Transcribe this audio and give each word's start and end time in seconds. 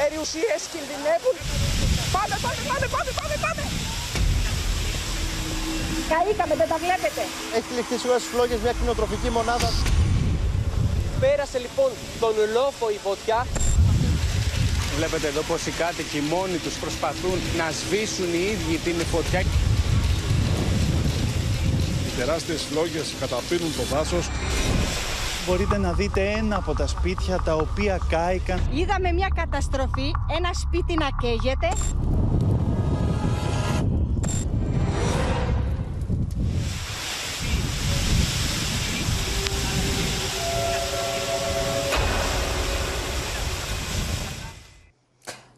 περιουσίες 0.00 0.60
κινδυνεύουν. 0.72 1.36
Πάμε, 2.14 2.36
πάμε, 2.44 2.60
πάμε, 2.70 2.86
πάμε, 2.94 3.10
πάμε, 3.20 3.36
πάμε. 3.44 3.64
Καήκαμε, 6.10 6.54
δεν 6.60 6.68
τα 6.72 6.78
βλέπετε. 6.84 7.22
Έχει 7.56 7.70
ληφθεί 7.76 7.96
σίγουρα 8.00 8.18
στις 8.22 8.30
φλόγες 8.32 8.58
μια 8.64 8.74
κτηνοτροφική 8.76 9.28
μονάδα. 9.36 9.70
Πέρασε 11.22 11.58
λοιπόν 11.64 11.90
τον 12.22 12.34
λόφο 12.56 12.86
η 12.96 12.98
φωτιά. 13.06 13.38
Βλέπετε 14.96 15.26
εδώ 15.32 15.42
πως 15.50 15.60
οι 15.68 15.72
κάτοικοι 15.82 16.20
μόνοι 16.32 16.58
τους 16.64 16.74
προσπαθούν 16.82 17.38
να 17.60 17.66
σβήσουν 17.78 18.30
οι 18.38 18.42
ίδιοι 18.54 18.76
την 18.86 18.98
φωτιά. 19.12 19.40
Οι 22.06 22.10
τεράστιες 22.18 22.60
φλόγες 22.70 23.06
καταπίνουν 23.20 23.70
το 23.78 23.84
δάσος. 23.92 24.26
Μπορείτε 25.48 25.78
να 25.78 25.92
δείτε 25.92 26.30
ένα 26.30 26.56
από 26.56 26.74
τα 26.74 26.86
σπίτια 26.86 27.40
τα 27.44 27.54
οποία 27.54 27.98
κάηκαν. 28.08 28.60
Είδαμε 28.72 29.12
μια 29.12 29.28
καταστροφή, 29.34 30.10
ένα 30.36 30.50
σπίτι 30.52 30.94
να 30.94 31.08
καίγεται. 31.20 31.68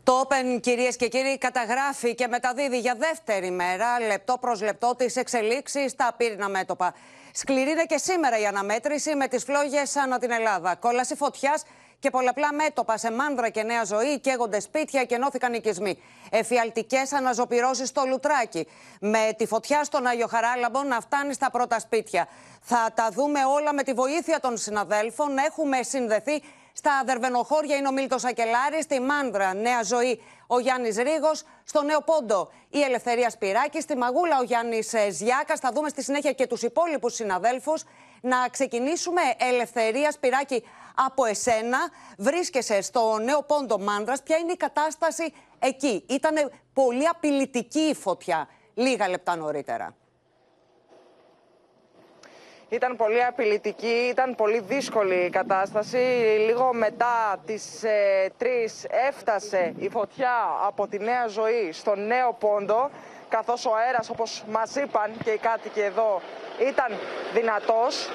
Το 0.02 0.20
Open, 0.28 0.60
κυρίες 0.60 0.96
και 0.96 1.08
κύριοι, 1.08 1.38
καταγράφει 1.38 2.14
και 2.14 2.26
μεταδίδει 2.26 2.78
για 2.78 2.94
δεύτερη 2.98 3.50
μέρα, 3.50 4.00
λεπτό 4.00 4.36
προς 4.40 4.62
λεπτό, 4.62 4.94
τις 4.96 5.16
εξελίξεις 5.16 5.90
στα 5.90 6.14
πύρινα 6.16 6.48
μέτωπα. 6.48 6.94
Σκληρή 7.32 7.70
είναι 7.70 7.84
και 7.84 7.98
σήμερα 7.98 8.38
η 8.38 8.46
αναμέτρηση 8.46 9.14
με 9.14 9.28
τις 9.28 9.44
φλόγες 9.44 9.96
ανά 9.96 10.18
την 10.18 10.30
Ελλάδα. 10.30 10.74
Κόλαση 10.74 11.16
φωτιάς 11.16 11.62
και 11.98 12.10
πολλαπλά 12.10 12.52
μέτωπα 12.52 12.96
σε 12.96 13.12
μάνδρα 13.12 13.48
και 13.48 13.62
νέα 13.62 13.84
ζωή, 13.84 14.20
καίγονται 14.20 14.60
σπίτια 14.60 15.04
και 15.04 15.14
ενώθηκαν 15.14 15.54
οικισμοί. 15.54 16.02
Εφιαλτικές 16.30 17.12
αναζωπηρώσεις 17.12 17.88
στο 17.88 18.02
Λουτράκι. 18.06 18.66
Με 19.00 19.34
τη 19.36 19.46
φωτιά 19.46 19.84
στον 19.84 20.06
Άγιο 20.06 20.26
Χαράλαμπο 20.26 20.82
να 20.82 21.00
φτάνει 21.00 21.32
στα 21.32 21.50
πρώτα 21.50 21.78
σπίτια. 21.78 22.28
Θα 22.60 22.90
τα 22.94 23.08
δούμε 23.10 23.44
όλα 23.44 23.74
με 23.74 23.82
τη 23.82 23.92
βοήθεια 23.92 24.40
των 24.40 24.56
συναδέλφων. 24.56 25.38
Έχουμε 25.38 25.82
συνδεθεί 25.82 26.42
στα 26.72 27.02
Δερβενοχώρια 27.06 27.76
είναι 27.76 27.88
ο 27.88 27.92
Μίλτος 27.92 28.24
Ακελάρης, 28.24 28.84
στη 28.84 29.00
Μάνδρα, 29.00 29.54
Νέα 29.54 29.82
Ζωή, 29.82 30.22
ο 30.46 30.58
Γιάννης 30.58 30.96
Ρίγο, 30.96 31.30
στο 31.64 31.82
Νέο 31.82 32.00
Πόντο 32.00 32.50
η 32.70 32.82
Ελευθερία 32.82 33.30
Σπυράκης, 33.30 33.82
στη 33.82 33.96
Μαγούλα 33.96 34.38
ο 34.38 34.42
Γιάννης 34.42 34.94
Ζιάκας. 35.10 35.60
Θα 35.60 35.72
δούμε 35.72 35.88
στη 35.88 36.02
συνέχεια 36.02 36.32
και 36.32 36.46
τους 36.46 36.62
υπόλοιπους 36.62 37.14
συναδέλφους. 37.14 37.84
Να 38.20 38.48
ξεκινήσουμε, 38.50 39.20
Ελευθερία 39.38 40.10
Σπυράκη, 40.10 40.64
από 40.94 41.24
εσένα. 41.24 41.78
Βρίσκεσαι 42.18 42.80
στο 42.80 43.18
Νέο 43.18 43.42
Πόντο 43.42 43.78
Μάνδρας. 43.78 44.22
Ποια 44.22 44.36
είναι 44.36 44.52
η 44.52 44.56
κατάσταση 44.56 45.32
εκεί, 45.58 46.04
Ήταν 46.08 46.50
πολύ 46.72 47.08
απειλητική 47.08 47.80
η 47.80 47.94
φωτιά 47.94 48.48
λίγα 48.74 49.08
λεπτά 49.08 49.36
νωρίτερα. 49.36 49.94
Ήταν 52.70 52.96
πολύ 52.96 53.24
απειλητική, 53.24 54.06
ήταν 54.10 54.34
πολύ 54.34 54.60
δύσκολη 54.60 55.14
η 55.14 55.30
κατάσταση. 55.30 55.96
Λίγο 56.46 56.72
μετά 56.74 57.36
τις 57.46 57.82
ε, 57.82 58.32
3 58.40 58.44
έφτασε 59.08 59.74
η 59.78 59.88
φωτιά 59.88 60.32
από 60.66 60.86
τη 60.86 60.98
Νέα 60.98 61.26
Ζωή 61.26 61.72
στο 61.72 61.94
Νέο 61.94 62.36
Πόντο, 62.38 62.90
καθώς 63.28 63.66
ο 63.66 63.70
αέρας, 63.74 64.10
όπως 64.10 64.44
μας 64.50 64.74
είπαν 64.74 65.10
και 65.24 65.30
οι 65.30 65.38
κάτοικοι 65.38 65.80
εδώ, 65.80 66.20
ήταν 66.68 66.98
δυνατός. 67.34 68.08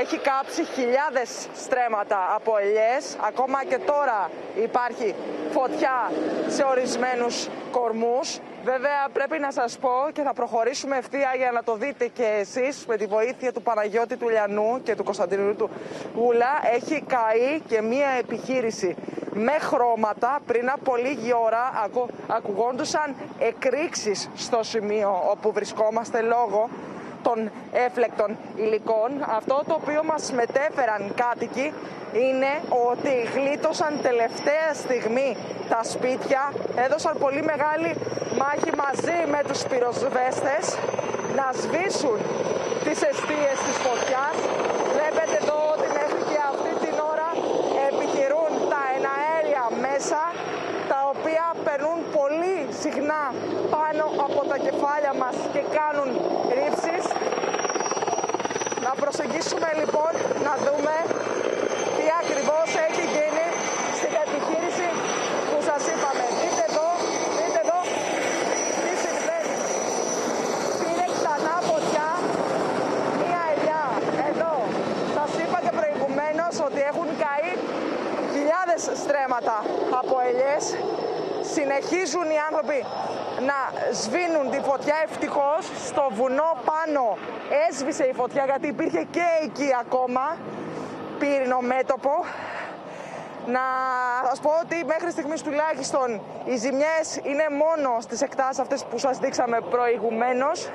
Έχει 0.00 0.18
κάψει 0.18 0.64
χιλιάδες 0.64 1.46
στρέμματα 1.54 2.34
από 2.34 2.56
ελιές. 2.58 3.16
Ακόμα 3.26 3.64
και 3.64 3.78
τώρα 3.78 4.30
υπάρχει 4.62 5.14
φωτιά 5.52 6.10
σε 6.48 6.64
ορισμένους 6.70 7.48
κορμούς. 7.70 8.38
Βέβαια 8.64 9.08
πρέπει 9.12 9.38
να 9.38 9.50
σας 9.50 9.78
πω 9.78 9.90
και 10.12 10.22
θα 10.22 10.32
προχωρήσουμε 10.32 10.96
ευθεία 10.96 11.30
για 11.36 11.50
να 11.50 11.62
το 11.62 11.76
δείτε 11.76 12.06
και 12.06 12.26
εσείς 12.40 12.84
με 12.86 12.96
τη 12.96 13.06
βοήθεια 13.06 13.52
του 13.52 13.62
Παναγιώτη 13.62 14.16
του 14.16 14.28
Λιανού 14.28 14.80
και 14.82 14.94
του 14.94 15.04
Κωνσταντινού 15.04 15.54
του 15.54 15.70
Γούλα 16.16 16.60
έχει 16.74 17.04
καεί 17.06 17.60
και 17.66 17.82
μία 17.82 18.08
επιχείρηση 18.18 18.96
με 19.32 19.52
χρώματα 19.52 20.40
πριν 20.46 20.70
από 20.70 20.96
λίγη 20.96 21.32
ώρα 21.44 21.72
ακου, 21.84 22.08
ακουγόντουσαν 22.26 23.14
εκρήξεις 23.38 24.28
στο 24.36 24.62
σημείο 24.62 25.22
όπου 25.30 25.52
βρισκόμαστε 25.52 26.20
λόγω 26.20 26.68
των 27.22 27.50
έφλεκτων 27.72 28.36
υλικών. 28.56 29.10
Αυτό 29.38 29.62
το 29.68 29.74
οποίο 29.80 30.02
μας 30.04 30.32
μετέφεραν 30.32 31.02
κάτοικοι 31.22 31.72
είναι 32.12 32.52
ότι 32.90 33.12
γλίτωσαν 33.34 33.92
τελευταία 34.02 34.68
στιγμή 34.82 35.36
τα 35.68 35.80
σπίτια, 35.82 36.52
έδωσαν 36.84 37.14
πολύ 37.24 37.42
μεγάλη 37.52 37.90
μάχη 38.40 38.70
μαζί 38.84 39.18
με 39.32 39.40
τους 39.48 39.60
πυροσβέστες 39.70 40.64
να 41.38 41.46
σβήσουν 41.60 42.18
τις 42.84 42.98
αιστείες 43.08 43.56
της 43.66 43.76
φωτιάς. 43.84 44.36
Βλέπετε 44.96 45.36
εδώ 45.42 45.58
ότι 45.74 45.86
μέχρι 45.98 46.20
και 46.30 46.38
αυτή 46.52 46.72
την 46.84 46.96
ώρα 47.12 47.28
επιχειρούν 47.90 48.52
τα 48.72 48.82
εναέρια 48.96 49.64
μέσα 49.86 50.20
τα 50.26 50.30
οποία 50.32 50.51
περνούν 51.72 52.00
πολύ 52.18 52.56
συχνά 52.82 53.22
πάνω 53.74 54.04
από 54.26 54.40
τα 54.50 54.56
κεφάλια 54.66 55.12
μας 55.22 55.36
και 55.54 55.62
κάνουν 55.76 56.08
ρήψεις. 56.56 57.04
Να 58.86 58.92
προσεγγίσουμε 59.02 59.68
λοιπόν 59.80 60.12
να 60.46 60.52
δούμε 60.64 60.96
τι 61.96 62.06
ακριβώς 62.22 62.68
έχει 62.86 63.04
γίνει 63.14 63.46
στην 63.98 64.12
επιχείρηση 64.24 64.88
που 65.48 65.58
σας 65.68 65.82
είπαμε. 65.92 66.24
Δείτε 66.40 66.64
εδώ, 66.70 66.88
δείτε 67.38 67.60
εδώ 67.64 67.78
τι 68.84 68.92
συμβαίνει. 69.04 69.54
Πήρε 70.80 71.06
ξανά 71.16 71.54
φωτιά 71.70 72.08
μία 73.20 73.42
ελιά. 73.54 73.84
Εδώ. 74.30 74.54
Σας 75.16 75.30
είπα 75.42 75.58
και 75.64 75.72
προηγουμένως 75.78 76.54
ότι 76.68 76.80
έχουν 76.90 77.08
καεί 77.24 77.50
χιλιάδες 78.34 78.82
στρέμματα 79.02 79.56
από 80.00 80.14
ελιές. 80.28 80.64
Συνεχίζουν 81.52 82.30
οι 82.30 82.38
άνθρωποι 82.48 82.84
να 83.48 83.58
σβήνουν 83.92 84.50
τη 84.50 84.60
φωτιά. 84.68 84.94
Ευτυχώς 85.04 85.70
στο 85.86 86.04
βουνό 86.10 86.50
πάνω 86.70 87.18
έσβησε 87.68 88.04
η 88.04 88.12
φωτιά 88.12 88.44
γιατί 88.44 88.66
υπήρχε 88.66 89.02
και 89.10 89.26
εκεί 89.42 89.68
ακόμα 89.80 90.36
πύρινο 91.18 91.60
μέτωπο. 91.60 92.24
Να 93.46 93.60
σας 94.28 94.40
πω 94.40 94.50
ότι 94.62 94.84
μέχρι 94.84 95.10
στιγμής 95.10 95.42
τουλάχιστον 95.42 96.20
οι 96.44 96.56
ζημιές 96.56 97.20
είναι 97.22 97.46
μόνο 97.50 98.00
στις 98.00 98.20
εκτάσεις 98.22 98.58
αυτές 98.58 98.84
που 98.84 98.98
σας 98.98 99.18
δείξαμε 99.18 99.60
προηγουμένως. 99.60 100.70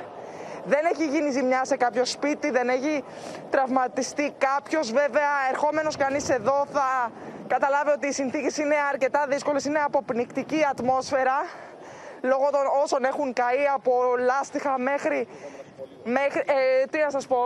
Δεν 0.64 0.84
έχει 0.92 1.06
γίνει 1.06 1.30
ζημιά 1.30 1.64
σε 1.64 1.76
κάποιο 1.76 2.04
σπίτι, 2.04 2.50
δεν 2.50 2.68
έχει 2.68 3.04
τραυματιστεί 3.50 4.34
κάποιος. 4.38 4.92
Βέβαια, 4.92 5.30
ερχόμενος 5.50 5.96
κανείς 5.96 6.28
εδώ 6.28 6.66
θα 6.72 7.10
καταλάβει 7.48 7.90
ότι 7.90 8.06
οι 8.06 8.12
συνθήκες 8.12 8.56
είναι 8.56 8.74
αρκετά 8.92 9.26
δύσκολες, 9.28 9.64
είναι 9.64 9.78
αποπνικτική 9.78 10.60
ατμόσφαιρα 10.70 11.38
λόγω 12.22 12.50
των 12.50 12.60
όσων 12.82 13.04
έχουν 13.04 13.32
καεί 13.32 13.66
από 13.74 13.92
λάστιχα 14.18 14.78
μέχρι 14.78 15.28
Μέχρι, 16.04 16.42
ε, 16.46 16.84
τι 16.90 16.98
να 16.98 17.10
σας 17.10 17.26
πω, 17.26 17.36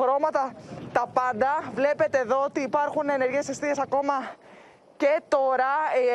χρώματα, 0.00 0.52
τα 0.92 1.10
πάντα. 1.12 1.62
Βλέπετε 1.74 2.18
εδώ 2.18 2.42
ότι 2.44 2.60
υπάρχουν 2.60 3.08
ενεργές 3.08 3.48
αιστείες 3.48 3.78
ακόμα 3.78 4.12
και 4.96 5.20
τώρα 5.28 5.72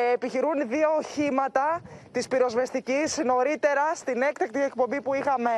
ε, 0.08 0.12
επιχειρούν 0.12 0.68
δύο 0.68 0.88
οχήματα 0.98 1.80
της 2.12 2.28
πυροσβεστικής. 2.28 3.18
Νωρίτερα 3.24 3.94
στην 3.94 4.22
έκτακτη 4.22 4.62
εκπομπή 4.62 5.00
που 5.00 5.14
είχαμε 5.14 5.50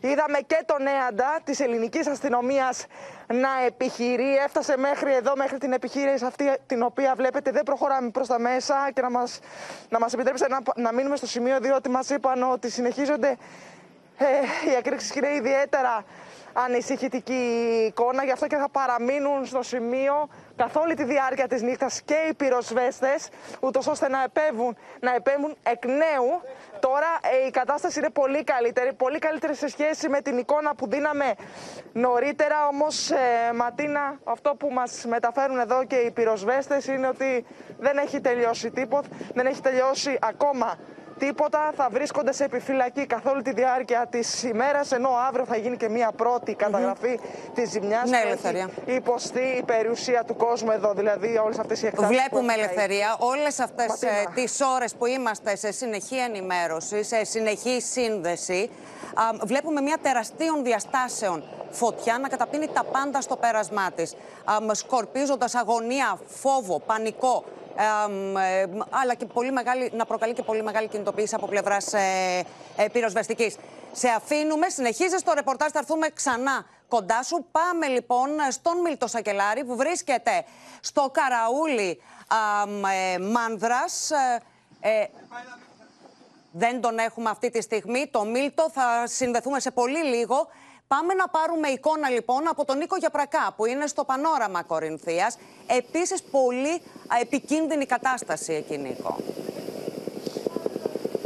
είδαμε 0.00 0.38
και 0.46 0.62
τον 0.66 0.86
Έαντα 0.86 1.38
της 1.44 1.60
ελληνικής 1.60 2.06
αστυνομίας 2.06 2.86
να 3.26 3.48
επιχειρεί. 3.66 4.36
Έφτασε 4.36 4.76
μέχρι 4.76 5.14
εδώ, 5.14 5.32
μέχρι 5.36 5.58
την 5.58 5.72
επιχείρηση 5.72 6.24
αυτή 6.24 6.52
την 6.66 6.82
οποία 6.82 7.14
βλέπετε 7.16 7.50
δεν 7.50 7.62
προχωράμε 7.62 8.10
προς 8.10 8.26
τα 8.26 8.38
μέσα 8.38 8.90
και 8.94 9.00
να 9.00 9.10
μας, 9.10 9.40
να 9.88 9.98
μας 9.98 10.12
επιτρέψετε 10.12 10.50
να, 10.50 10.58
να 10.82 10.92
μείνουμε 10.92 11.16
στο 11.16 11.26
σημείο 11.26 11.60
διότι 11.60 11.88
μας 11.88 12.10
είπαν 12.10 12.50
ότι 12.52 12.70
συνεχίζονται 12.70 13.36
ε, 14.18 14.24
οι 14.70 14.74
εκρήξεις 14.78 15.14
είναι 15.14 15.34
ιδιαίτερα 15.34 16.04
ανησυχητική 16.64 17.42
εικόνα, 17.86 18.24
γι' 18.24 18.30
αυτό 18.30 18.46
και 18.46 18.56
θα 18.56 18.68
παραμείνουν 18.68 19.46
στο 19.46 19.62
σημείο 19.62 20.28
καθ' 20.56 20.76
όλη 20.76 20.94
τη 20.94 21.04
διάρκεια 21.04 21.46
της 21.46 21.62
νύχτας 21.62 22.02
και 22.02 22.14
οι 22.28 22.34
πυροσβέστες, 22.34 23.28
ούτως 23.60 23.86
ώστε 23.86 24.08
να 24.08 24.22
επέμβουν, 24.22 24.76
να 25.00 25.14
επέμβουν 25.14 25.56
εκ 25.62 25.84
νέου. 25.86 26.40
Τώρα 26.80 27.06
ε, 27.42 27.46
η 27.46 27.50
κατάσταση 27.50 27.98
είναι 27.98 28.10
πολύ 28.10 28.44
καλύτερη, 28.44 28.92
πολύ 28.92 29.18
καλύτερη 29.18 29.54
σε 29.54 29.68
σχέση 29.68 30.08
με 30.08 30.20
την 30.20 30.38
εικόνα 30.38 30.74
που 30.74 30.88
δίναμε 30.88 31.34
νωρίτερα, 31.92 32.66
όμως 32.66 33.10
ε, 33.10 33.16
Ματίνα, 33.54 34.18
αυτό 34.24 34.54
που 34.58 34.68
μας 34.72 35.04
μεταφέρουν 35.08 35.58
εδώ 35.58 35.84
και 35.84 35.96
οι 35.96 36.10
πυροσβέστες 36.10 36.86
είναι 36.86 37.08
ότι 37.08 37.44
δεν 37.78 37.96
έχει 37.98 38.20
τελειώσει 38.20 38.70
τίποτα, 38.70 39.08
δεν 39.34 39.46
έχει 39.46 39.60
τελειώσει 39.60 40.18
ακόμα 40.20 40.78
τίποτα. 41.18 41.72
Θα 41.76 41.88
βρίσκονται 41.90 42.32
σε 42.32 42.44
επιφυλακή 42.44 43.06
καθ' 43.06 43.26
όλη 43.26 43.42
τη 43.42 43.52
διάρκεια 43.52 44.06
της 44.10 44.42
ημέρας. 44.42 44.92
Ενώ 44.92 45.08
αύριο 45.28 45.44
θα 45.44 45.56
γίνει 45.56 45.76
και 45.76 45.88
μία 45.88 46.12
πρώτη 46.16 46.54
καταγραφή 46.54 47.18
mm-hmm. 47.22 47.50
της 47.54 47.70
ζημιάς. 47.70 48.10
Ναι, 48.10 48.20
ελευθερία. 48.24 48.68
Υποστεί 48.84 49.40
η 49.58 49.62
περιουσία 49.62 50.24
του 50.24 50.36
κόσμου 50.36 50.70
εδώ, 50.70 50.92
δηλαδή 50.92 51.36
όλες 51.36 51.58
αυτές 51.58 51.82
οι 51.82 51.86
εκτάσει. 51.86 52.06
Βλέπουμε 52.06 52.52
ελευθερία. 52.52 53.16
Όλες 53.18 53.60
αυτές 53.60 53.86
τις 54.34 54.60
ώρες 54.74 54.94
που 54.94 55.06
είμαστε 55.06 55.56
σε 55.56 55.72
συνεχή 55.72 56.16
ενημέρωση, 56.16 57.02
σε 57.04 57.24
συνεχή 57.24 57.80
σύνδεση, 57.80 58.70
βλέπουμε 59.44 59.80
μια 59.80 59.96
τεραστίων 60.02 60.64
διαστάσεων 60.64 61.44
φωτιά 61.70 62.18
να 62.18 62.28
καταπίνει 62.28 62.68
τα 62.68 62.84
πάντα 62.84 63.20
στο 63.20 63.36
πέρασμά 63.36 63.90
της. 63.94 64.14
Σκορπίζοντας 64.72 65.54
αγωνία, 65.54 66.18
φόβο, 66.26 66.80
πανικό, 66.86 67.44
ε, 67.44 67.67
αλλά 68.90 69.14
και 69.16 69.24
πολύ 69.24 69.52
μεγάλη, 69.52 69.90
να 69.94 70.04
προκαλεί 70.04 70.32
και 70.32 70.42
πολύ 70.42 70.62
μεγάλη 70.62 70.88
κινητοποίηση 70.88 71.34
από 71.34 71.46
πλευράς 71.46 71.92
ε, 71.92 72.44
ε, 72.76 72.88
πυροσβεστικής. 72.92 73.56
Σε 73.92 74.08
αφήνουμε, 74.08 74.68
συνεχίζεις 74.68 75.22
το 75.22 75.32
ρεπορτάζ, 75.34 75.70
θα 75.72 75.78
έρθουμε 75.78 76.08
ξανά 76.08 76.66
κοντά 76.88 77.22
σου. 77.22 77.46
Πάμε 77.50 77.86
λοιπόν 77.86 78.28
στον 78.50 78.80
Μίλτο 78.80 79.06
Σακελάρη 79.06 79.64
που 79.64 79.76
βρίσκεται 79.76 80.44
στο 80.80 81.10
καραούλι 81.12 82.02
ε, 83.14 83.18
Μάνδρας. 83.18 84.10
Ε, 84.80 85.04
δεν 86.52 86.80
τον 86.80 86.98
έχουμε 86.98 87.30
αυτή 87.30 87.50
τη 87.50 87.62
στιγμή. 87.62 88.06
Το 88.06 88.24
Μίλτο 88.24 88.70
θα 88.70 89.06
συνδεθούμε 89.06 89.60
σε 89.60 89.70
πολύ 89.70 90.04
λίγο. 90.04 90.48
Πάμε 90.88 91.14
να 91.14 91.28
πάρουμε 91.28 91.68
εικόνα 91.68 92.08
λοιπόν 92.10 92.48
από 92.48 92.64
τον 92.64 92.78
Νίκο 92.78 92.96
Γιαπρακά 92.96 93.52
που 93.56 93.66
είναι 93.66 93.86
στο 93.86 94.04
πανόραμα 94.04 94.62
Κορινθίας. 94.62 95.38
Επίσης 95.66 96.22
πολύ 96.22 96.82
επικίνδυνη 97.20 97.86
κατάσταση 97.86 98.52
εκεί 98.52 98.78
Νίκο. 98.78 99.16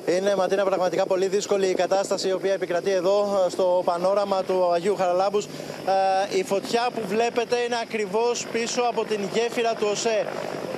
Είναι 0.07 0.37
Ματίνα 0.37 0.65
πραγματικά 0.65 1.07
πολύ 1.07 1.27
δύσκολη 1.27 1.67
η 1.67 1.75
κατάσταση 1.75 2.29
η 2.29 2.33
οποία 2.33 2.53
επικρατεί 2.53 2.91
εδώ 2.91 3.47
στο 3.49 3.83
πανόραμα 3.85 4.43
του 4.43 4.73
Αγίου 4.73 4.97
Χαραλάμπους. 4.97 5.45
Ε, 5.45 6.39
η 6.39 6.45
φωτιά 6.45 6.89
που 6.95 7.01
βλέπετε 7.07 7.57
είναι 7.57 7.77
ακριβώς 7.83 8.47
πίσω 8.53 8.83
από 8.83 9.05
την 9.05 9.21
γέφυρα 9.33 9.75
του 9.75 9.87
ΟΣΕ. 9.91 10.27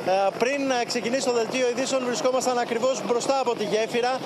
Ε, 0.06 0.28
πριν 0.38 0.60
ξεκινήσει 0.86 1.26
το 1.26 1.32
δελτίο 1.32 1.68
ειδήσεων, 1.68 2.04
βρισκόμασταν 2.04 2.58
ακριβώς 2.58 3.02
μπροστά 3.06 3.40
από 3.40 3.54
τη 3.54 3.64
γέφυρα 3.64 4.18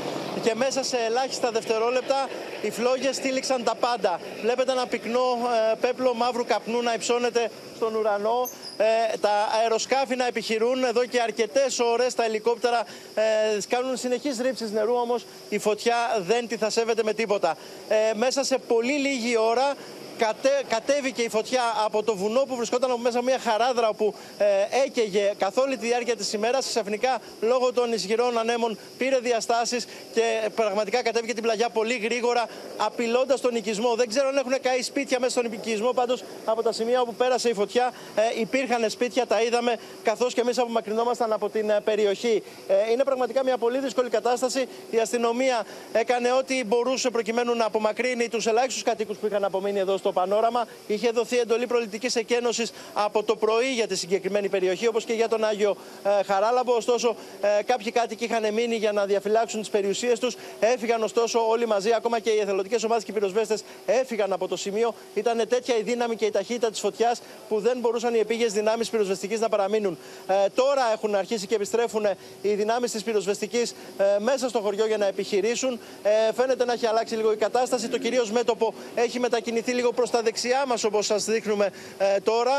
και 0.49 0.55
μέσα 0.55 0.83
σε 0.83 0.97
ελάχιστα 0.97 1.51
δευτερόλεπτα 1.51 2.29
οι 2.63 2.71
φλόγες 2.71 3.17
στήληξαν 3.17 3.65
τα 3.65 3.75
πάντα. 3.75 4.21
Βλέπετε 4.43 4.73
ένα 4.73 4.87
πυκνό 4.87 5.39
ε, 5.73 5.75
πέπλο 5.81 6.15
μαύρου 6.15 6.45
καπνού 6.45 6.83
να 6.83 6.95
υψώνεται 6.95 7.51
στον 7.77 7.95
ουρανό. 7.95 8.49
Ε, 8.77 9.17
τα 9.21 9.49
αεροσκάφη 9.63 10.17
να 10.17 10.27
επιχειρούν 10.27 10.85
εδώ 10.85 11.07
και 11.07 11.21
αρκετές 11.21 11.79
ώρες. 11.79 12.15
Τα 12.15 12.25
ελικόπτερα 12.25 12.85
ε, 13.15 13.23
κάνουν 13.69 13.97
συνεχείς 13.97 14.39
ρήψεις 14.39 14.71
νερού, 14.71 14.95
όμως 14.95 15.27
η 15.49 15.59
φωτιά 15.59 15.97
δεν 16.19 16.49
τη 16.49 16.57
θα 16.57 16.71
σέβεται 16.71 17.03
με 17.03 17.13
τίποτα. 17.13 17.57
Ε, 17.89 18.15
μέσα 18.15 18.45
σε 18.45 18.59
πολύ 18.59 18.93
λίγη 18.93 19.37
ώρα 19.39 19.75
Κατε, 20.19 20.63
κατέβηκε 20.69 21.23
η 21.23 21.29
φωτιά 21.29 21.63
από 21.85 22.03
το 22.03 22.17
βουνό 22.17 22.41
που 22.41 22.57
βρισκόταν 22.57 22.91
από 22.91 23.01
μέσα 23.01 23.23
μια 23.23 23.39
χαράδρα 23.39 23.93
που 23.93 24.15
ε, 24.39 24.45
έκαιγε 24.87 25.33
καθ' 25.39 25.59
όλη 25.59 25.77
τη 25.77 25.87
διάρκεια 25.87 26.17
της 26.17 26.33
ημέρας. 26.33 26.67
Ξαφνικά, 26.67 27.19
λόγω 27.41 27.73
των 27.73 27.93
ισχυρών 27.93 28.39
ανέμων, 28.39 28.79
πήρε 28.99 29.19
διαστάσεις 29.19 29.87
και 30.15 30.51
πραγματικά 30.55 31.03
κατέβηκε 31.03 31.35
την 31.35 31.43
πλαγιά 31.43 31.69
πολύ 31.69 31.95
γρήγορα, 31.97 32.47
απειλώντας 32.77 33.41
τον 33.41 33.55
οικισμό. 33.55 33.95
Δεν 33.95 34.09
ξέρω 34.09 34.29
αν 34.29 34.37
έχουν 34.37 34.53
καεί 34.63 34.83
σπίτια 34.83 35.19
μέσα 35.21 35.41
στον 35.41 35.53
οικισμό, 35.53 35.93
πάντως 35.93 36.23
από 36.45 36.63
τα 36.63 36.73
σημεία 36.73 37.01
όπου 37.01 37.15
πέρασε 37.15 37.49
η 37.49 37.55
φωτιά 37.55 37.93
ε, 38.17 38.41
υπήρχαν 38.41 38.91
σπίτια, 38.91 39.27
τα 39.27 39.43
είδαμε, 39.43 39.77
καθώς 40.03 40.35
και 40.35 40.41
εμείς 40.41 40.59
απομακρυνόμασταν 40.59 41.33
από 41.33 41.49
την 41.49 41.71
ε, 41.71 41.81
περιοχή. 41.85 42.43
Ε, 42.69 42.91
είναι 42.93 43.05
πραγματικά 43.05 43.45
μια 43.45 43.59
πολύ 43.59 43.79
δύσκολη 43.79 44.11
κατάσταση. 44.11 44.69
Η 44.91 44.99
αστυνομία 44.99 45.67
έκανε 45.93 46.33
ό,τι 46.33 46.65
μπορούσε 46.65 47.11
προκειμένου 47.11 47.55
να 47.55 47.65
απομακρύνει 47.65 48.29
τους 48.29 48.47
ελάχιστους 48.47 48.83
κατοίκους 48.83 49.17
που 49.17 49.27
είχαν 49.27 49.45
απομείνει 49.45 49.79
εδώ 49.79 49.97
στο 49.97 50.08
στο 50.09 50.21
πανόραμα. 50.21 50.67
Είχε 50.87 51.11
δοθεί 51.11 51.39
εντολή 51.39 51.67
προληπτικής 51.67 52.17
εκένωσης 52.17 52.73
από 52.95 53.23
το 53.23 53.37
πρωί 53.37 53.73
για 53.75 53.87
τη 53.87 53.97
συγκεκριμένη 53.97 54.49
περιοχή, 54.49 54.87
όπως 54.87 55.05
και 55.05 55.13
για 55.13 55.29
τον 55.29 55.45
Άγιο 55.45 55.77
ε, 56.21 56.23
Χαράλαμπο. 56.23 56.75
Ωστόσο, 56.75 57.17
ε, 57.41 57.63
κάποιοι 57.63 57.93
κάτοικοι 57.93 58.25
είχαν 58.25 58.53
μείνει 58.55 58.77
για 58.77 58.93
να 58.93 59.07
διαφυλάξουν 59.07 59.61
τις 59.61 59.69
περιουσίες 59.69 60.19
τους. 60.19 60.37
Έφυγαν 60.61 61.03
ωστόσο 61.03 61.49
όλοι 61.49 61.67
μαζί, 61.67 61.93
ακόμα 61.93 62.19
και 62.19 62.31
οι 62.31 62.39
εθελοντικές 62.39 62.85
ομάδες 62.85 63.05
και 63.05 63.11
οι 63.11 63.15
πυροσβέστες 63.15 63.63
έφυγαν 63.87 64.33
από 64.33 64.49
το 64.49 64.57
σημείο. 64.57 64.95
Ήταν 65.15 65.49
τέτοια 65.49 65.77
η 65.77 65.83
δύναμη 65.83 66.17
και 66.17 66.25
η 66.25 66.31
ταχύτητα 66.31 66.71
της 66.71 66.81
φωτιάς 66.81 67.21
που 67.49 67.61
δεν 67.61 67.79
μπορούσαν 67.79 68.15
οι 68.15 68.19
επίγειες 68.19 68.53
δυνάμεις 68.53 68.91
πυροσβεστικής 68.91 69.41
να 69.41 69.49
παραμείνουν. 69.49 69.99
Ε, 70.27 70.35
τώρα 70.55 70.83
έχουν 70.93 71.15
αρχίσει 71.15 71.47
και 71.47 71.55
επιστρέφουν 71.55 72.07
οι 72.43 72.55
δυνάμεις 72.55 72.91
της 72.91 73.03
πυροσβεστικής 73.03 73.75
ε, 73.99 74.05
μέσα 74.19 74.49
στο 74.49 74.61
χωριό 74.61 74.87
για 74.87 74.97
να 74.97 75.07
επιχειρήσουν. 75.07 75.81
Ε, 76.03 76.33
φαίνεται 76.33 76.65
να 76.65 76.73
έχει 76.73 76.87
αλλάξει 76.87 77.15
λίγο 77.15 77.33
η 77.33 77.37
κατάσταση. 77.37 77.89
Το 77.89 77.99
κυρίως 77.99 78.31
μέτωπο 78.31 78.75
έχει 78.95 79.21
μετακινηθεί 79.21 79.73
λίγο 79.73 79.93
προς 79.99 80.11
τα 80.11 80.23
δεξιά 80.23 80.65
μας 80.67 80.85
όπως 80.85 81.07
σας 81.07 81.25
δείχνουμε 81.25 81.71
ε, 81.99 82.21
τώρα 82.21 82.53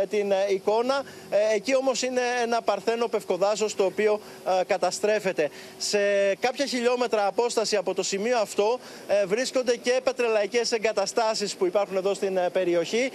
ε, 0.00 0.06
την 0.06 0.32
ε, 0.32 0.36
εικόνα. 0.48 1.02
εκεί 1.54 1.76
όμως 1.76 2.02
είναι 2.02 2.20
ένα 2.42 2.62
παρθένο 2.62 3.06
πευκοδάσος 3.06 3.74
το 3.74 3.84
οποίο 3.84 4.20
καταστρέφεται. 4.66 5.50
Σε 5.78 5.98
κάποια 6.40 6.66
χιλιόμετρα 6.66 7.26
απόσταση 7.26 7.76
από 7.76 7.94
το 7.94 8.02
σημείο 8.02 8.38
αυτό 8.38 8.78
βρίσκονται 9.26 9.76
και 9.76 10.00
πετρελαϊκές 10.04 10.72
εγκαταστάσεις 10.72 11.54
που 11.54 11.66
υπάρχουν 11.66 11.96
εδώ 11.96 12.14
στην 12.14 12.38
περιοχή. 12.52 13.10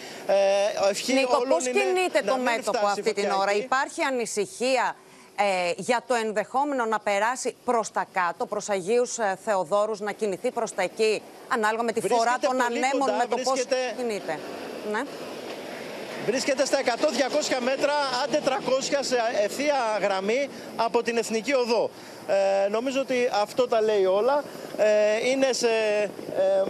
Νίκο, 1.14 1.44
πώς 1.50 1.64
κινείται 1.64 2.22
το 2.26 2.38
μέτωπο 2.38 2.86
αυτή 2.86 3.14
την 3.14 3.32
ώρα; 3.32 3.52
Υπάρχει 3.52 4.02
ανησυχία 4.02 4.96
ε, 5.36 5.72
για 5.76 6.04
το 6.08 6.14
ενδεχόμενο 6.14 6.86
να 6.86 7.00
περάσει 7.00 7.56
προς 7.66 7.92
τα 7.92 8.06
κάτω, 8.14 8.46
προς 8.46 8.70
Αγίους 8.70 9.18
ε, 9.18 9.38
Θεοδόρους, 9.46 10.00
να 10.00 10.12
κινηθεί 10.12 10.52
προς 10.52 10.74
τα 10.74 10.82
εκεί, 10.82 11.22
ανάλογα 11.48 11.84
με 11.84 11.92
τη 11.92 12.00
βρίσκεται 12.00 12.24
φορά 12.24 12.38
των 12.42 12.62
ανέμων, 12.62 13.18
με 13.18 13.26
το 13.30 13.36
βρίσκεται... 13.36 13.76
πώς 13.96 14.06
κινείται. 14.06 14.40
Ναι. 14.92 15.02
Βρίσκεται 16.26 16.66
στα 16.66 16.78
100-200 16.86 17.58
μέτρα, 17.64 17.94
άντε 18.24 18.42
300 18.46 18.50
σε 19.00 19.16
ευθεία 19.44 19.76
γραμμή 20.02 20.50
από 20.76 21.04
την 21.04 21.18
Εθνική 21.18 21.54
Οδό. 21.54 21.90
Ε, 22.28 22.70
νομίζω 22.70 23.02
ότι 23.02 23.30
αυτό 23.42 23.68
τα 23.68 23.82
λέει 23.82 24.06
όλα. 24.06 24.44
Ε, 24.78 25.30
είναι 25.30 25.54
σε 25.54 25.68
ε, 25.68 26.10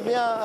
μια 0.06 0.39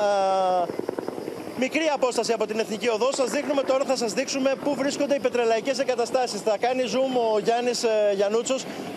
μικρή 1.59 1.89
απόσταση 1.93 2.31
από 2.31 2.45
την 2.45 2.59
Εθνική 2.59 2.89
Οδό. 2.89 3.09
Σας 3.13 3.29
δείχνουμε 3.29 3.63
τώρα, 3.63 3.85
θα 3.85 3.95
σας 3.95 4.13
δείξουμε 4.13 4.55
πού 4.63 4.75
βρίσκονται 4.75 5.15
οι 5.15 5.19
πετρελαϊκές 5.19 5.79
εγκαταστάσεις. 5.79 6.41
Θα 6.41 6.57
κάνει 6.57 6.83
zoom 6.85 7.33
ο 7.33 7.39
Γιάννης 7.39 7.83
ε, 7.83 8.11
Γιανούτσο 8.15 8.55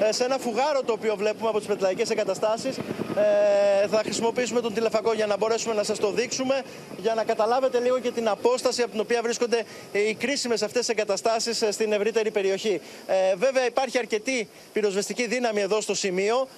ε, 0.09 0.13
σε 0.13 0.25
ένα 0.25 0.39
φουγάρο 0.39 0.83
το 0.83 0.93
οποίο 0.93 1.17
βλέπουμε 1.17 1.49
από 1.49 1.59
τις 1.59 1.67
πετρελαϊκές 1.67 2.11
εγκαταστάσεις. 2.11 2.77
Ε, 3.17 3.87
θα 3.89 3.99
χρησιμοποιήσουμε 3.99 4.61
τον 4.61 4.75
τηλεφακό 4.75 5.13
για 5.13 5.27
να 5.27 5.37
μπορέσουμε 5.37 5.75
να 5.75 5.83
σας 5.83 5.99
το 5.99 6.11
δείξουμε, 6.11 6.63
για 6.99 7.15
να 7.15 7.25
καταλάβετε 7.25 7.79
λίγο 7.79 7.99
και 7.99 8.11
την 8.11 8.29
απόσταση 8.29 8.83
από 8.83 8.91
την 8.91 9.01
οποία 9.01 9.23
βρίσκονται 9.23 9.65
οι 9.93 10.15
κρίσιμες 10.15 10.63
αυτές 10.63 10.89
εγκαταστάσεις 10.89 11.63
ε, 11.63 11.71
στην 11.71 11.93
ευρύτερη 11.93 12.31
περιοχή. 12.31 12.81
Ε, 13.07 13.35
βέβαια, 13.37 13.67
υπάρχει 13.67 13.99
αρκετή 13.99 14.49
πυροσβεστική 14.73 15.27
δύναμη 15.27 15.61
εδώ 15.61 15.81
στο 15.81 15.95
σημείο 15.95 16.49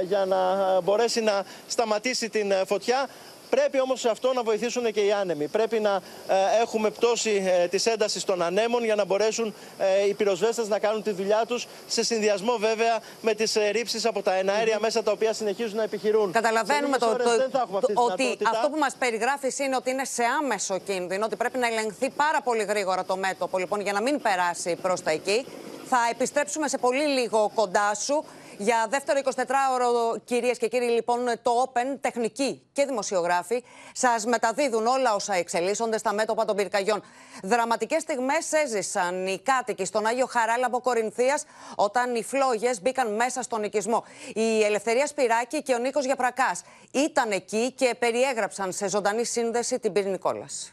ε, 0.00 0.04
για 0.04 0.24
να 0.24 0.80
μπορέσει 0.80 1.20
να 1.20 1.44
σταματήσει 1.66 2.28
την 2.28 2.52
φωτιά. 2.66 3.08
Πρέπει 3.50 3.80
όμως 3.80 4.00
σε 4.00 4.08
αυτό 4.08 4.32
να 4.32 4.42
βοηθήσουν 4.42 4.92
και 4.92 5.00
οι 5.00 5.12
άνεμοι. 5.12 5.48
Πρέπει 5.48 5.80
να 5.80 5.94
ε, 6.28 6.34
έχουμε 6.62 6.90
πτώση 6.90 7.44
ε, 7.62 7.66
της 7.68 7.86
έντασης 7.86 8.24
των 8.24 8.42
ανέμων 8.42 8.84
για 8.84 8.94
να 8.94 9.04
μπορέσουν 9.04 9.54
ε, 9.78 10.06
οι 10.08 10.14
πυροσβέστες 10.14 10.68
να 10.68 10.78
κάνουν 10.78 11.02
τη 11.02 11.10
δουλειά 11.10 11.44
τους 11.46 11.66
σε 11.86 12.04
συνδυασμό 12.04 12.56
βέβαια 12.56 12.98
με 13.20 13.34
τις 13.34 13.56
ε, 13.56 13.68
ρήψεις 13.68 14.06
από 14.06 14.22
τα 14.22 14.34
εναέρια 14.34 14.76
mm 14.76 14.80
μέσα 14.80 15.02
τα 15.02 15.12
οποία 15.12 15.32
συνεχίζουν 15.32 15.76
να 15.76 15.82
επιχειρούν. 15.82 16.32
Καταλαβαίνουμε 16.32 16.98
το, 16.98 17.16
το, 17.16 18.02
ότι 18.02 18.38
αυτό 18.46 18.68
που 18.70 18.78
μας 18.78 18.94
περιγράφει 18.98 19.52
είναι 19.64 19.76
ότι 19.76 19.90
είναι 19.90 20.04
σε 20.04 20.22
άμεσο 20.40 20.78
κίνδυνο, 20.78 21.24
ότι 21.24 21.36
πρέπει 21.36 21.58
να 21.58 21.66
ελεγχθεί 21.66 22.10
πάρα 22.10 22.40
πολύ 22.42 22.62
γρήγορα 22.62 23.04
το 23.04 23.16
μέτωπο 23.16 23.58
λοιπόν 23.58 23.80
για 23.80 23.92
να 23.92 24.02
μην 24.02 24.20
περάσει 24.22 24.76
προς 24.82 25.02
τα 25.02 25.10
εκεί. 25.10 25.46
Θα 25.88 25.98
επιστρέψουμε 26.10 26.68
σε 26.68 26.78
πολύ 26.78 27.06
λίγο 27.06 27.50
κοντά 27.54 27.94
σου. 27.94 28.24
Για 28.62 28.86
δεύτερο 28.88 29.20
24ωρο, 29.24 30.20
κυρίες 30.24 30.58
και 30.58 30.68
κύριοι, 30.68 30.84
λοιπόν, 30.84 31.18
το 31.42 31.50
Open, 31.64 31.98
τεχνικοί 32.00 32.62
και 32.72 32.84
δημοσιογράφοι, 32.84 33.64
σας 33.92 34.24
μεταδίδουν 34.24 34.86
όλα 34.86 35.14
όσα 35.14 35.34
εξελίσσονται 35.34 35.98
στα 35.98 36.12
μέτωπα 36.12 36.44
των 36.44 36.56
πυρκαγιών. 36.56 37.02
Δραματικές 37.42 38.02
στιγμές 38.02 38.52
έζησαν 38.52 39.26
οι 39.26 39.38
κάτοικοι 39.38 39.84
στον 39.84 40.06
Άγιο 40.06 40.26
Χαράλαμπο 40.26 40.80
Κορινθίας 40.80 41.44
όταν 41.74 42.14
οι 42.14 42.22
φλόγες 42.22 42.82
μπήκαν 42.82 43.14
μέσα 43.14 43.42
στον 43.42 43.62
οικισμό. 43.62 44.04
Η 44.34 44.62
Ελευθερία 44.62 45.06
Σπυράκη 45.06 45.62
και 45.62 45.74
ο 45.74 45.78
Νίκος 45.78 46.04
Γιαπρακά 46.04 46.56
ήταν 46.90 47.30
εκεί 47.30 47.72
και 47.72 47.94
περιέγραψαν 47.98 48.72
σε 48.72 48.88
ζωντανή 48.88 49.24
σύνδεση 49.24 49.78
την 49.78 49.92
πυρηνικόλαση. 49.92 50.72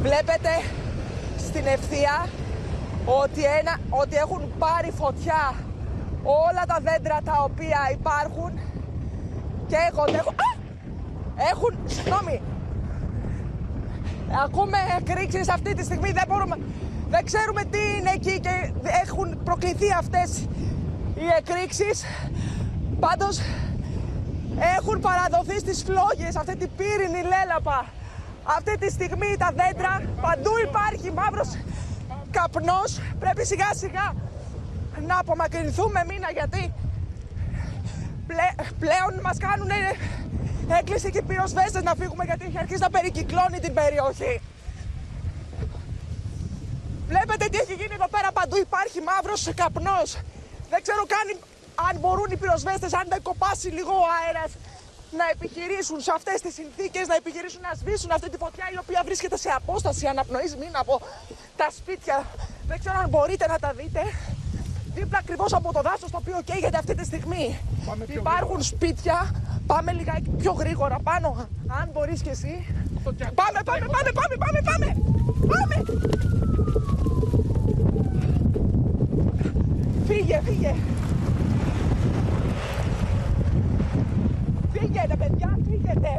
Βλέπετε 0.00 0.50
στην 1.38 1.66
ευθεία 1.66 2.28
ότι, 3.04 3.44
ένα, 3.44 3.80
ότι 3.90 4.16
έχουν 4.16 4.54
πάρει 4.58 4.90
φωτιά 4.90 5.69
όλα 6.22 6.64
τα 6.66 6.78
δέντρα 6.82 7.18
τα 7.24 7.42
οποία 7.42 7.80
υπάρχουν 7.92 8.52
και 9.66 9.76
έχουν, 9.90 10.14
έχουν, 10.14 10.34
έχουν 11.50 11.78
συγγνώμη, 11.84 12.42
ακούμε 14.44 14.78
εκρήξεις 14.98 15.48
αυτή 15.48 15.74
τη 15.74 15.84
στιγμή, 15.84 16.10
δεν 16.12 16.24
μπορούμε, 16.28 16.56
δεν 17.08 17.24
ξέρουμε 17.24 17.64
τι 17.64 17.78
είναι 17.98 18.10
εκεί 18.14 18.40
και 18.40 18.72
έχουν 19.02 19.42
προκληθεί 19.44 19.92
αυτές 19.92 20.48
οι 21.14 21.26
εκρήξεις. 21.38 22.04
Πάντως 23.00 23.40
έχουν 24.78 25.00
παραδοθεί 25.00 25.58
στις 25.58 25.82
φλόγες, 25.82 26.36
αυτή 26.36 26.56
την 26.56 26.70
πύρινη 26.76 27.22
λέλαπα. 27.22 27.84
Αυτή 28.56 28.78
τη 28.78 28.90
στιγμή 28.90 29.36
τα 29.38 29.50
δέντρα, 29.54 30.02
παντού 30.20 30.50
υπάρχει 30.68 31.12
μαύρος 31.12 31.48
καπνός. 32.30 33.00
Πρέπει 33.18 33.44
σιγά 33.46 33.70
σιγά 33.74 34.14
να 35.06 35.18
απομακρυνθούμε 35.18 36.04
μήνα 36.08 36.30
γιατί 36.30 36.72
πλέον 38.78 39.20
μας 39.22 39.38
κάνουν 39.38 39.70
έκκληση 40.78 41.10
και 41.10 41.18
οι 41.18 41.22
πυροσβέστες 41.22 41.82
να 41.82 41.94
φύγουμε 41.94 42.24
γιατί 42.24 42.44
έχει 42.44 42.58
αρχίσει 42.58 42.80
να 42.80 42.90
περικυκλώνει 42.90 43.58
την 43.60 43.74
περιοχή. 43.74 44.40
Βλέπετε 47.08 47.44
τι 47.48 47.58
έχει 47.58 47.72
γίνει 47.72 47.94
εδώ 47.94 48.08
πέρα 48.08 48.32
παντού 48.32 48.56
υπάρχει 48.56 49.00
μαύρος 49.00 49.48
καπνός. 49.54 50.10
Δεν 50.70 50.82
ξέρω 50.82 51.02
καν 51.14 51.26
αν 51.88 51.98
μπορούν 52.00 52.28
οι 52.30 52.36
πυροσβέστες, 52.36 52.92
αν 52.92 53.06
δεν 53.08 53.22
κοπάσει 53.22 53.68
λίγο 53.68 53.92
ο 53.92 54.06
αέρας, 54.18 54.50
να 55.18 55.24
επιχειρήσουν 55.34 56.00
σε 56.00 56.12
αυτές 56.14 56.40
τις 56.40 56.54
συνθήκες, 56.54 57.06
να 57.06 57.14
επιχειρήσουν 57.14 57.60
να 57.60 57.74
σβήσουν 57.74 58.10
αυτή 58.10 58.28
τη 58.30 58.36
φωτιά 58.36 58.66
η 58.74 58.78
οποία 58.78 59.02
βρίσκεται 59.04 59.36
σε 59.36 59.48
απόσταση 59.48 60.06
αναπνοής 60.06 60.56
μην 60.56 60.72
από 60.72 61.00
τα 61.56 61.68
σπίτια. 61.76 62.26
Δεν 62.66 62.78
ξέρω 62.78 62.98
αν 62.98 63.08
μπορείτε 63.08 63.46
να 63.46 63.58
τα 63.58 63.72
δείτε. 63.72 64.02
Δίπλα 64.94 65.18
ακριβώς 65.18 65.52
από 65.52 65.72
το 65.72 65.80
δάσος 65.82 66.10
το 66.10 66.18
οποίο 66.20 66.38
καίγεται 66.44 66.78
αυτή 66.78 66.94
τη 66.94 67.04
στιγμή. 67.04 67.58
Υπάρχουν 68.16 68.62
σπίτια. 68.62 69.30
Πάμε 69.66 69.92
λιγάκι 69.92 70.30
πιο 70.30 70.52
γρήγορα 70.52 70.98
πάνω. 71.02 71.36
Αν 71.80 71.88
μπορείς 71.92 72.22
και 72.22 72.30
εσύ. 72.30 72.66
Πάμε, 73.34 73.60
πάμε, 73.64 73.86
πάμε, 73.94 74.10
πάμε, 74.12 74.36
πάμε, 74.38 74.60
πάμε. 74.64 74.96
Πάμε. 75.52 75.84
Φύγε, 80.06 80.40
φύγε. 80.44 80.74
Φύγετε, 84.72 85.16
παιδιά, 85.16 85.58
φύγετε. 85.68 86.10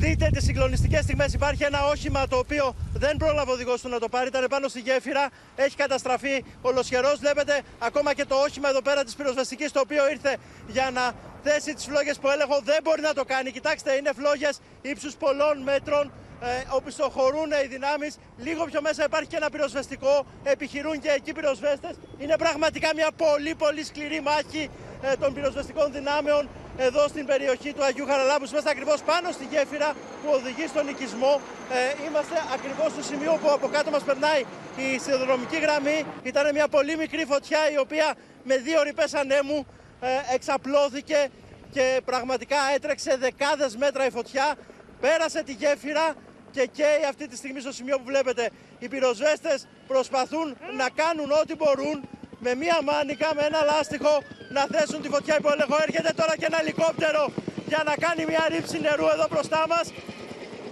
Δείτε 0.00 0.28
τις 0.32 0.44
συγκλονιστικές 0.44 1.02
στιγμές. 1.02 1.32
Υπάρχει 1.32 1.64
ένα 1.64 1.86
όχημα 1.86 2.26
το 2.28 2.36
οποίο 2.36 2.74
δεν 2.94 3.16
πρόλαβε 3.16 3.50
ο 3.50 3.54
οδηγός 3.54 3.80
του 3.80 3.88
να 3.88 3.98
το 3.98 4.08
πάρει. 4.08 4.28
Ήταν 4.28 4.46
πάνω 4.50 4.68
στη 4.68 4.80
γέφυρα. 4.80 5.28
Έχει 5.56 5.76
καταστραφεί 5.76 6.44
ολοσχερός. 6.62 7.18
Βλέπετε 7.18 7.60
ακόμα 7.78 8.14
και 8.14 8.24
το 8.24 8.34
όχημα 8.34 8.68
εδώ 8.68 8.82
πέρα 8.82 9.04
της 9.04 9.14
πυροσβεστικής 9.14 9.72
το 9.72 9.80
οποίο 9.80 10.10
ήρθε 10.10 10.36
για 10.68 10.90
να 10.92 11.12
θέσει 11.42 11.74
τις 11.74 11.84
φλόγες 11.84 12.18
που 12.18 12.28
έλεγχο. 12.28 12.60
Δεν 12.64 12.78
μπορεί 12.82 13.00
να 13.00 13.12
το 13.12 13.24
κάνει. 13.24 13.50
Κοιτάξτε, 13.50 13.92
είναι 13.92 14.10
φλόγες 14.16 14.60
ύψους 14.82 15.14
πολλών 15.14 15.58
μέτρων 15.62 16.12
ε, 16.40 16.46
οπισθοχωρούν 16.70 17.50
οι 17.64 17.66
δυνάμεις. 17.66 18.18
Λίγο 18.36 18.64
πιο 18.64 18.80
μέσα 18.80 19.04
υπάρχει 19.04 19.28
και 19.28 19.36
ένα 19.36 19.50
πυροσβεστικό. 19.50 20.26
Επιχειρούν 20.42 21.00
και 21.00 21.08
εκεί 21.08 21.32
πυροσβέστες. 21.32 21.94
Είναι 22.18 22.36
πραγματικά 22.36 22.88
μια 22.94 23.10
πολύ 23.16 23.54
πολύ 23.54 23.84
σκληρή 23.84 24.20
μάχη 24.20 24.70
ε, 25.02 25.16
των 25.16 25.34
πυροσβεστικών 25.34 25.92
δυνάμεων 25.92 26.48
εδώ 26.78 27.08
στην 27.08 27.26
περιοχή 27.26 27.72
του 27.72 27.84
Αγίου 27.84 28.06
Χαραλάμπους. 28.06 28.50
Είμαστε 28.50 28.70
ακριβώς 28.70 29.02
πάνω 29.02 29.30
στη 29.30 29.44
γέφυρα 29.50 29.92
που 30.22 30.28
οδηγεί 30.32 30.66
στον 30.66 30.88
οικισμό. 30.88 31.40
Ε, 31.72 32.06
είμαστε 32.06 32.34
ακριβώς 32.54 32.92
στο 32.92 33.02
σημείο 33.02 33.38
που 33.42 33.50
από 33.50 33.68
κάτω 33.68 33.90
μας 33.90 34.02
περνάει 34.02 34.40
η 34.76 34.98
σιδηροδρομική 34.98 35.58
γραμμή. 35.58 36.04
Ήταν 36.22 36.54
μια 36.54 36.68
πολύ 36.68 36.96
μικρή 36.96 37.24
φωτιά 37.24 37.70
η 37.70 37.78
οποία 37.78 38.14
με 38.44 38.56
δύο 38.56 38.82
ρηπές 38.82 39.14
ανέμου 39.14 39.66
ε, 40.00 40.34
εξαπλώθηκε 40.34 41.28
και 41.70 42.00
πραγματικά 42.04 42.56
έτρεξε 42.74 43.16
δεκάδες 43.16 43.76
μέτρα 43.76 44.06
η 44.06 44.10
φωτιά. 44.10 44.54
Πέρασε 45.00 45.42
τη 45.42 45.52
γέφυρα 45.52 46.14
και 46.50 46.66
καίει 46.66 47.04
αυτή 47.08 47.28
τη 47.28 47.36
στιγμή 47.36 47.60
στο 47.60 47.72
σημείο 47.72 47.96
που 47.98 48.04
βλέπετε. 48.04 48.50
Οι 48.78 48.88
πυροσβέστες 48.88 49.66
προσπαθούν 49.86 50.56
να 50.76 50.88
κάνουν 50.94 51.30
ό,τι 51.30 51.54
μπορούν 51.54 52.08
με 52.38 52.54
μία 52.54 52.78
μάνικα, 52.84 53.28
με 53.34 53.42
ένα 53.42 53.62
λάστιχο 53.62 54.22
να 54.50 54.66
θέσουν 54.72 55.02
τη 55.02 55.08
φωτιά 55.08 55.36
υπό 55.38 55.52
έλεγχο. 55.52 55.76
Έρχεται 55.86 56.12
τώρα 56.16 56.36
και 56.36 56.44
ένα 56.44 56.60
ελικόπτερο 56.60 57.32
για 57.66 57.82
να 57.86 57.94
κάνει 57.94 58.24
μια 58.26 58.46
ρήψη 58.48 58.80
νερού 58.80 59.06
εδώ 59.06 59.26
μπροστά 59.30 59.66
μας. 59.68 59.92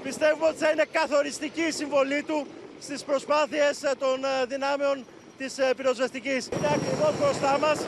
Πιστεύουμε 0.02 0.46
ότι 0.46 0.56
θα 0.56 0.70
είναι 0.70 0.84
καθοριστική 0.92 1.62
η 1.62 1.70
συμβολή 1.70 2.22
του 2.22 2.46
στις 2.80 3.04
προσπάθειες 3.04 3.82
ε, 3.82 3.92
των 3.98 4.24
ε, 4.24 4.46
δυνάμεων 4.46 5.04
της 5.38 5.58
ε, 5.58 5.74
πυροσβεστικής. 5.76 6.46
Είναι 6.46 6.68
ακριβώς 6.74 7.18
μπροστά 7.18 7.58
μας. 7.58 7.86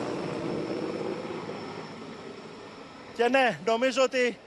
Και 3.15 3.27
ναι, 3.27 3.59
νομίζω 3.65 4.03
ότι 4.03 4.37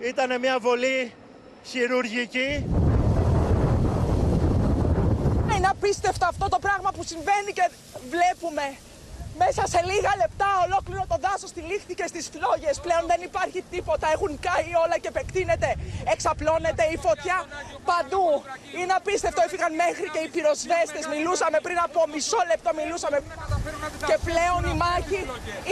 ήταν 0.00 0.40
μια 0.40 0.58
βολή 0.58 1.12
χειρουργική. 1.68 2.64
Είναι 5.56 5.68
απίστευτο 5.70 6.26
αυτό 6.26 6.48
το 6.48 6.58
πράγμα 6.60 6.90
που 6.92 7.04
συμβαίνει 7.04 7.52
και 7.52 7.70
βλέπουμε 8.10 8.76
μέσα 9.42 9.62
σε 9.72 9.80
λίγα 9.90 10.12
λεπτά 10.22 10.50
ολόκληρο 10.66 11.02
το 11.12 11.16
δάσος 11.24 11.50
τυλίχθηκε 11.56 12.04
στις 12.12 12.24
φλόγες. 12.32 12.74
Πλέον 12.86 13.04
δεν 13.12 13.20
υπάρχει 13.28 13.60
τίποτα. 13.74 14.06
Έχουν 14.14 14.32
καεί 14.46 14.72
όλα 14.84 14.96
και 15.02 15.10
επεκτείνεται. 15.14 15.68
Εξαπλώνεται 16.14 16.84
η 16.94 16.96
φωτιά 17.06 17.38
παντού. 17.90 18.26
Είναι 18.78 18.94
απίστευτο. 19.00 19.40
Έφυγαν 19.46 19.72
μέχρι 19.84 20.06
και 20.14 20.20
οι 20.24 20.28
πυροσβέστες. 20.34 21.04
Μιλούσαμε 21.14 21.58
πριν 21.66 21.78
από 21.86 21.98
μισό 22.12 22.40
λεπτό. 22.50 22.70
Μιλούσαμε. 22.80 23.16
Και 24.08 24.16
πλέον 24.28 24.60
η 24.72 24.74
μάχη 24.82 25.20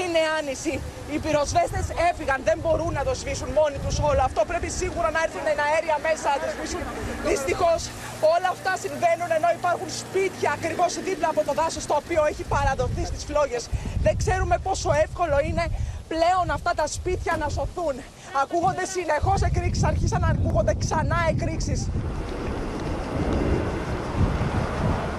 είναι 0.00 0.20
άνηση. 0.38 0.74
Οι 1.12 1.18
πυροσβέστες 1.24 1.86
έφυγαν. 2.10 2.38
Δεν 2.48 2.58
μπορούν 2.62 2.92
να 2.98 3.02
το 3.08 3.12
σβήσουν 3.20 3.48
μόνοι 3.58 3.78
τους 3.84 3.96
όλο 4.10 4.22
αυτό. 4.28 4.40
Πρέπει 4.50 4.68
σίγουρα 4.80 5.08
να 5.16 5.20
έρθουν 5.26 5.46
αέρια 5.66 5.96
μέσα 6.06 6.26
να 6.34 6.38
το 6.42 6.48
σβήσουν. 6.54 6.82
Δυστυχώς 7.30 7.80
όλα 8.34 8.48
αυτά 8.56 8.72
συμβαίνουν 8.84 9.30
ενώ 9.38 9.48
υπάρχουν 9.58 9.90
σπίτια 10.02 10.50
ακριβώς 10.58 10.90
δίπλα 11.06 11.28
από 11.34 11.42
το 11.48 11.52
δάσος 11.60 11.84
το 11.90 11.94
οποίο 12.02 12.20
έχει 12.30 12.44
παραδοθεί 12.54 13.02
στις 13.10 13.22
φλόγες. 13.28 13.53
Δεν 14.02 14.16
ξέρουμε 14.16 14.58
πόσο 14.62 14.90
εύκολο 15.04 15.40
είναι 15.48 15.64
πλέον 16.08 16.50
αυτά 16.50 16.72
τα 16.76 16.86
σπίτια 16.86 17.36
να 17.36 17.48
σωθούν. 17.48 17.94
Ακούγονται 18.42 18.84
συνεχώς 18.84 19.42
εκρήξεις, 19.42 19.84
αρχίσαν 19.84 20.20
να 20.20 20.28
ακούγονται 20.28 20.74
ξανά 20.78 21.16
εκρήξεις. 21.28 21.88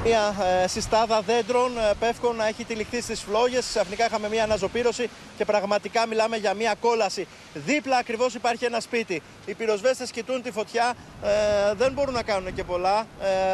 Μια 0.08 0.36
ε, 0.64 0.68
συστάδα 0.68 1.22
δέντρων 1.22 1.78
ε, 1.78 1.94
πεύκων 2.00 2.36
να 2.36 2.48
έχει 2.48 2.64
τυλιχθεί 2.64 3.02
στις 3.02 3.22
φλόγες. 3.22 3.66
Ξαφνικά 3.66 4.06
είχαμε 4.06 4.30
μια 4.30 4.44
αναζωπήρωση 4.44 5.10
και 5.38 5.46
πραγματικά 5.46 6.08
μιλάμε 6.08 6.38
για 6.38 6.54
μια 6.54 6.76
κόλαση. 6.80 7.28
Δίπλα 7.54 7.98
ακριβώς 7.98 8.34
υπάρχει 8.34 8.66
ένα 8.66 8.80
σπίτι. 8.80 9.22
Οι 9.46 9.54
πυροσβέστες 9.54 10.12
κοιτούν 10.12 10.42
τη 10.42 10.52
φωτιά, 10.52 10.94
ε, 11.24 11.74
δεν 11.74 11.92
μπορούν 11.92 12.14
να 12.14 12.24
κάνουν 12.24 12.54
και 12.54 12.64
πολλά. 12.64 13.08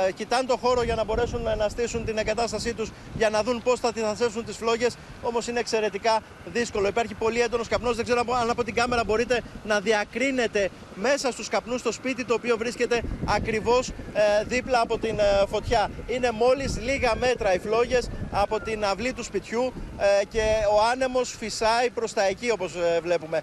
Ε, 0.07 0.11
κοιτάνε 0.11 0.47
το 0.47 0.57
χώρο 0.57 0.83
για 0.83 0.95
να 0.95 1.03
μπορέσουν 1.03 1.41
να 1.57 1.69
στήσουν 1.69 2.05
την 2.05 2.17
εγκατάστασή 2.17 2.73
τους 2.73 2.91
για 3.13 3.29
να 3.29 3.43
δουν 3.43 3.61
πώς 3.63 3.79
θα 3.79 3.91
θέσουν 4.15 4.45
τις 4.45 4.57
φλόγες. 4.57 4.95
Όμως 5.21 5.47
είναι 5.47 5.59
εξαιρετικά 5.59 6.19
δύσκολο. 6.45 6.87
Υπάρχει 6.87 7.13
πολύ 7.13 7.41
έντονος 7.41 7.67
καπνός. 7.67 7.95
Δεν 7.95 8.05
ξέρω 8.05 8.23
αν 8.41 8.49
από 8.49 8.63
την 8.63 8.73
κάμερα 8.73 9.03
μπορείτε 9.03 9.41
να 9.65 9.79
διακρίνετε 9.79 10.69
μέσα 10.95 11.31
στους 11.31 11.47
καπνούς 11.47 11.81
το 11.81 11.91
σπίτι 11.91 12.25
το 12.25 12.33
οποίο 12.33 12.57
βρίσκεται 12.57 13.01
ακριβώς 13.25 13.89
ε, 13.89 14.43
δίπλα 14.43 14.81
από 14.81 14.97
την 14.97 15.19
ε, 15.19 15.45
φωτιά. 15.47 15.89
Είναι 16.07 16.31
μόλις 16.43 16.79
λίγα 16.79 17.15
μέτρα 17.15 17.53
οι 17.53 17.59
φλόγες 17.59 18.09
από 18.31 18.59
την 18.59 18.85
αυλή 18.85 19.13
του 19.13 19.23
σπιτιού 19.23 19.73
ε, 19.97 20.25
και 20.25 20.43
ο 20.75 20.77
άνεμος 20.91 21.35
φυσάει 21.39 21.89
προς 21.89 22.13
τα 22.13 22.23
εκεί 22.27 22.51
όπως 22.51 22.75
ε, 22.75 22.99
βλέπουμε. 23.01 23.41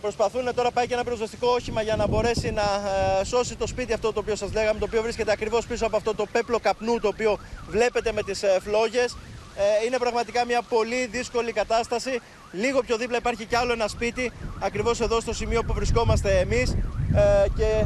Προσπαθούν 0.00 0.54
τώρα 0.54 0.70
πάει 0.70 0.86
και 0.86 0.94
ένα 0.94 1.04
πυροσβεστικό 1.04 1.48
όχημα 1.48 1.82
για 1.82 1.96
να 1.96 2.06
μπορέσει 2.06 2.50
να 2.50 2.66
ε, 3.20 3.24
σώσει 3.24 3.56
το 3.56 3.66
σπίτι 3.66 3.92
αυτό 3.92 4.12
το 4.12 4.20
οποίο 4.20 4.36
σας 4.36 4.52
λέγαμε, 4.52 4.78
το 4.78 4.84
οποίο 4.84 5.02
βρίσκεται 5.02 5.32
ακριβώς 5.32 5.66
πίσω 5.66 5.86
από 5.86 5.96
αυτό 5.96 6.14
το 6.14 6.26
πέπλο 6.32 6.58
καπνού 6.58 7.00
το 7.00 7.08
οποίο 7.08 7.38
βλέπετε 7.68 8.12
με 8.12 8.22
τις 8.22 8.44
φλόγες. 8.62 9.16
Είναι 9.86 9.98
πραγματικά 9.98 10.44
μια 10.44 10.62
πολύ 10.62 11.06
δύσκολη 11.06 11.52
κατάσταση. 11.52 12.20
Λίγο 12.52 12.82
πιο 12.82 12.96
δίπλα 12.96 13.16
υπάρχει 13.16 13.44
κι 13.44 13.56
άλλο 13.56 13.72
ένα 13.72 13.88
σπίτι, 13.88 14.32
ακριβώς 14.58 15.00
εδώ 15.00 15.20
στο 15.20 15.32
σημείο 15.32 15.62
που 15.62 15.72
βρισκόμαστε 15.72 16.38
εμείς. 16.38 16.76
Και 17.56 17.84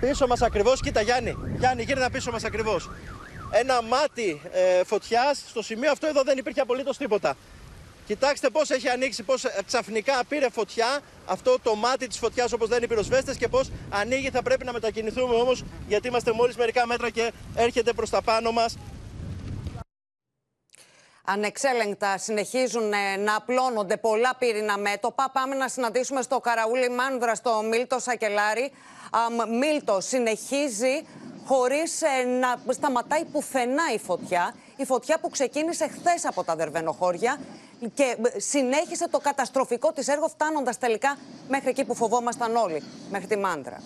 πίσω 0.00 0.26
μας 0.26 0.42
ακριβώς, 0.42 0.80
κοίτα 0.80 1.00
Γιάννη, 1.00 1.36
Γιάννη 1.58 1.82
γύρνα 1.82 2.10
πίσω 2.10 2.30
μας 2.30 2.44
ακριβώς. 2.44 2.90
Ένα 3.50 3.82
μάτι 3.82 4.40
ε, 4.52 4.84
φωτιάς, 4.84 5.42
στο 5.48 5.62
σημείο 5.62 5.90
αυτό 5.90 6.06
εδώ 6.06 6.22
δεν 6.22 6.38
υπήρχε 6.38 6.60
απολύτως 6.60 6.96
τίποτα. 6.96 7.36
Κοιτάξτε 8.06 8.50
πώς 8.50 8.70
έχει 8.70 8.88
ανοίξει, 8.88 9.22
πώς 9.22 9.44
ε, 9.44 9.62
ξαφνικά 9.66 10.24
πήρε 10.28 10.50
φωτιά 10.50 11.00
αυτό 11.26 11.56
το 11.62 11.74
μάτι 11.74 12.06
της 12.06 12.18
φωτιάς 12.18 12.52
όπως 12.52 12.68
λένε 12.68 12.84
οι 12.84 12.88
πυροσβέστες 12.88 13.36
και 13.36 13.48
πώς 13.48 13.70
ανοίγει. 13.90 14.30
Θα 14.30 14.42
πρέπει 14.42 14.64
να 14.64 14.72
μετακινηθούμε 14.72 15.34
όμως 15.34 15.64
γιατί 15.88 16.08
είμαστε 16.08 16.32
μόλις 16.32 16.56
μερικά 16.56 16.86
μέτρα 16.86 17.10
και 17.10 17.32
έρχεται 17.54 17.92
προς 17.92 18.10
τα 18.10 18.22
πάνω 18.22 18.52
μας. 18.52 18.76
Ανεξέλεγκτα 21.28 22.18
συνεχίζουν 22.18 22.92
ε, 22.92 23.16
να 23.16 23.36
απλώνονται 23.36 23.96
πολλά 23.96 24.36
πύρινα 24.38 24.78
μέτωπα. 24.78 25.30
Πάμε 25.32 25.54
να 25.54 25.68
συναντήσουμε 25.68 26.22
στο 26.22 26.40
Καραούλι 26.40 26.90
Μάνδρα, 26.90 27.34
στο 27.34 27.62
Μίλτο 27.70 27.98
Σακελάρη. 27.98 28.72
Μίλτο 29.58 30.00
συνεχίζει 30.00 31.06
χωρίς 31.46 32.02
ε, 32.02 32.24
να 32.24 32.72
σταματάει 32.72 33.24
πουθενά 33.24 33.82
η 33.94 33.98
φωτιά. 33.98 34.54
Η 34.76 34.84
φωτιά 34.84 35.18
που 35.18 35.30
ξεκίνησε 35.30 35.88
χθες 35.88 36.26
από 36.26 36.44
τα 36.44 36.56
Δερβενοχώρια 36.56 37.40
και 37.94 38.16
συνέχισε 38.36 39.08
το 39.08 39.18
καταστροφικό 39.18 39.92
της 39.92 40.08
έργο 40.08 40.28
φτάνοντας 40.28 40.78
τελικά 40.78 41.16
μέχρι 41.48 41.68
εκεί 41.68 41.84
που 41.84 41.94
φοβόμασταν 41.94 42.56
όλοι, 42.56 42.82
μέχρι 43.10 43.26
τη 43.26 43.36
Μάντρα. 43.36 43.82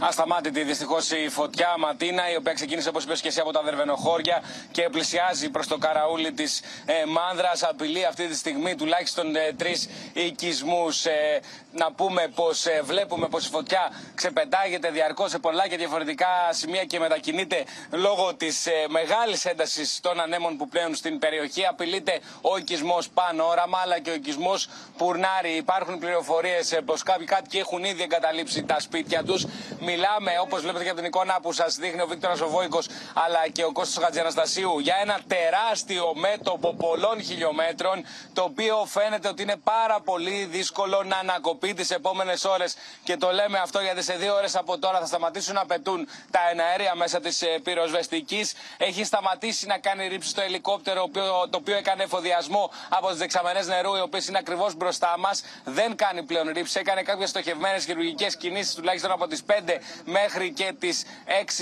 Ασταμάτητη 0.00 0.62
δυστυχώς 0.62 1.10
η 1.10 1.28
φωτιά 1.28 1.74
Ματίνα, 1.78 2.30
η 2.30 2.36
οποία 2.36 2.52
ξεκίνησε 2.52 2.88
όπως 2.88 3.04
είπες 3.04 3.20
και 3.20 3.28
εσύ 3.28 3.40
από 3.40 3.52
τα 3.52 3.62
Δερβενοχώρια 3.62 4.42
και 4.70 4.88
πλησιάζει 4.90 5.50
προς 5.50 5.66
το 5.66 5.78
καραούλι 5.78 6.32
της 6.32 6.60
ε, 6.86 7.04
Μάνδρας. 7.06 7.62
Απειλεί 7.62 8.04
αυτή 8.06 8.26
τη 8.26 8.36
στιγμή 8.36 8.74
τουλάχιστον 8.74 9.36
ε, 9.36 9.52
τρεις 9.56 9.88
οικισμούς. 10.12 11.04
Ε, 11.04 11.40
να 11.72 11.92
πούμε 11.92 12.28
πως 12.34 12.66
ε, 12.66 12.80
βλέπουμε 12.84 13.28
πως 13.28 13.46
η 13.46 13.50
φωτιά 13.50 13.92
ξεπετάγεται 14.14 14.90
διαρκώς 14.90 15.30
σε 15.30 15.38
πολλά 15.38 15.68
και 15.68 15.76
διαφορετικά 15.76 16.26
σημεία 16.50 16.84
και 16.84 16.98
μετακινείται 16.98 17.64
λόγω 17.90 18.34
της 18.34 18.66
ε, 18.66 18.72
μεγάλης 18.88 19.44
έντασης 19.44 20.00
των 20.00 20.20
ανέμων 20.20 20.56
που 20.56 20.68
πλέον 20.68 20.94
στην 20.94 21.18
περιοχή. 21.18 21.66
Απειλείται 21.66 22.20
ο 22.40 22.56
οικισμός 22.56 23.08
Πανόραμα 23.08 23.78
αλλά 23.78 23.98
και 23.98 24.10
ο 24.10 24.14
οικισμός 24.14 24.68
Πουρνάρι. 24.96 25.50
Υπάρχουν 25.56 25.98
πληροφορίες 25.98 26.72
ε, 26.72 26.80
πως 26.80 27.02
κάποιοι 27.02 27.26
κάτοικοι 27.26 27.58
έχουν 27.58 27.84
ήδη 27.84 28.02
εγκαταλείψει 28.02 28.62
τα 28.62 28.80
σπίτια 28.80 29.24
τους. 29.24 29.46
Μιλάμε, 29.90 30.32
όπως 30.40 30.60
βλέπετε 30.60 30.84
και 30.84 30.90
από 30.90 30.98
την 30.98 31.06
εικόνα 31.06 31.38
που 31.42 31.52
σας 31.52 31.74
δείχνει 31.76 32.00
ο 32.02 32.06
Βίκτορας 32.06 32.40
Οβόικο 32.40 32.78
αλλά 33.14 33.48
και 33.52 33.64
ο 33.64 33.72
Κώστας 33.72 34.04
Χατζιαναστασίου, 34.04 34.78
για 34.78 34.96
ένα 35.00 35.20
τεράστιο 35.26 36.14
μέτωπο 36.14 36.74
πολλών 36.74 37.22
χιλιόμετρων, 37.22 38.04
το 38.32 38.42
οποίο 38.42 38.84
φαίνεται 38.86 39.28
ότι 39.28 39.42
είναι 39.42 39.56
πάρα 39.56 40.00
πολύ 40.00 40.44
δύσκολο 40.44 41.02
να 41.02 41.16
ανακοπεί 41.16 41.74
τις 41.74 41.90
επόμενες 41.90 42.44
ώρες. 42.44 42.76
Και 43.02 43.16
το 43.16 43.32
λέμε 43.32 43.58
αυτό 43.58 43.80
γιατί 43.80 44.02
σε 44.02 44.14
δύο 44.14 44.34
ώρες 44.34 44.56
από 44.56 44.78
τώρα 44.78 44.98
θα 44.98 45.06
σταματήσουν 45.06 45.54
να 45.54 45.66
πετούν 45.66 46.08
τα 46.30 46.40
εναέρια 46.50 46.94
μέσα 46.94 47.20
της 47.20 47.42
ε, 47.42 47.46
πυροσβεστικής. 47.62 48.54
Έχει 48.76 49.04
σταματήσει 49.04 49.66
να 49.66 49.78
κάνει 49.78 50.08
ρήψη 50.08 50.34
το 50.34 50.40
ελικόπτερο, 50.40 51.10
το 51.50 51.56
οποίο 51.56 51.76
έκανε 51.76 52.02
εφοδιασμό 52.02 52.70
από 52.88 53.08
τις 53.08 53.18
δεξαμενές 53.18 53.66
νερού, 53.66 53.96
οι 53.96 54.00
οποίες 54.00 54.28
είναι 54.28 54.38
ακριβώς 54.38 54.74
μπροστά 54.74 55.14
μας. 55.18 55.42
Δεν 55.64 55.96
κάνει 55.96 56.22
πλέον 56.22 56.48
ρήψη. 56.52 56.78
Έκανε 56.78 57.02
κάποιες 57.02 57.28
στοχευμένες 57.28 57.84
χειρουργικές 57.84 58.36
κινήσεις, 58.36 58.74
τουλάχιστον 58.74 59.10
από 59.10 59.26
τις 59.26 59.42
5 59.44 59.79
μέχρι 60.04 60.52
και 60.52 60.74
τις 60.78 61.04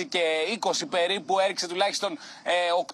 6 0.00 0.04
και 0.08 0.22
20 0.60 0.70
περίπου. 0.90 1.38
Έριξε 1.38 1.68
τουλάχιστον 1.68 2.18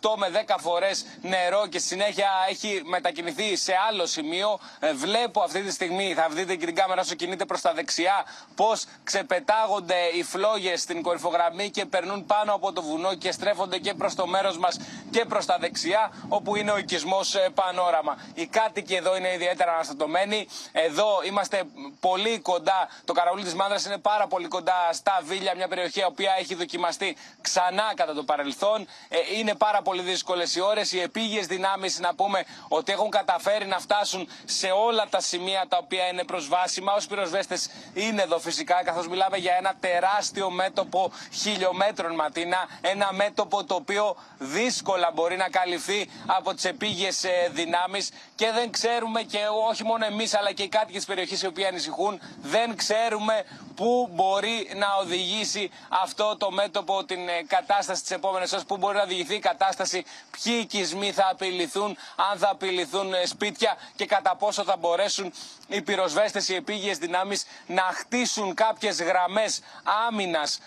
8 0.02 0.10
ε, 0.14 0.18
με 0.18 0.44
10 0.46 0.54
φορές 0.60 1.06
νερό 1.22 1.66
και 1.66 1.78
συνέχεια 1.78 2.28
έχει 2.48 2.82
μετακινηθεί 2.84 3.56
σε 3.56 3.72
άλλο 3.88 4.06
σημείο. 4.06 4.58
Ε, 4.80 4.92
βλέπω 4.92 5.40
αυτή 5.40 5.62
τη 5.62 5.70
στιγμή, 5.70 6.14
θα 6.14 6.28
δείτε 6.30 6.54
και 6.54 6.66
την 6.66 6.74
κάμερα 6.74 7.00
όσο 7.00 7.14
κινείται 7.14 7.44
προς 7.44 7.60
τα 7.60 7.72
δεξιά, 7.72 8.24
πώς 8.54 8.84
ξεπετάγονται 9.04 9.96
οι 10.14 10.22
φλόγες 10.22 10.80
στην 10.80 11.02
κορυφογραμμή 11.02 11.70
και 11.70 11.84
περνούν 11.84 12.26
πάνω 12.26 12.52
από 12.54 12.72
το 12.72 12.82
βουνό 12.82 13.14
και 13.14 13.32
στρέφονται 13.32 13.78
και 13.78 13.94
προς 13.94 14.14
το 14.14 14.26
μέρος 14.26 14.58
μας 14.58 14.78
και 15.10 15.24
προς 15.24 15.46
τα 15.46 15.58
δεξιά, 15.58 16.12
όπου 16.28 16.56
είναι 16.56 16.70
ο 16.70 16.78
οικισμός 16.78 17.34
ε, 17.34 17.48
πανόραμα. 17.54 18.18
Οι 18.34 18.46
κάτοικοι 18.46 18.94
εδώ 18.94 19.16
είναι 19.16 19.32
ιδιαίτερα 19.32 19.72
αναστατωμένοι. 19.72 20.48
Εδώ 20.72 21.20
είμαστε 21.26 21.62
πολύ 22.00 22.38
κοντά. 22.38 22.88
Το 23.04 23.12
καραούλι 23.12 23.44
της 23.44 23.54
Μάνδρας 23.54 23.84
είναι 23.84 23.98
πάρα 23.98 24.26
πολύ 24.26 24.48
κοντά 24.48 24.92
στα 24.92 25.13
Βίλια, 25.22 25.54
μια 25.56 25.68
περιοχή 25.68 26.00
η 26.00 26.04
οποία 26.04 26.34
έχει 26.38 26.54
δοκιμαστεί 26.54 27.16
ξανά 27.40 27.92
κατά 27.96 28.14
το 28.14 28.22
παρελθόν. 28.22 28.86
Ε, 29.08 29.18
είναι 29.38 29.54
πάρα 29.54 29.82
πολύ 29.82 30.02
δύσκολες 30.02 30.54
οι 30.54 30.60
ώρες. 30.60 30.92
Οι 30.92 31.00
επίγειες 31.00 31.46
δυνάμεις, 31.46 31.98
να 31.98 32.14
πούμε 32.14 32.44
ότι 32.68 32.92
έχουν 32.92 33.10
καταφέρει 33.10 33.66
να 33.66 33.78
φτάσουν 33.78 34.28
σε 34.44 34.66
όλα 34.66 35.06
τα 35.10 35.20
σημεία 35.20 35.64
τα 35.68 35.76
οποία 35.76 36.06
είναι 36.06 36.24
προσβάσιμα. 36.24 36.92
Ω 36.92 36.98
πυροσβέστες 37.08 37.70
είναι 37.94 38.22
εδώ 38.22 38.38
φυσικά, 38.38 38.84
καθώς 38.84 39.08
μιλάμε 39.08 39.36
για 39.36 39.54
ένα 39.58 39.74
τεράστιο 39.80 40.50
μέτωπο 40.50 41.12
χιλιόμετρων 41.32 42.14
Ματίνα. 42.14 42.68
Ένα 42.80 43.12
μέτωπο 43.12 43.64
το 43.64 43.74
οποίο 43.74 44.16
δύσκολα 44.38 45.10
μπορεί 45.14 45.36
να 45.36 45.48
καλυφθεί 45.48 46.10
από 46.26 46.54
τις 46.54 46.64
επίγειες 46.64 47.24
δυνάμεις 47.50 48.10
και 48.34 48.50
δεν 48.50 48.70
ξέρουμε 48.70 49.22
και 49.22 49.38
όχι 49.68 49.84
μόνο 49.84 50.04
εμείς 50.04 50.34
αλλά 50.34 50.52
και 50.52 50.62
οι 50.62 50.68
κάτοικοι 50.68 50.96
της 50.96 51.06
περιοχής 51.06 51.42
οι 51.42 51.46
οποίοι 51.46 51.64
ανησυχούν, 51.64 52.20
δεν 52.42 52.76
ξέρουμε 52.76 53.44
πού 53.74 54.08
μπορεί 54.12 54.70
να 54.74 54.86
οδηγήσει 55.00 55.70
αυτό 55.88 56.36
το 56.36 56.50
μέτωπο 56.50 57.04
την 57.04 57.28
ε, 57.28 57.42
κατάσταση 57.46 58.04
τη 58.04 58.14
επόμενη 58.14 58.46
ώρες, 58.52 58.64
πού 58.64 58.76
μπορεί 58.76 58.96
να 58.96 59.02
οδηγηθεί 59.02 59.34
η 59.34 59.38
κατάσταση, 59.38 60.04
ποιοι 60.30 60.58
οικισμοί 60.62 61.12
θα 61.12 61.28
απειληθούν, 61.30 61.96
αν 62.30 62.38
θα 62.38 62.50
απειληθούν 62.50 63.14
ε, 63.14 63.26
σπίτια 63.26 63.76
και 63.96 64.06
κατά 64.06 64.36
πόσο 64.36 64.64
θα 64.64 64.76
μπορέσουν 64.76 65.32
οι 65.68 65.82
πυροσβέστες, 65.82 66.48
οι 66.48 66.54
επίγειες 66.54 66.98
δυνάμεις 66.98 67.44
να 67.66 67.82
χτίσουν 67.82 68.54
κάποιες 68.54 69.02
γραμμές 69.02 69.60
άμυνας 70.08 70.58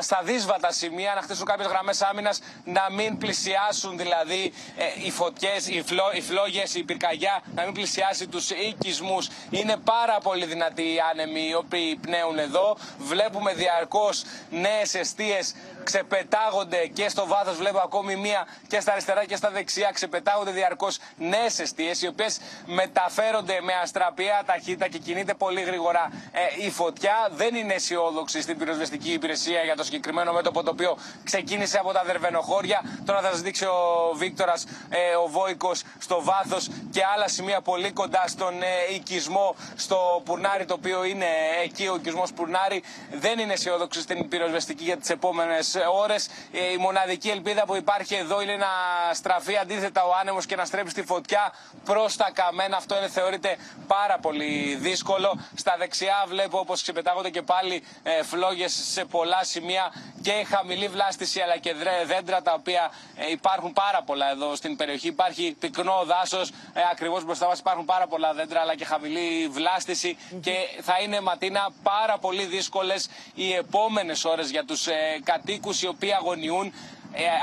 στα 0.00 0.22
δύσβατα 0.22 0.72
σημεία, 0.72 1.14
να 1.14 1.22
χτίσουν 1.22 1.44
κάποιες 1.46 1.68
γραμμές 1.68 2.02
άμυνας, 2.02 2.40
να 2.64 2.86
μην 2.90 3.18
πλησιάσουν 3.18 3.96
δηλαδή 3.98 4.52
ε, 4.76 4.84
οι 5.06 5.10
φωτιές, 5.10 5.68
οι, 5.68 5.82
φλό, 5.82 6.04
οι 6.14 6.20
φλόγες, 6.20 6.74
η 6.74 6.82
πυρκαγιά, 6.82 7.42
να 7.54 7.64
μην 7.64 7.72
πλησιάσει 7.72 8.26
τους 8.28 8.50
οικισμούς. 8.50 9.28
Είναι 9.50 9.76
πάρα 9.76 10.18
πολύ 10.22 10.46
δυνατοί 10.46 10.82
οι 10.82 10.98
άνεμοι 11.10 11.48
οι 11.48 11.54
οποίοι 11.54 11.96
πνέουν 11.96 12.38
εδώ. 12.38 12.76
Βλέπουμε 12.98 13.54
διαρκώς 13.54 14.24
νέες 14.50 14.94
αιστείες 14.94 15.54
ξεπετάγονται 15.84 16.86
και 16.86 17.08
στο 17.08 17.26
βάθος. 17.26 17.56
Βλέπω 17.56 17.78
ακόμη 17.78 18.16
μία 18.16 18.46
και 18.68 18.80
στα 18.80 18.92
αριστερά 18.92 19.24
και 19.24 19.36
στα 19.36 19.50
δεξιά. 19.50 19.90
Ξεπετάγονται 19.92 20.50
διαρκώς 20.50 20.98
νέες 21.16 21.58
αιστείες 21.58 22.02
οι 22.02 22.06
οποίες 22.06 22.38
μεταφέρονται 22.66 23.60
με 23.60 23.72
αστραπία 23.82 24.33
ταχύτητα 24.46 24.88
και 24.88 24.98
κινείται 24.98 25.34
πολύ 25.34 25.60
γρήγορα 25.60 26.10
ε, 26.32 26.66
η 26.66 26.70
φωτιά. 26.70 27.28
Δεν 27.30 27.54
είναι 27.54 27.74
αισιόδοξη 27.74 28.40
στην 28.42 28.58
πυροσβεστική 28.58 29.12
υπηρεσία 29.12 29.60
για 29.62 29.76
το 29.76 29.84
συγκεκριμένο 29.84 30.32
μέτωπο 30.32 30.62
το 30.62 30.70
οποίο 30.70 30.96
ξεκίνησε 31.24 31.78
από 31.78 31.92
τα 31.92 32.02
Δερβενοχώρια. 32.06 32.80
Τώρα 33.04 33.20
θα 33.20 33.30
σας 33.30 33.40
δείξει 33.40 33.64
ο 33.64 34.12
Βίκτορας, 34.14 34.64
ε, 34.88 35.14
ο 35.14 35.26
Βόικος 35.28 35.82
στο 35.98 36.22
βάθος 36.22 36.68
και 36.90 37.00
άλλα 37.14 37.28
σημεία 37.28 37.60
πολύ 37.60 37.90
κοντά 37.90 38.24
στον 38.26 38.62
ε, 38.62 38.94
οικισμό, 38.94 39.54
στο 39.76 40.22
Πουρνάρι, 40.24 40.64
το 40.64 40.74
οποίο 40.74 41.04
είναι 41.04 41.26
εκεί 41.64 41.86
ο 41.86 41.94
οικισμός 41.94 42.32
Πουρνάρι. 42.32 42.82
Δεν 43.12 43.38
είναι 43.38 43.52
αισιόδοξη 43.52 44.00
στην 44.00 44.28
πυροσβεστική 44.28 44.84
για 44.84 44.96
τις 44.96 45.10
επόμενες 45.10 45.76
ώρες. 46.02 46.28
Ε, 46.52 46.72
η 46.72 46.76
μοναδική 46.76 47.28
ελπίδα 47.28 47.64
που 47.64 47.76
υπάρχει 47.76 48.14
εδώ 48.14 48.42
είναι 48.42 48.56
να 48.56 48.66
στραφεί 49.14 49.56
αντίθετα 49.56 50.04
ο 50.04 50.10
άνεμος 50.20 50.46
και 50.46 50.56
να 50.56 50.64
στρέψει 50.64 50.94
τη 50.94 51.02
φωτιά 51.02 51.52
προς 51.84 52.16
τα 52.16 52.30
καμένα. 52.32 52.76
Αυτό 52.76 52.96
είναι, 52.96 53.08
θεωρείται 53.08 53.56
πάρα 53.86 54.18
πολύ 54.26 54.76
δύσκολο. 54.80 55.30
Στα 55.54 55.74
δεξιά 55.78 56.24
βλέπω 56.28 56.58
όπως 56.58 56.82
ξεπετάγονται 56.82 57.30
και 57.30 57.42
πάλι 57.42 57.82
ε, 58.02 58.22
φλόγες 58.22 58.72
σε 58.92 59.04
πολλά 59.04 59.44
σημεία 59.44 59.84
και 60.22 60.44
χαμηλή 60.52 60.88
βλάστηση 60.88 61.40
αλλά 61.40 61.56
και 61.58 61.74
δέντρα 62.06 62.42
τα 62.42 62.52
οποία 62.52 62.90
ε, 63.16 63.30
υπάρχουν 63.30 63.72
πάρα 63.72 64.02
πολλά 64.02 64.30
εδώ 64.30 64.54
στην 64.56 64.76
περιοχή. 64.76 65.08
Υπάρχει 65.08 65.56
πυκνό 65.60 66.02
δάσος, 66.04 66.50
ε, 66.50 66.80
ακριβώς 66.90 67.24
μπροστά 67.24 67.46
μας 67.46 67.58
υπάρχουν 67.58 67.84
πάρα 67.84 68.06
πολλά 68.06 68.32
δέντρα 68.34 68.60
αλλά 68.60 68.74
και 68.74 68.84
χαμηλή 68.84 69.48
βλάστηση 69.48 70.16
και 70.40 70.54
θα 70.82 70.94
είναι 71.02 71.20
ματίνα 71.20 71.68
πάρα 71.82 72.18
πολύ 72.18 72.44
δύσκολες 72.44 73.08
οι 73.34 73.52
επόμενες 73.52 74.24
ώρες 74.24 74.50
για 74.50 74.64
τους 74.64 74.86
ε, 74.86 75.20
κατοίκους 75.24 75.82
οι 75.82 75.86
οποίοι 75.86 76.12
αγωνιούν 76.12 76.66
ε, 76.66 76.72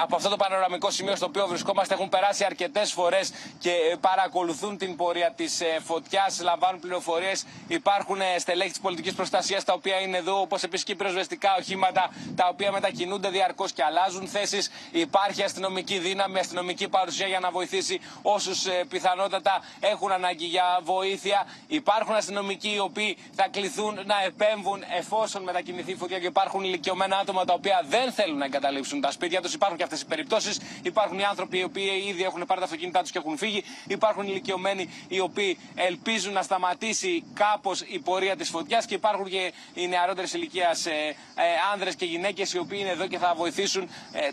από 0.01 0.15
αυτό 0.15 0.29
το 0.29 0.35
πανοραμικό 0.35 0.89
σημείο 0.91 1.15
στο 1.15 1.25
οποίο 1.25 1.47
βρισκόμαστε 1.47 1.93
έχουν 1.93 2.09
περάσει 2.09 2.43
αρκετές 2.43 2.91
φορές 2.91 3.31
και 3.59 3.69
ε, 3.71 3.95
παρακολουθούν 4.01 4.77
την 4.77 4.95
πορεία 4.95 5.31
της 5.35 5.61
ε, 5.61 5.79
φωτιάς, 5.83 6.41
λαμβάνουν 6.41 6.79
πληροφορίες. 6.79 7.45
Υπάρχουν 7.67 8.17
στελέχη 8.37 8.69
της 8.69 8.79
πολιτικής 8.79 9.13
προστασίας 9.13 9.63
τα 9.63 9.73
οποία 9.73 9.99
είναι 9.99 10.17
εδώ, 10.17 10.41
όπως 10.41 10.63
επίσης 10.63 10.85
και 10.85 10.95
πυροσβεστικά 10.95 11.55
οχήματα 11.59 12.11
τα 12.35 12.47
οποία 12.47 12.71
μετακινούνται 12.71 13.29
διαρκώς 13.29 13.71
και 13.71 13.83
αλλάζουν 13.83 14.27
θέσεις. 14.27 14.69
Υπάρχει 14.91 15.43
αστυνομική 15.43 15.97
δύναμη, 15.99 16.39
αστυνομική 16.39 16.87
παρουσία 16.87 17.27
για 17.27 17.39
να 17.39 17.51
βοηθήσει 17.51 17.99
όσους 18.21 18.65
πιθανότατα 18.89 19.61
έχουν 19.79 20.11
ανάγκη 20.11 20.45
για 20.45 20.79
βοήθεια. 20.83 21.47
Υπάρχουν 21.67 22.15
αστυνομικοί 22.15 22.73
οι 22.73 22.79
οποίοι 22.79 23.17
θα 23.35 23.47
κληθούν 23.51 23.93
να 24.05 24.23
επέμβουν 24.25 24.83
εφόσον 24.97 25.43
μετακινηθεί 25.43 25.91
η 25.91 25.95
φωτιά 25.95 26.19
και 26.19 26.25
υπάρχουν 26.25 26.63
ηλικιωμένα 26.63 27.17
άτομα 27.17 27.45
τα 27.45 27.53
οποία 27.53 27.81
δεν 27.85 28.11
θέλουν 28.11 28.37
να 28.37 28.45
εγκαταλείψουν 28.45 29.01
τα 29.01 29.11
σπίτια 29.11 29.41
τους 29.41 29.53
υπάρχουν 29.61 29.77
και 29.77 29.83
αυτές 29.83 30.01
οι 30.01 30.05
περιπτώσεις. 30.05 30.59
Υπάρχουν 30.81 31.19
οι 31.19 31.23
άνθρωποι 31.23 31.57
οι 31.57 31.63
οποίοι 31.63 32.03
ήδη 32.07 32.23
έχουν 32.23 32.45
πάρει 32.45 32.59
τα 32.59 32.65
αυτοκίνητά 32.65 33.01
τους 33.01 33.11
και 33.11 33.17
έχουν 33.17 33.37
φύγει. 33.37 33.63
Υπάρχουν 33.87 34.23
ηλικιωμένοι 34.27 34.89
οι 35.07 35.19
οποίοι 35.19 35.57
ελπίζουν 35.75 36.33
να 36.33 36.41
σταματήσει 36.41 37.23
κάπως 37.33 37.81
η 37.81 37.99
πορεία 37.99 38.35
της 38.35 38.49
φωτιάς. 38.49 38.85
Και 38.85 38.93
υπάρχουν 38.95 39.25
και 39.29 39.53
οι 39.73 39.87
νεαρότερες 39.87 40.33
ηλικίας 40.33 40.85
ε, 40.85 40.91
ε, 40.91 41.43
άνδρες 41.73 41.95
και 41.95 42.05
γυναίκες 42.05 42.53
οι 42.53 42.57
οποίοι 42.57 42.77
είναι 42.81 42.89
εδώ 42.89 43.07
και 43.07 43.17
θα 43.17 43.33
βοηθήσουν 43.37 43.89
ε, 44.11 44.29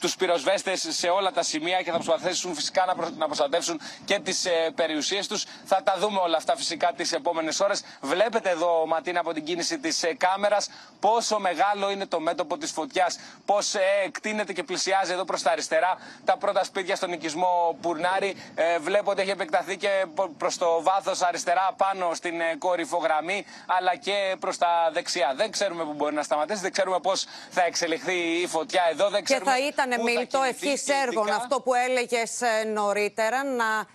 τους 0.00 0.16
πυροσβέστες 0.16 0.86
σε 0.90 1.08
όλα 1.08 1.32
τα 1.32 1.42
σημεία 1.42 1.82
και 1.82 1.90
θα 1.90 1.96
προσπαθήσουν 1.96 2.54
φυσικά 2.54 2.84
να, 2.86 2.94
προ, 2.94 3.08
να 3.16 3.26
προστατεύσουν 3.26 3.80
και 4.04 4.18
τις 4.18 4.44
ε, 4.44 4.72
περιουσίες 4.74 5.26
τους. 5.26 5.44
Θα 5.64 5.82
τα 5.82 5.94
δούμε 5.98 6.18
όλα 6.20 6.36
αυτά 6.36 6.56
φυσικά 6.56 6.92
τις 6.96 7.12
επόμενες 7.12 7.60
ώρες. 7.60 7.82
Βλέπετε 8.00 8.50
εδώ, 8.50 8.86
Ματίνα, 8.86 9.20
από 9.20 9.32
την 9.32 9.44
κίνηση 9.44 9.78
της 9.78 10.02
ε, 10.02 10.14
κάμερας 10.14 10.68
πόσο 11.00 11.38
μεγάλο 11.38 11.90
είναι 11.90 12.06
το 12.06 12.20
μέτωπο 12.20 12.58
της 12.58 12.70
φωτιάς, 12.70 13.18
πώς 13.44 13.74
ε, 13.74 13.80
εκτείνεται 14.04 14.52
και 14.52 14.62
πλησιάζει 14.66 15.12
εδώ 15.12 15.24
προς 15.24 15.42
τα 15.42 15.50
αριστερά 15.50 15.98
τα 16.24 16.36
πρώτα 16.36 16.64
σπίτια 16.64 16.96
στον 16.96 17.12
οικισμό 17.12 17.76
Πουρνάρι. 17.80 18.36
Ε, 18.54 18.78
βλέπω 18.78 19.10
ότι 19.10 19.20
έχει 19.20 19.30
επεκταθεί 19.30 19.76
και 19.76 20.06
προς 20.38 20.58
το 20.58 20.82
βάθος 20.82 21.22
αριστερά 21.22 21.74
πάνω 21.76 22.14
στην 22.14 22.40
ε, 22.40 22.56
κορυφογραμμή, 22.58 23.44
αλλά 23.66 23.96
και 23.96 24.36
προς 24.40 24.58
τα 24.58 24.90
δεξιά. 24.92 25.34
Δεν 25.36 25.50
ξέρουμε 25.50 25.84
πού 25.84 25.92
μπορεί 25.92 26.14
να 26.14 26.22
σταματήσει, 26.22 26.60
δεν 26.60 26.72
ξέρουμε 26.72 27.00
πώς 27.00 27.26
θα 27.50 27.64
εξελιχθεί 27.64 28.14
η 28.42 28.46
φωτιά 28.46 28.82
εδώ. 28.90 29.08
Δεν 29.08 29.24
και 29.24 29.40
θα 29.44 29.58
ήταν 29.66 30.02
μιλτό 30.02 30.42
ευχής 30.42 30.88
έργων 30.88 31.30
αυτό 31.30 31.60
που 31.60 31.74
έλεγες 31.74 32.40
ε, 32.40 32.64
νωρίτερα 32.64 33.44
να 33.44 33.86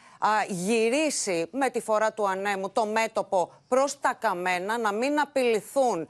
γυρίσει 0.48 1.48
με 1.52 1.70
τη 1.70 1.82
φορά 1.82 2.14
του 2.14 2.30
ανέμου 2.30 2.72
το 2.72 2.86
μέτωπο 2.86 3.52
προς 3.68 4.00
τα 4.00 4.14
καμένα, 4.20 4.78
να 4.78 4.92
μην 4.92 5.20
απειληθούν 5.20 6.10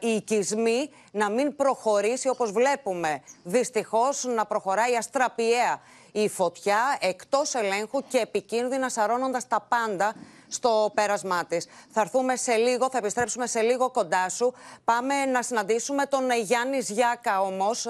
οι 0.00 0.08
οικισμοί 0.08 0.90
να 1.10 1.30
μην 1.30 1.56
προχωρήσει 1.56 2.28
όπως 2.28 2.52
βλέπουμε 2.52 3.22
δυστυχώς 3.42 4.24
να 4.24 4.44
προχωράει 4.46 4.96
αστραπιαία 4.96 5.80
η 6.12 6.28
φωτιά 6.28 6.98
εκτός 7.00 7.54
ελέγχου 7.54 8.02
και 8.08 8.18
επικίνδυνα 8.18 8.88
σαρώνοντας 8.88 9.48
τα 9.48 9.66
πάντα 9.68 10.14
στο 10.48 10.90
πέρασμά 10.94 11.44
της. 11.44 11.66
Θα 11.90 12.00
έρθουμε 12.00 12.36
σε 12.36 12.54
λίγο, 12.54 12.88
θα 12.90 12.98
επιστρέψουμε 12.98 13.46
σε 13.46 13.60
λίγο 13.60 13.90
κοντά 13.90 14.28
σου. 14.28 14.54
Πάμε 14.84 15.24
να 15.24 15.42
συναντήσουμε 15.42 16.06
τον 16.06 16.30
Γιάννη 16.42 16.80
Ζιάκα 16.80 17.40
όμως. 17.40 17.86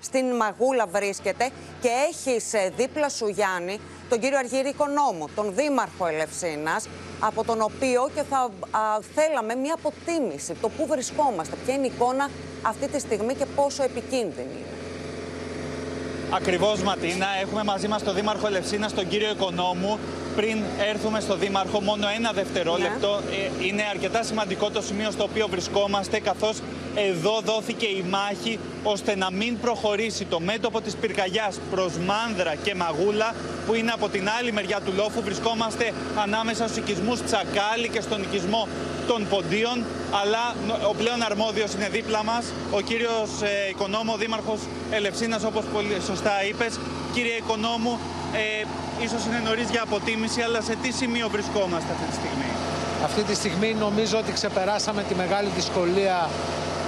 Στην 0.00 0.36
Μαγούλα 0.36 0.86
βρίσκεται 0.86 1.50
και 1.80 1.88
έχει 2.08 2.40
δίπλα 2.76 3.08
σου 3.08 3.28
Γιάννη 3.28 3.80
τον 4.08 4.20
κύριο 4.20 4.38
Αργύρη 4.38 4.68
Οικονόμου, 4.68 5.28
τον 5.34 5.54
Δήμαρχο 5.54 6.06
Ελευσίνας, 6.06 6.88
από 7.20 7.44
τον 7.44 7.60
οποίο 7.60 8.10
και 8.14 8.22
θα 8.22 8.50
θέλαμε 9.14 9.54
μια 9.54 9.74
αποτίμηση 9.74 10.54
το 10.54 10.68
πού 10.68 10.86
βρισκόμαστε, 10.86 11.56
ποια 11.64 11.74
είναι 11.74 11.86
η 11.86 11.90
εικόνα 11.94 12.28
αυτή 12.62 12.88
τη 12.88 13.00
στιγμή 13.00 13.34
και 13.34 13.46
πόσο 13.46 13.82
επικίνδυνη 13.82 14.56
είναι. 14.60 14.79
Ακριβώς 16.32 16.82
Ματίνα, 16.82 17.26
έχουμε 17.42 17.64
μαζί 17.64 17.88
μας 17.88 18.02
τον 18.02 18.14
Δήμαρχο 18.14 18.46
Ελευσίνας, 18.46 18.94
τον 18.94 19.08
κύριο 19.08 19.30
Οικονόμου, 19.30 19.98
πριν 20.36 20.58
έρθουμε 20.90 21.20
στο 21.20 21.36
Δήμαρχο, 21.36 21.80
μόνο 21.80 22.06
ένα 22.16 22.32
δευτερόλεπτο. 22.32 23.20
Ναι. 23.30 23.62
Ε, 23.62 23.66
είναι 23.66 23.82
αρκετά 23.90 24.22
σημαντικό 24.22 24.70
το 24.70 24.82
σημείο 24.82 25.10
στο 25.10 25.22
οποίο 25.24 25.48
βρισκόμαστε, 25.48 26.20
καθώς 26.20 26.58
εδώ 26.94 27.40
δόθηκε 27.44 27.86
η 27.86 28.04
μάχη 28.10 28.58
ώστε 28.82 29.16
να 29.16 29.30
μην 29.30 29.60
προχωρήσει 29.60 30.24
το 30.24 30.40
μέτωπο 30.40 30.80
της 30.80 30.94
πυρκαγιάς 30.96 31.60
προς 31.70 31.92
Μάνδρα 31.96 32.54
και 32.54 32.74
Μαγούλα, 32.74 33.34
που 33.66 33.74
είναι 33.74 33.90
από 33.90 34.08
την 34.08 34.28
άλλη 34.38 34.52
μεριά 34.52 34.80
του 34.84 34.92
λόφου. 34.96 35.22
Βρισκόμαστε 35.22 35.92
ανάμεσα 36.22 36.64
στους 36.64 36.76
οικισμούς 36.76 37.22
Τσακάλι 37.22 37.88
και 37.88 38.00
στον 38.00 38.22
οικισμό 38.22 38.68
των 39.10 39.26
Ποντίων, 39.32 39.78
αλλά 40.20 40.42
ο 40.90 40.94
πλέον 41.00 41.22
αρμόδιος 41.30 41.70
είναι 41.74 41.88
δίπλα 41.96 42.20
μας, 42.24 42.44
ο 42.70 42.80
κύριος 42.88 43.30
ε, 43.42 43.68
Οικονόμου, 43.72 44.16
Δήμαρχος 44.16 44.60
Ελευσίνας, 44.90 45.42
όπως 45.44 45.64
πολύ 45.74 45.96
σωστά 46.06 46.34
είπες. 46.48 46.72
Κύριε 47.14 47.36
Οικονόμου, 47.42 47.98
ε, 48.32 48.64
ίσως 49.04 49.22
είναι 49.26 49.40
νωρίς 49.44 49.68
για 49.70 49.82
αποτίμηση, 49.82 50.40
αλλά 50.40 50.60
σε 50.60 50.74
τι 50.82 50.90
σημείο 50.92 51.28
βρισκόμαστε 51.28 51.90
αυτή 51.94 52.06
τη 52.10 52.16
στιγμή; 52.20 52.48
Αυτή 53.04 53.22
τη 53.22 53.34
στιγμή 53.34 53.70
νομίζω 53.84 54.16
ότι 54.18 54.32
ξεπεράσαμε 54.32 55.02
τη 55.08 55.14
μεγάλη 55.14 55.48
δυσκολία 55.58 56.28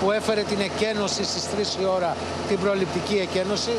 που 0.00 0.10
έφερε 0.12 0.42
την 0.42 0.60
εκένωση 0.60 1.22
στις 1.24 1.44
3 1.78 1.82
η 1.82 1.84
ώρα, 1.96 2.16
την 2.48 2.58
προληπτική 2.58 3.16
εκένωση. 3.26 3.74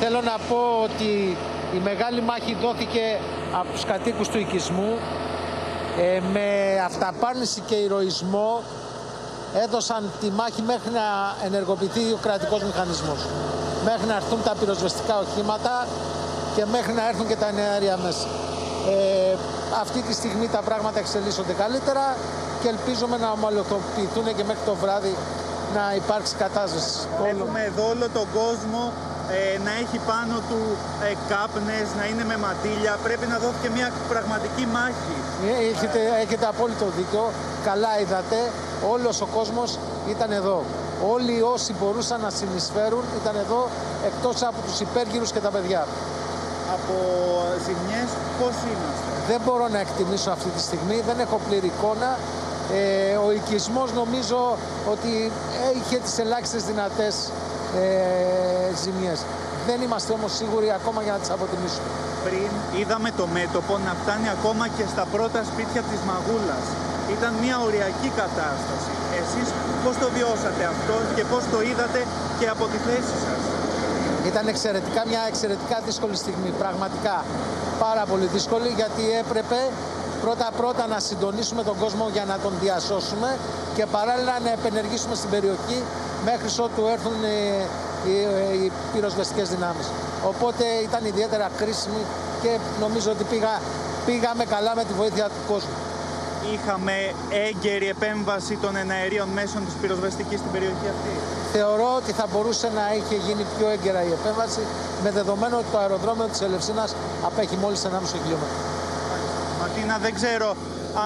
Θέλω 0.00 0.20
να 0.20 0.36
πω 0.48 0.60
ότι 0.88 1.36
η 1.76 1.80
μεγάλη 1.82 2.20
μάχη 2.22 2.56
δόθηκε 2.62 3.04
από 3.60 3.72
τους 3.72 3.84
κατοίκους 3.84 4.28
του 4.28 4.38
οικισμού 4.38 4.92
ε, 5.98 6.20
με 6.32 6.46
αυταπάρνηση 6.84 7.60
και 7.60 7.74
ηρωισμό 7.74 8.62
έδωσαν 9.64 10.10
τη 10.20 10.30
μάχη 10.30 10.62
μέχρι 10.62 10.90
να 10.90 11.06
ενεργοποιηθεί 11.44 12.00
ο 12.12 12.18
κρατικός 12.22 12.62
μηχανισμός. 12.62 13.20
Μέχρι 13.84 14.06
να 14.06 14.14
έρθουν 14.14 14.42
τα 14.42 14.54
πυροσβεστικά 14.60 15.18
οχήματα 15.18 15.86
και 16.56 16.64
μέχρι 16.66 16.92
να 16.92 17.08
έρθουν 17.08 17.26
και 17.26 17.36
τα 17.36 17.46
ενέργεια 17.46 17.96
μέσα. 17.96 18.26
Ε, 18.92 19.36
αυτή 19.80 20.00
τη 20.00 20.12
στιγμή 20.14 20.48
τα 20.48 20.62
πράγματα 20.68 20.98
εξελίσσονται 20.98 21.52
καλύτερα 21.52 22.16
και 22.62 22.68
ελπίζουμε 22.68 23.16
να 23.16 23.30
ομαλοποιηθούν 23.30 24.26
και 24.36 24.44
μέχρι 24.44 24.64
το 24.64 24.74
βράδυ 24.74 25.14
να 25.76 25.94
υπάρξει 25.94 26.34
κατάσταση. 26.44 26.98
Έχουμε 27.32 27.60
εδώ 27.70 27.88
όλο 27.88 28.06
τον 28.18 28.26
κόσμο 28.38 28.82
ε, 28.92 29.13
να 29.66 29.72
έχει 29.82 29.98
πάνω 30.10 30.34
του 30.48 30.60
ε, 31.08 31.12
κάπνες, 31.32 31.86
να 31.98 32.04
είναι 32.10 32.24
με 32.30 32.36
ματήλια. 32.44 32.92
Πρέπει 33.06 33.26
να 33.32 33.36
δόθηκε 33.44 33.68
μια 33.76 33.88
πραγματική 34.12 34.64
μάχη. 34.76 35.16
Ε, 35.50 35.54
έχετε, 35.72 36.00
έχετε 36.24 36.46
απόλυτο 36.52 36.86
δίκιο. 36.96 37.24
Καλά 37.68 37.92
είδατε. 38.00 38.38
Όλος 38.94 39.16
ο 39.20 39.28
κόσμος 39.36 39.78
ήταν 40.14 40.30
εδώ. 40.40 40.58
Όλοι 41.14 41.42
όσοι 41.54 41.70
μπορούσαν 41.78 42.20
να 42.26 42.30
συνεισφέρουν 42.38 43.04
ήταν 43.20 43.34
εδώ 43.44 43.68
εκτός 44.08 44.42
από 44.42 44.58
τους 44.66 44.80
υπέργυρους 44.80 45.30
και 45.32 45.40
τα 45.46 45.50
παιδιά 45.54 45.82
από 46.76 46.96
ζημιές 47.64 48.08
πώς 48.38 48.54
είμαστε; 48.70 49.10
Δεν 49.30 49.40
μπορώ 49.44 49.68
να 49.68 49.78
εκτιμήσω 49.78 50.30
αυτή 50.30 50.48
τη 50.56 50.60
στιγμή, 50.60 51.02
δεν 51.08 51.18
έχω 51.20 51.40
πλήρη 51.48 51.66
εικόνα. 51.66 52.18
Ε, 52.72 53.16
ο 53.26 53.32
οικισμός 53.32 53.92
νομίζω 53.92 54.56
ότι 54.92 55.32
είχε 55.78 55.96
τις 55.96 56.18
ελάχιστες 56.18 56.62
δυνατές 56.64 57.14
ε, 57.82 57.86
ζημιές. 58.82 59.18
Δεν 59.68 59.78
είμαστε 59.84 60.10
όμως 60.18 60.32
σίγουροι 60.40 60.68
ακόμα 60.78 61.00
για 61.06 61.12
να 61.16 61.20
τις 61.22 61.30
αποτιμήσουμε. 61.36 61.88
Πριν 62.26 62.50
είδαμε 62.78 63.10
το 63.20 63.26
μέτωπο 63.36 63.72
να 63.86 63.92
φτάνει 64.00 64.28
ακόμα 64.36 64.64
και 64.76 64.84
στα 64.92 65.04
πρώτα 65.14 65.40
σπίτια 65.50 65.82
της 65.90 66.00
Μαγούλας. 66.08 66.64
Ήταν 67.16 67.32
μια 67.44 67.56
οριακή 67.66 68.08
κατάσταση. 68.22 68.90
Εσείς 69.20 69.48
πώς 69.84 69.94
το 70.02 70.08
βιώσατε 70.16 70.62
αυτό 70.74 70.94
και 71.16 71.24
πώς 71.32 71.42
το 71.52 71.58
είδατε 71.68 72.00
και 72.38 72.46
από 72.54 72.64
τη 72.72 72.78
θέση 72.86 73.14
σας; 73.26 73.40
Ήταν 74.30 74.44
εξαιρετικά 74.52 75.00
μια 75.10 75.22
εξαιρετικά 75.30 75.76
δύσκολη 75.88 76.16
στιγμή. 76.24 76.50
Πραγματικά 76.62 77.16
πάρα 77.84 78.04
πολύ 78.10 78.26
δύσκολη 78.34 78.68
γιατί 78.80 79.04
έπρεπε 79.22 79.58
πρώτα 80.24 80.48
πρώτα 80.60 80.84
να 80.94 80.98
συντονίσουμε 81.08 81.62
τον 81.62 81.76
κόσμο 81.82 82.04
για 82.16 82.24
να 82.24 82.36
τον 82.44 82.52
διασώσουμε 82.62 83.30
και 83.76 83.84
παράλληλα 83.96 84.34
να 84.44 84.50
επενεργήσουμε 84.58 85.14
στην 85.20 85.30
περιοχή 85.34 85.78
μέχρι 86.24 86.48
ότου 86.64 86.82
έρθουν 86.94 87.18
οι, 87.34 87.40
οι, 88.08 88.16
οι 88.64 88.72
πυροσβεστικές 88.92 89.48
δυνάμεις. 89.48 89.86
Οπότε 90.30 90.64
ήταν 90.88 91.04
ιδιαίτερα 91.04 91.50
κρίσιμη 91.56 92.02
και 92.42 92.58
νομίζω 92.80 93.10
ότι 93.10 93.24
πήγα, 93.24 93.60
πήγαμε 94.06 94.44
καλά 94.44 94.72
με 94.78 94.84
τη 94.84 94.92
βοήθεια 94.92 95.24
του 95.24 95.42
κόσμου. 95.52 95.76
Είχαμε 96.54 96.92
έγκαιρη 97.48 97.88
επέμβαση 97.88 98.54
των 98.56 98.76
εναερίων 98.76 99.28
μέσων 99.28 99.64
της 99.64 99.74
πυροσβεστικής 99.80 100.38
στην 100.38 100.50
περιοχή 100.52 100.88
αυτή 100.94 101.14
θεωρώ 101.56 101.88
ότι 102.00 102.12
θα 102.12 102.26
μπορούσε 102.32 102.68
να 102.78 102.84
είχε 102.96 103.16
γίνει 103.26 103.44
πιο 103.56 103.66
έγκαιρα 103.68 104.02
η 104.10 104.12
επέμβαση 104.18 104.62
με 105.04 105.10
δεδομένο 105.10 105.54
ότι 105.56 105.70
το 105.72 105.78
αεροδρόμιο 105.78 106.26
της 106.32 106.40
Ελευσίνας 106.40 106.94
απέχει 107.28 107.56
μόλις 107.56 107.80
1,5 107.84 107.88
χιλιόμετρο. 108.22 108.58
Ματίνα, 109.60 109.96
δεν 109.98 110.14
ξέρω 110.14 110.56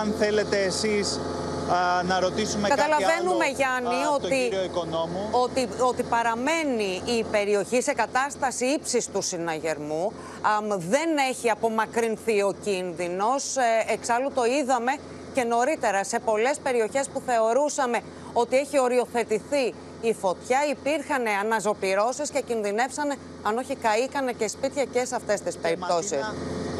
αν 0.01 0.15
θέλετε 0.19 0.57
εσείς 0.71 1.19
να 2.05 2.21
ρωτήσουμε 2.21 2.69
Καταλαβαίνουμε, 2.69 3.45
κάτι 3.45 3.65
άλλο, 3.65 3.85
Γιάννη, 3.85 4.05
ότι, 4.15 4.51
ότι, 5.31 5.69
ότι 5.83 6.03
παραμένει 6.03 7.03
η 7.05 7.25
περιοχή 7.31 7.83
σε 7.83 7.93
κατάσταση 7.93 8.65
ύψης 8.65 9.07
του 9.07 9.23
συναγερμού. 9.23 10.13
δεν 10.79 11.09
έχει 11.31 11.51
απομακρυνθεί 11.51 12.43
ο 12.43 12.55
κίνδυνος. 12.65 13.57
Ε, 13.57 13.93
εξάλλου 13.93 14.31
το 14.35 14.45
είδαμε 14.45 14.93
και 15.35 15.45
νωρίτερα 15.45 16.05
σε 16.05 16.19
πολλές 16.19 16.59
περιοχές 16.63 17.09
που 17.09 17.23
θεωρούσαμε 17.27 18.01
ότι 18.33 18.57
έχει 18.57 18.81
οριοθετηθεί 18.81 19.75
η 20.01 20.15
φωτιά, 20.15 20.59
υπήρχαν 20.71 21.23
αναζωπυρώσεις 21.43 22.31
και 22.31 22.41
κινδυνεύσανε, 22.41 23.15
αν 23.43 23.59
όχι 23.59 23.77
καήκανε 23.77 24.33
και 24.33 24.49
σπίτια 24.49 24.85
και 24.85 25.05
σε 25.05 25.15
αυτές 25.15 25.41
τις 25.41 25.57
περιπτώσεις. 25.57 26.21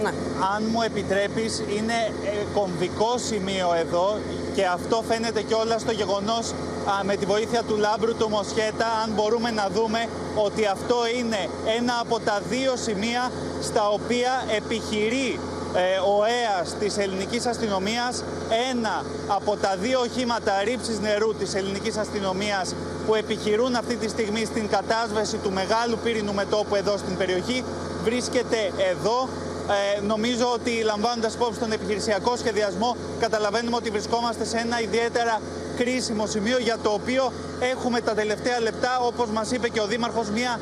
Ναι. 0.03 0.11
Αν 0.55 0.65
μου 0.73 0.83
επιτρέπεις, 0.83 1.59
είναι 1.59 1.99
ε, 2.25 2.45
κομβικό 2.55 3.19
σημείο 3.19 3.75
εδώ 3.75 4.19
και 4.59 4.67
αυτό 4.67 5.05
φαίνεται 5.09 5.43
και 5.43 5.55
όλα 5.55 5.79
στο 5.79 5.93
γεγονός 5.93 6.55
με 7.03 7.17
τη 7.17 7.27
βοήθεια 7.27 7.63
του 7.63 7.77
Λάμπρου 7.77 8.17
του 8.17 8.29
Μοσχέτα, 8.29 8.87
αν 9.03 9.11
μπορούμε 9.15 9.51
να 9.51 9.69
δούμε 9.75 10.09
ότι 10.35 10.67
αυτό 10.67 10.97
είναι 11.19 11.49
ένα 11.79 11.99
από 12.01 12.21
τα 12.21 12.41
δύο 12.49 12.77
σημεία 12.77 13.31
στα 13.63 13.89
οποία 13.89 14.33
επιχειρεί 14.57 15.41
ε, 15.75 15.99
ο 15.99 16.25
ΕΑΣ 16.25 16.75
της 16.79 16.99
ελληνικής 16.99 17.47
αστυνομίας, 17.47 18.25
ένα 18.71 19.05
από 19.29 19.57
τα 19.57 19.77
δύο 19.81 20.01
οχήματα 20.01 20.53
ρήψης 20.65 21.01
νερού 21.01 21.35
της 21.35 21.55
ελληνικής 21.55 21.97
αστυνομίας 21.97 22.75
που 23.07 23.15
επιχειρούν 23.15 23.75
αυτή 23.75 23.97
τη 23.97 24.09
στιγμή 24.09 24.45
στην 24.45 24.69
κατάσβεση 24.69 25.37
του 25.37 25.53
μεγάλου 25.53 25.99
πύρινου 26.05 26.35
μετόπου 26.35 26.75
εδώ 26.75 26.97
στην 26.97 27.17
περιοχή 27.17 27.65
βρίσκεται 28.03 28.73
εδώ. 28.91 29.29
Ε, 29.71 30.01
νομίζω 30.01 30.53
ότι 30.53 30.83
λαμβάνοντας 30.85 31.35
υπόψη 31.35 31.59
τον 31.61 31.73
επιχειρησιακό 31.73 32.37
σχεδιασμό 32.37 32.97
καταλαβαίνουμε 33.21 33.77
ότι 33.77 33.91
βρισκόμαστε 33.91 34.45
σε 34.45 34.59
ένα 34.59 34.81
ιδιαίτερα 34.81 35.41
κρίσιμο 35.77 36.27
σημείο 36.27 36.59
για 36.59 36.79
το 36.83 36.91
οποίο 36.91 37.33
έχουμε 37.73 38.01
τα 38.01 38.15
τελευταία 38.15 38.61
λεπτά 38.61 38.99
όπως 39.01 39.29
μας 39.31 39.51
είπε 39.51 39.69
και 39.69 39.81
ο 39.81 39.87
Δήμαρχος 39.87 40.31
μια 40.31 40.61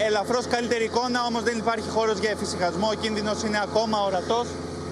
ε, 0.00 0.06
ελαφρώς 0.06 0.46
καλύτερη 0.46 0.84
εικόνα 0.84 1.24
όμως 1.28 1.42
δεν 1.42 1.58
υπάρχει 1.58 1.88
χώρος 1.88 2.18
για 2.18 2.30
εφησυχασμό, 2.30 2.88
ο 2.92 2.94
κίνδυνος 2.94 3.42
είναι 3.42 3.60
ακόμα 3.62 4.04
ορατός 4.04 4.46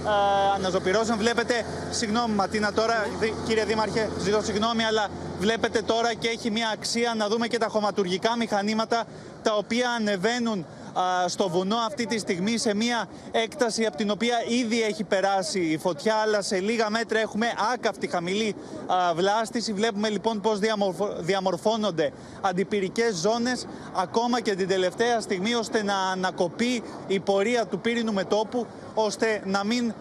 ε, 0.06 0.54
αναζωπυρώσεων. 0.54 1.18
Βλέπετε, 1.18 1.64
συγγνώμη 1.90 2.34
Ματίνα 2.34 2.72
τώρα, 2.72 3.06
κύριε 3.46 3.64
Δήμαρχε, 3.64 4.10
ζητώ 4.20 4.42
συγγνώμη, 4.42 4.84
αλλά 4.84 5.08
βλέπετε 5.38 5.82
τώρα 5.82 6.14
και 6.14 6.28
έχει 6.28 6.50
μια 6.50 6.68
αξία 6.72 7.14
να 7.16 7.28
δούμε 7.28 7.46
και 7.46 7.58
τα 7.58 7.66
χωματουργικά 7.68 8.36
μηχανήματα 8.36 9.04
τα 9.42 9.54
οποία 9.56 9.90
ανεβαίνουν 9.90 10.66
στο 11.26 11.48
βουνό 11.48 11.76
αυτή 11.76 12.06
τη 12.06 12.18
στιγμή 12.18 12.58
σε 12.58 12.74
μια 12.74 13.08
έκταση 13.32 13.84
από 13.84 13.96
την 13.96 14.10
οποία 14.10 14.36
ήδη 14.48 14.82
έχει 14.82 15.04
περάσει 15.04 15.60
η 15.60 15.78
φωτιά 15.78 16.14
αλλά 16.14 16.42
σε 16.42 16.58
λίγα 16.58 16.90
μέτρα 16.90 17.18
έχουμε 17.18 17.46
άκαυτη 17.74 18.06
χαμηλή 18.06 18.54
βλάστηση. 19.14 19.72
Βλέπουμε 19.72 20.08
λοιπόν 20.08 20.40
πώς 20.40 20.58
διαμορφώνονται 21.20 22.12
αντιπυρικές 22.40 23.14
ζώνες 23.14 23.66
ακόμα 23.96 24.40
και 24.40 24.54
την 24.54 24.68
τελευταία 24.68 25.20
στιγμή 25.20 25.54
ώστε 25.54 25.82
να 25.82 25.96
ανακοπεί 26.12 26.82
η 27.06 27.20
πορεία 27.20 27.66
του 27.66 27.78
πύρινου 27.80 28.12
μετόπου 28.12 28.66
ώστε 28.94 29.42
να 29.44 29.64
μην, 29.64 29.94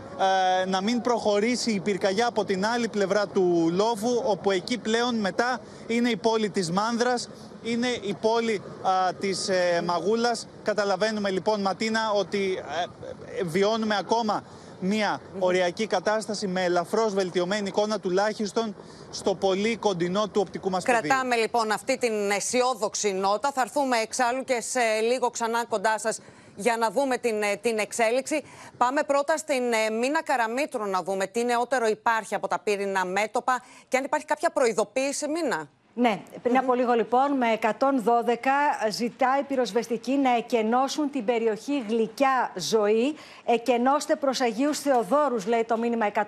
ε, 0.63 0.69
να 0.69 0.81
μην 0.81 1.01
προχωρήσει 1.01 1.71
η 1.71 1.79
πυρκαγιά 1.79 2.27
από 2.27 2.45
την 2.45 2.65
άλλη 2.65 2.87
πλευρά 2.87 3.27
του 3.27 3.69
Λόβου, 3.73 4.21
όπου 4.25 4.51
εκεί 4.51 4.77
πλέον 4.77 5.15
μετά 5.15 5.59
είναι 5.87 6.09
η 6.09 6.15
πόλη 6.17 6.49
της 6.49 6.71
Μάνδρας, 6.71 7.29
είναι 7.65 7.87
η 7.87 8.13
πόλη 8.21 8.61
α, 8.81 9.13
της 9.13 9.49
ε, 9.49 9.81
Μαγούλας. 9.85 10.47
Καταλαβαίνουμε 10.63 11.29
λοιπόν 11.29 11.61
Ματίνα 11.61 12.11
ότι 12.11 12.63
ε, 13.39 13.43
βιώνουμε 13.43 13.95
ακόμα 13.99 14.43
μια 14.79 15.21
οριακή 15.39 15.87
κατάσταση 15.87 16.47
με 16.47 16.63
ελαφρώς 16.63 17.13
βελτιωμένη 17.13 17.67
εικόνα 17.67 17.99
τουλάχιστον 17.99 18.75
στο 19.11 19.35
πολύ 19.35 19.77
κοντινό 19.77 20.27
του 20.27 20.41
οπτικού 20.45 20.69
μας 20.69 20.83
πεδίου. 20.83 21.01
Κρατάμε 21.01 21.35
λοιπόν 21.35 21.71
αυτή 21.71 21.97
την 21.97 22.31
αισιόδοξη 22.31 23.11
νότα. 23.11 23.51
Θα 23.51 23.61
έρθουμε 23.61 23.97
εξάλλου 23.97 24.43
και 24.43 24.61
σε 24.61 24.79
λίγο 25.01 25.29
ξανά 25.29 25.65
κοντά 25.65 25.99
σας 25.99 26.19
για 26.55 26.77
να 26.77 26.91
δούμε 26.91 27.17
την, 27.17 27.41
ε, 27.41 27.55
την 27.55 27.77
εξέλιξη. 27.77 28.43
Πάμε 28.77 29.03
πρώτα 29.03 29.37
στην 29.37 29.73
ε, 29.73 29.89
Μίνα 29.89 30.23
Καραμήτρου 30.23 30.85
να 30.85 31.03
δούμε 31.03 31.27
τι 31.27 31.43
νεότερο 31.43 31.87
υπάρχει 31.87 32.35
από 32.35 32.47
τα 32.47 32.59
πύρινα 32.59 33.05
μέτωπα 33.05 33.63
και 33.87 33.97
αν 33.97 34.03
υπάρχει 34.03 34.25
κάποια 34.25 34.49
προειδοποίηση, 34.49 35.27
Μίνα. 35.27 35.69
Ναι, 35.97 36.21
πριν 36.41 36.57
από 36.57 36.73
λίγο 36.73 36.93
λοιπόν 36.93 37.31
με 37.31 37.59
112 37.61 37.67
ζητάει 38.89 39.43
πυροσβεστική 39.43 40.11
να 40.11 40.35
εκενώσουν 40.35 41.09
την 41.09 41.25
περιοχή 41.25 41.85
Γλυκιά 41.87 42.51
Ζωή. 42.55 43.15
Εκενώστε 43.45 44.15
προς 44.15 44.41
Αγίους 44.41 44.79
Θεοδόρους 44.79 45.47
λέει 45.47 45.63
το 45.63 45.77
μήνυμα 45.77 46.11
112 46.13 46.19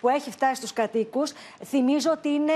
που 0.00 0.08
έχει 0.08 0.30
φτάσει 0.30 0.54
στους 0.54 0.72
κατοίκους. 0.72 1.32
Θυμίζω 1.64 2.10
ότι 2.10 2.28
είναι 2.28 2.52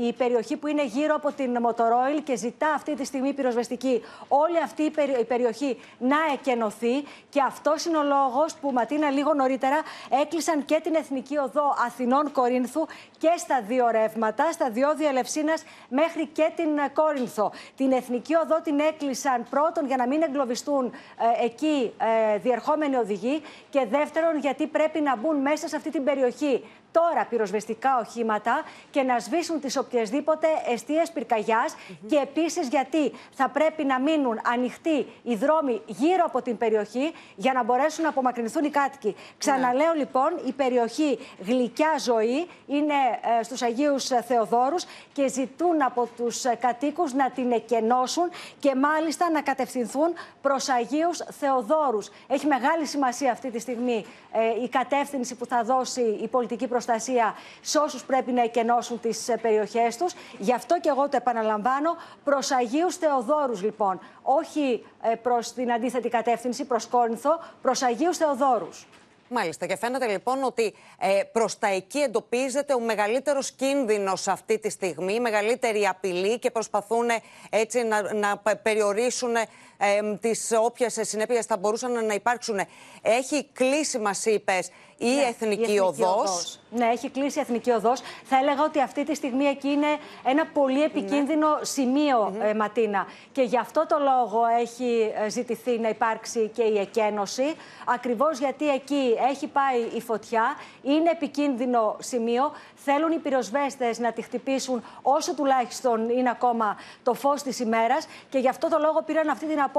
ε, 0.00 0.06
η 0.06 0.12
περιοχή 0.12 0.56
που 0.56 0.66
είναι 0.66 0.84
γύρω 0.84 1.14
από 1.14 1.32
την 1.32 1.56
Μοτορόιλ 1.60 2.22
και 2.22 2.36
ζητά 2.36 2.72
αυτή 2.74 2.94
τη 2.94 3.04
στιγμή 3.04 3.32
πυροσβεστική 3.32 4.02
όλη 4.28 4.58
αυτή 4.62 4.82
η, 4.82 4.92
η 5.20 5.24
περιοχή 5.24 5.78
να 5.98 6.16
εκενωθεί 6.32 7.04
και 7.28 7.40
αυτός 7.46 7.84
είναι 7.84 7.96
ο 7.96 8.02
λόγος 8.02 8.54
που 8.54 8.70
Ματίνα 8.72 9.10
λίγο 9.10 9.34
νωρίτερα 9.34 9.82
έκλεισαν 10.22 10.64
και 10.64 10.80
την 10.82 10.94
Εθνική 10.94 11.36
Οδό 11.36 11.74
Αθηνών 11.86 12.32
Κορίνθου 12.32 12.86
και 13.24 13.34
στα 13.36 13.60
δύο 13.60 13.88
ρεύματα, 13.90 14.52
στα 14.52 14.70
διόδια 14.70 15.08
Ελευσίνας 15.08 15.64
μέχρι 15.88 16.26
και 16.26 16.52
την 16.56 16.78
ε, 16.78 16.88
Κόρινθο. 16.94 17.52
Την 17.76 17.92
Εθνική 17.92 18.34
Οδό 18.34 18.60
την 18.60 18.80
έκλεισαν 18.80 19.46
πρώτον 19.50 19.86
για 19.86 19.96
να 19.96 20.06
μην 20.06 20.22
εγκλωβιστούν 20.22 20.84
ε, 21.40 21.44
εκεί 21.44 21.92
ε, 22.34 22.38
διερχόμενοι 22.38 22.96
οδηγοί 22.96 23.42
και 23.70 23.86
δεύτερον 23.90 24.38
γιατί 24.38 24.66
πρέπει 24.66 25.00
να 25.00 25.16
μπουν 25.16 25.36
μέσα 25.36 25.68
σε 25.68 25.76
αυτή 25.76 25.90
την 25.90 26.04
περιοχή 26.04 26.64
τώρα 26.98 27.26
πυροσβεστικά 27.28 27.98
οχήματα 27.98 28.62
και 28.90 29.02
να 29.02 29.18
σβήσουν 29.18 29.60
τις 29.60 29.76
οποιασδήποτε 29.76 30.46
αιστείε 30.72 31.02
πυρκαγιάς. 31.14 31.74
Και 32.06 32.16
επίσης 32.16 32.68
γιατί 32.68 33.12
θα 33.32 33.48
πρέπει 33.48 33.84
να 33.84 34.00
μείνουν 34.00 34.40
ανοιχτοί 34.54 35.06
οι 35.22 35.34
δρόμοι 35.34 35.82
γύρω 35.86 36.24
από 36.26 36.42
την 36.42 36.56
περιοχή 36.56 37.12
για 37.36 37.52
να 37.52 37.64
μπορέσουν 37.64 38.02
να 38.02 38.08
απομακρυνθούν 38.08 38.64
οι 38.64 38.70
κάτοικοι. 38.70 39.16
Ξαναλέω 39.38 39.92
λοιπόν, 39.96 40.30
η 40.46 40.52
περιοχή 40.52 41.18
γλυκιά 41.46 41.94
ζωή 41.98 42.48
είναι 42.66 42.94
ε, 43.40 43.42
στους 43.42 43.62
Αγίους 43.62 44.04
Θεοδόρους 44.04 44.84
και 45.12 45.28
ζητούν 45.28 45.82
από 45.82 46.08
τους 46.16 46.42
κατοίκους 46.60 47.12
να 47.12 47.30
την 47.30 47.52
εκενώσουν 47.52 48.30
και 48.58 48.74
μάλιστα 48.74 49.30
να 49.30 49.42
κατευθυνθούν 49.42 50.14
προς 50.42 50.68
Αγίους 50.68 51.18
Θεοδόρους. 51.38 52.10
Έχει 52.26 52.46
μεγάλη 52.46 52.86
σημασία 52.86 53.32
αυτή 53.32 53.50
τη 53.50 53.58
στιγμή 53.58 54.04
ε, 54.32 54.62
η 54.62 54.68
κατεύθυνση 54.68 55.34
που 55.34 55.46
θα 55.46 55.62
δώσει 55.62 56.00
η 56.00 56.28
πολιτική 56.28 56.66
προστασία 56.84 57.34
σε 57.60 57.78
όσους 57.78 58.04
πρέπει 58.04 58.32
να 58.32 58.42
εκενώσουν 58.42 59.00
τις 59.00 59.28
ε, 59.28 59.36
περιοχές 59.36 59.96
τους. 59.96 60.14
Γι' 60.38 60.52
αυτό 60.52 60.80
και 60.80 60.88
εγώ 60.88 61.08
το 61.08 61.16
επαναλαμβάνω 61.16 61.96
προς 62.24 62.50
Αγίους 62.50 62.96
Θεοδόρους, 62.96 63.62
λοιπόν. 63.62 64.00
Όχι 64.22 64.84
ε, 65.02 65.14
προς 65.14 65.52
την 65.52 65.72
αντίθετη 65.72 66.08
κατεύθυνση, 66.08 66.64
προς 66.64 66.86
Κόρινθο, 66.86 67.40
προς 67.62 67.82
Αγίους 67.82 68.16
Θεοδόρους. 68.16 68.86
Μάλιστα. 69.28 69.66
Και 69.66 69.76
φαίνεται 69.76 70.06
λοιπόν 70.06 70.42
ότι 70.42 70.74
ε, 70.98 71.22
προς 71.32 71.58
τα 71.58 71.66
εκεί 71.66 71.98
εντοπίζεται 71.98 72.74
ο 72.74 72.80
μεγαλύτερος 72.80 73.50
κίνδυνος 73.50 74.28
αυτή 74.28 74.58
τη 74.58 74.70
στιγμή, 74.70 75.14
η 75.14 75.20
μεγαλύτερη 75.20 75.86
απειλή 75.86 76.38
και 76.38 76.50
προσπαθούν 76.50 77.06
έτσι 77.50 77.82
να, 77.82 78.14
να 78.14 78.40
περιορίσουν 78.62 79.34
ε, 79.84 80.16
τις 80.20 80.52
όποιες 80.60 80.98
συνέπειες 81.00 81.46
θα 81.46 81.56
μπορούσαν 81.56 82.06
να 82.06 82.14
υπάρξουν. 82.14 82.60
Έχει 83.02 83.48
κλείσει, 83.52 83.98
μας 83.98 84.24
είπες, 84.24 84.70
η, 84.98 85.14
ναι, 85.14 85.22
εθνική, 85.22 85.62
εθνική 85.62 85.78
οδός. 85.78 86.58
Ναι, 86.70 86.86
έχει 86.86 87.10
κλείσει 87.10 87.38
η 87.38 87.40
Εθνική 87.40 87.70
Οδός. 87.70 88.00
Θα 88.24 88.36
έλεγα 88.36 88.62
ότι 88.62 88.80
αυτή 88.80 89.04
τη 89.04 89.14
στιγμή 89.14 89.44
εκεί 89.44 89.68
είναι 89.68 89.96
ένα 90.24 90.46
πολύ 90.46 90.78
ναι. 90.78 90.84
επικίνδυνο 90.84 91.46
σημείο, 91.60 92.34
ε, 92.42 92.54
Ματίνα. 92.54 93.06
Και 93.32 93.42
γι' 93.42 93.58
αυτό 93.58 93.86
το 93.88 93.96
λόγο 93.98 94.40
έχει 94.60 95.12
ε, 95.24 95.28
ζητηθεί 95.28 95.78
να 95.78 95.88
υπάρξει 95.88 96.50
και 96.54 96.62
η 96.62 96.78
εκένωση. 96.78 97.54
Ακριβώς 97.84 98.38
γιατί 98.38 98.68
εκεί 98.68 99.14
έχει 99.30 99.46
πάει 99.46 99.80
η 99.94 100.00
φωτιά, 100.00 100.56
είναι 100.82 101.10
επικίνδυνο 101.10 101.96
σημείο. 101.98 102.52
Θέλουν 102.74 103.12
οι 103.12 103.18
πυροσβέστες 103.18 103.98
να 103.98 104.12
τη 104.12 104.22
χτυπήσουν 104.22 104.84
όσο 105.02 105.34
τουλάχιστον 105.34 106.08
είναι 106.08 106.30
ακόμα 106.30 106.76
το 107.02 107.14
φως 107.14 107.42
της 107.42 107.58
ημέρας. 107.58 108.06
Και 108.28 108.38
γι' 108.38 108.48
αυτό 108.48 108.68
το 108.68 108.78
λόγο 108.78 109.02
πήραν 109.02 109.28
αυτή 109.28 109.46
την 109.46 109.60
απόφαση. 109.60 109.73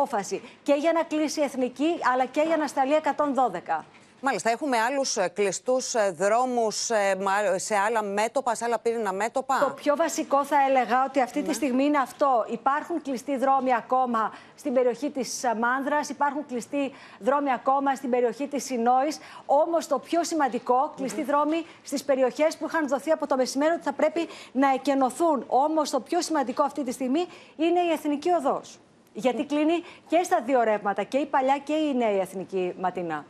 Και 0.63 0.73
για 0.73 0.91
να 0.91 1.03
κλείσει 1.03 1.39
η 1.39 1.43
Εθνική, 1.43 1.99
αλλά 2.13 2.25
και 2.25 2.41
για 2.41 2.57
να 2.57 2.67
σταλεί 2.67 2.95
112. 2.95 3.83
Μάλιστα, 4.27 4.49
έχουμε 4.49 4.77
άλλους 4.77 5.17
ε, 5.17 5.27
κλειστούς 5.27 5.93
ε, 5.93 6.11
δρόμους 6.17 6.89
ε, 6.89 7.17
σε 7.55 7.75
άλλα 7.75 8.03
μέτωπα, 8.03 8.55
σε 8.55 8.65
άλλα 8.65 8.79
πύρινα 8.79 9.13
μέτωπα; 9.13 9.59
Το 9.59 9.69
πιο 9.69 9.95
βασικό 9.95 10.45
θα 10.45 10.55
έλεγα 10.69 11.03
ότι 11.07 11.21
αυτή 11.21 11.41
τη 11.41 11.47
ναι. 11.47 11.53
στιγμή 11.53 11.83
είναι 11.83 11.97
αυτό. 11.97 12.45
Υπάρχουν 12.49 13.01
κλειστοί 13.01 13.37
δρόμοι 13.37 13.75
ακόμα 13.75 14.33
στην 14.55 14.73
περιοχή 14.73 15.09
της 15.09 15.41
Μάνδρας, 15.59 16.09
υπάρχουν 16.09 16.45
κλειστοί 16.45 16.93
δρόμοι 17.19 17.51
ακόμα 17.51 17.95
στην 17.95 18.09
περιοχή 18.09 18.47
της 18.47 18.63
Σινόη. 18.63 19.15
Όμως 19.45 19.87
το 19.87 19.99
πιο 19.99 20.23
σημαντικό, 20.23 20.93
κλειστοί 20.95 21.23
δρόμοι 21.23 21.65
στις 21.83 22.03
περιοχές 22.03 22.57
που 22.57 22.65
είχαν 22.67 22.87
δοθεί 22.87 23.11
από 23.11 23.27
το 23.27 23.35
μεσημέρι 23.35 23.73
ότι 23.73 23.83
θα 23.83 23.93
πρέπει 23.93 24.27
να 24.51 24.73
εκενωθούν. 24.73 25.43
Όμως 25.47 25.89
το 25.89 25.99
πιο 25.99 26.21
σημαντικό 26.21 26.63
αυτή 26.63 26.83
τη 26.83 26.91
στιγμή 26.91 27.25
είναι 27.55 27.79
η 27.79 27.91
Εθνική 27.91 28.29
Οδός. 28.29 28.79
Γιατί 29.17 29.45
κλείνει 29.45 29.83
και 30.07 30.21
στα 30.23 30.41
δύο 30.41 30.63
ρεύματα, 30.63 31.03
και 31.03 31.17
η 31.17 31.25
παλιά 31.25 31.57
και 31.57 31.73
η 31.73 31.95
νέα 31.95 32.21
εθνική 32.21 32.73
ματινά. 32.79 33.25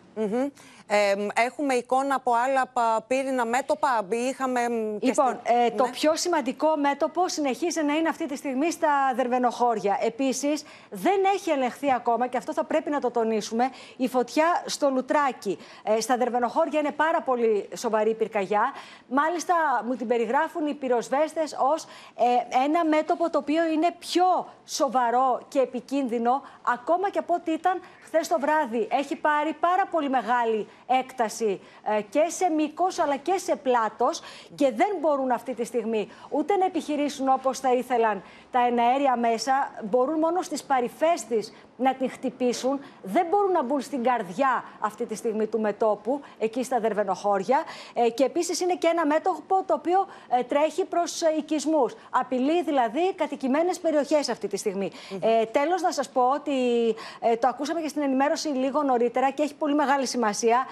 Ε, 0.88 1.16
έχουμε 1.34 1.74
εικόνα 1.74 2.16
από 2.16 2.32
άλλα 2.34 3.02
πύρινα 3.08 3.46
μέτωπα. 3.46 4.08
Είχαμε 4.10 4.68
λοιπόν, 5.00 5.40
ε, 5.44 5.72
το 5.72 5.86
ναι. 5.86 5.90
πιο 5.90 6.16
σημαντικό 6.16 6.78
μέτωπο 6.78 7.28
συνεχίζει 7.28 7.84
να 7.84 7.96
είναι 7.96 8.10
αυτή 8.10 8.26
τη 8.26 8.36
στιγμή 8.36 8.72
στα 8.72 9.14
δερβενοχώρια. 9.16 9.98
Επίσης, 10.02 10.64
δεν 10.90 11.20
έχει 11.34 11.50
ελεγχθεί 11.50 11.94
ακόμα, 11.94 12.28
και 12.28 12.38
αυτό 12.38 12.54
θα 12.54 12.64
πρέπει 12.64 12.90
να 12.90 13.00
το 13.00 13.12
τονίσουμε, 13.12 13.70
η 13.98 14.08
φωτιά 14.08 14.64
στο 14.66 14.90
Λουτράκι. 14.90 15.58
Ε, 15.84 16.00
στα 16.00 16.18
δερβενοχώρια 16.18 16.80
είναι 16.80 16.92
πάρα 16.92 17.22
πολύ 17.22 17.70
σοβαρή 17.76 18.14
πυρκαγιά. 18.14 18.74
Μάλιστα, 19.08 19.56
μου 19.86 19.96
την 19.96 20.08
περιγράφουν 20.08 20.68
οι 20.68 20.74
πυροσβέστες 20.74 21.56
ως 21.60 21.84
ε, 22.16 22.64
ένα 22.64 22.86
μέτωπο 22.86 23.30
το 23.30 23.38
οποίο 23.38 23.66
είναι 23.66 23.96
πιο 24.00 24.48
σοβαρό 24.66 25.42
και 25.48 25.60
επικίνδυνο 25.60 26.42
ακόμα 26.74 27.10
και 27.10 27.20
από 27.20 27.34
ό,τι 27.34 27.52
ήταν 27.52 27.82
χθες 28.06 28.28
το 28.28 28.40
βράδυ. 28.40 28.88
Έχει 28.92 29.16
πάρει 29.16 29.54
πάρα 29.60 29.86
πολύ 29.92 30.10
μεγάλη 30.10 30.68
έκταση 30.88 31.62
ε, 31.84 32.02
και 32.02 32.26
σε 32.28 32.50
μήκος 32.50 33.00
αλλά 33.00 33.16
και 33.16 33.38
σε 33.38 33.56
πλάτος 33.56 34.22
και 34.56 34.72
δεν 34.72 34.90
μπορούν 35.02 35.32
αυτή 35.32 35.54
τη 35.54 35.66
στιγμή 35.66 36.10
ούτε 36.30 36.56
να 36.56 36.66
επιχειρήσουν 36.66 37.30
όπως 37.30 37.60
θα 37.60 37.74
ήθελαν 37.74 38.24
τα 38.52 38.60
εναέρια 38.60 39.18
μέσα, 39.18 39.72
μπορούν 39.84 40.20
μόνο 40.20 40.42
στις 40.42 40.64
παρυφές 40.64 41.26
της 41.26 41.54
να 41.78 41.94
την 41.94 42.10
χτυπήσουν. 42.10 42.80
Δεν 43.04 43.26
μπορούν 43.30 43.52
να 43.52 43.64
μπουν 43.64 43.82
στην 43.82 44.04
καρδιά 44.04 44.64
αυτή 44.80 45.06
τη 45.06 45.16
στιγμή 45.16 45.48
του 45.48 45.60
μετόπου, 45.60 46.22
εκεί 46.40 46.64
στα 46.64 46.80
δερβενοχώρια. 46.80 47.64
Ε, 47.94 48.10
και 48.10 48.24
επίσης 48.24 48.60
είναι 48.60 48.76
και 48.76 48.88
ένα 48.88 49.06
μέτωπο 49.06 49.64
το 49.66 49.74
οποίο 49.74 50.08
ε, 50.40 50.44
τρέχει 50.44 50.86
προς 50.86 51.22
ε, 51.22 51.34
οικισμούς. 51.38 51.96
Απειλεί 52.10 52.64
δηλαδή 52.64 53.14
κατοικημένες 53.14 53.80
περιοχές 53.80 54.30
αυτή 54.30 54.48
τη 54.48 54.58
στιγμή. 54.58 54.92
Ε, 55.20 55.46
Τέλος, 55.46 55.82
να 55.82 55.92
σας 55.92 56.10
πω 56.10 56.30
ότι 56.30 56.52
το 57.40 57.48
ακούσαμε 57.48 57.82
και 57.82 57.88
στην 57.88 58.02
ενημέρωση 58.02 58.48
λίγο 58.48 58.84
νωρίτερα 58.84 59.32
και 59.32 59.44
έχει 59.44 59.56
πολύ 59.56 59.76
μεγάλη 59.76 60.06
σημασία. 60.06 60.68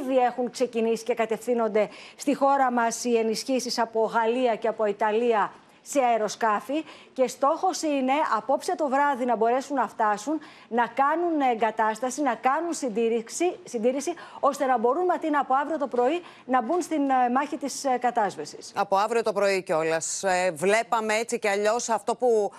Ήδη 0.00 0.16
έχουν 0.16 0.50
ξεκινήσει 0.50 1.04
και 1.04 1.14
κατευθύνονται 1.14 1.88
στη 2.16 2.34
χώρα 2.34 2.72
μας 2.72 3.04
οι 3.04 3.16
ενισχύσεις 3.16 3.78
από 3.78 4.04
Γαλλία 4.04 4.56
και 4.56 4.68
από 4.68 4.84
Ιταλία 4.84 5.52
σε 5.90 6.00
αεροσκάφη 6.00 6.84
και 7.12 7.28
στόχος 7.28 7.82
είναι 7.82 8.12
απόψε 8.36 8.74
το 8.74 8.88
βράδυ 8.88 9.24
να 9.24 9.36
μπορέσουν 9.36 9.76
να 9.76 9.88
φτάσουν, 9.88 10.40
να 10.68 10.86
κάνουν 10.86 11.40
εγκατάσταση, 11.52 12.22
να 12.22 12.34
κάνουν 12.34 12.72
συντήρηση, 12.72 13.56
συντήρηση 13.64 14.14
ώστε 14.40 14.64
να 14.66 14.78
μπορούν 14.78 15.04
Ματίνα 15.04 15.38
από 15.38 15.54
αύριο 15.54 15.78
το 15.78 15.86
πρωί 15.86 16.22
να 16.44 16.62
μπουν 16.62 16.82
στην 16.82 17.10
ε, 17.10 17.28
μάχη 17.32 17.56
της 17.56 17.84
ε, 17.84 17.98
κατάσβεσης. 18.00 18.72
Από 18.74 18.96
αύριο 18.96 19.22
το 19.22 19.32
πρωί 19.32 19.62
κιόλας. 19.62 20.22
Ε, 20.22 20.50
βλέπαμε 20.54 21.14
έτσι 21.14 21.38
κι 21.38 21.48
αλλιώς 21.48 21.88
αυτό 21.88 22.14
που 22.14 22.52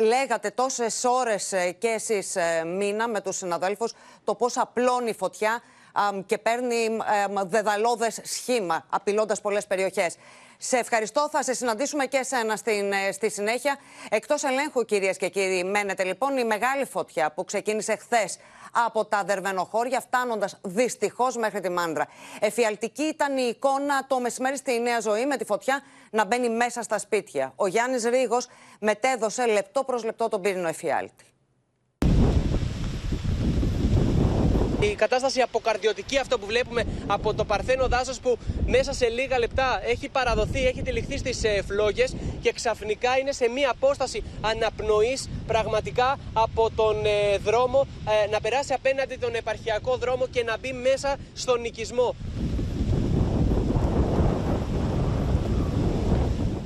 λέγατε 0.00 0.50
τόσες 0.50 1.04
ώρες 1.04 1.54
και 1.78 1.88
εσείς 1.88 2.36
μήνα 2.66 3.08
με 3.08 3.20
τους 3.20 3.36
συναδέλφους, 3.36 3.92
το 4.24 4.34
πώς 4.34 4.56
απλώνει 4.56 5.10
η 5.10 5.14
φωτιά 5.14 5.62
και 6.26 6.38
παίρνει 6.38 6.88
δεδαλώδες 7.46 8.20
σχήμα, 8.22 8.86
απειλώντας 8.90 9.40
πολλές 9.40 9.66
περιοχές. 9.66 10.16
Σε 10.58 10.76
ευχαριστώ. 10.76 11.28
Θα 11.30 11.42
σε 11.42 11.54
συναντήσουμε 11.54 12.06
και 12.06 12.16
εσένα 12.16 12.56
στην, 12.56 12.92
ε, 12.92 13.12
στη 13.12 13.30
συνέχεια. 13.30 13.76
Εκτός 14.10 14.42
ελέγχου, 14.42 14.84
κυρίες 14.84 15.16
και 15.16 15.28
κύριοι, 15.28 15.64
μένεται 15.64 16.04
λοιπόν 16.04 16.36
η 16.36 16.44
μεγάλη 16.44 16.84
φωτιά 16.84 17.32
που 17.32 17.44
ξεκίνησε 17.44 17.96
χθες 17.96 18.38
από 18.72 19.04
τα 19.04 19.24
δερβενοχώρια, 19.24 20.00
φτάνοντας 20.00 20.58
δυστυχώς 20.62 21.36
μέχρι 21.36 21.60
τη 21.60 21.70
μάντρα. 21.70 22.06
Εφιαλτική 22.40 23.02
ήταν 23.02 23.36
η 23.36 23.46
εικόνα 23.48 24.06
το 24.06 24.20
μεσημέρι 24.20 24.56
στη 24.56 24.80
Νέα 24.80 25.00
Ζωή 25.00 25.26
με 25.26 25.36
τη 25.36 25.44
φωτιά 25.44 25.82
να 26.10 26.24
μπαίνει 26.24 26.48
μέσα 26.48 26.82
στα 26.82 26.98
σπίτια. 26.98 27.52
Ο 27.56 27.66
Γιάννης 27.66 28.04
Ρίγο 28.04 28.38
μετέδωσε 28.80 29.46
λεπτό 29.46 29.84
προς 29.84 30.04
λεπτό 30.04 30.28
τον 30.28 30.40
πύρινο 30.40 30.68
εφιάλτη. 30.68 31.33
Η 34.90 34.94
κατάσταση 34.94 35.40
αποκαρδιωτική, 35.40 36.18
αυτό 36.18 36.38
που 36.38 36.46
βλέπουμε 36.46 36.84
από 37.06 37.34
το 37.34 37.44
παρθένο 37.44 37.88
δάσος 37.88 38.20
που 38.20 38.38
μέσα 38.66 38.92
σε 38.92 39.08
λίγα 39.08 39.38
λεπτά 39.38 39.80
έχει 39.84 40.08
παραδοθεί, 40.08 40.66
έχει 40.66 40.82
τυλιχθεί 40.82 41.18
στις 41.18 41.44
ε, 41.44 41.62
φλόγες 41.62 42.14
και 42.40 42.52
ξαφνικά 42.52 43.18
είναι 43.18 43.32
σε 43.32 43.48
μία 43.48 43.70
απόσταση 43.70 44.22
αναπνοής 44.40 45.28
πραγματικά 45.46 46.18
από 46.32 46.70
τον 46.76 47.04
ε, 47.04 47.38
δρόμο 47.38 47.86
ε, 48.24 48.30
να 48.30 48.40
περάσει 48.40 48.72
απέναντι 48.72 49.16
τον 49.16 49.34
επαρχιακό 49.34 49.96
δρόμο 49.96 50.26
και 50.26 50.42
να 50.42 50.58
μπει 50.58 50.72
μέσα 50.72 51.16
στον 51.34 51.64
οικισμό. 51.64 52.14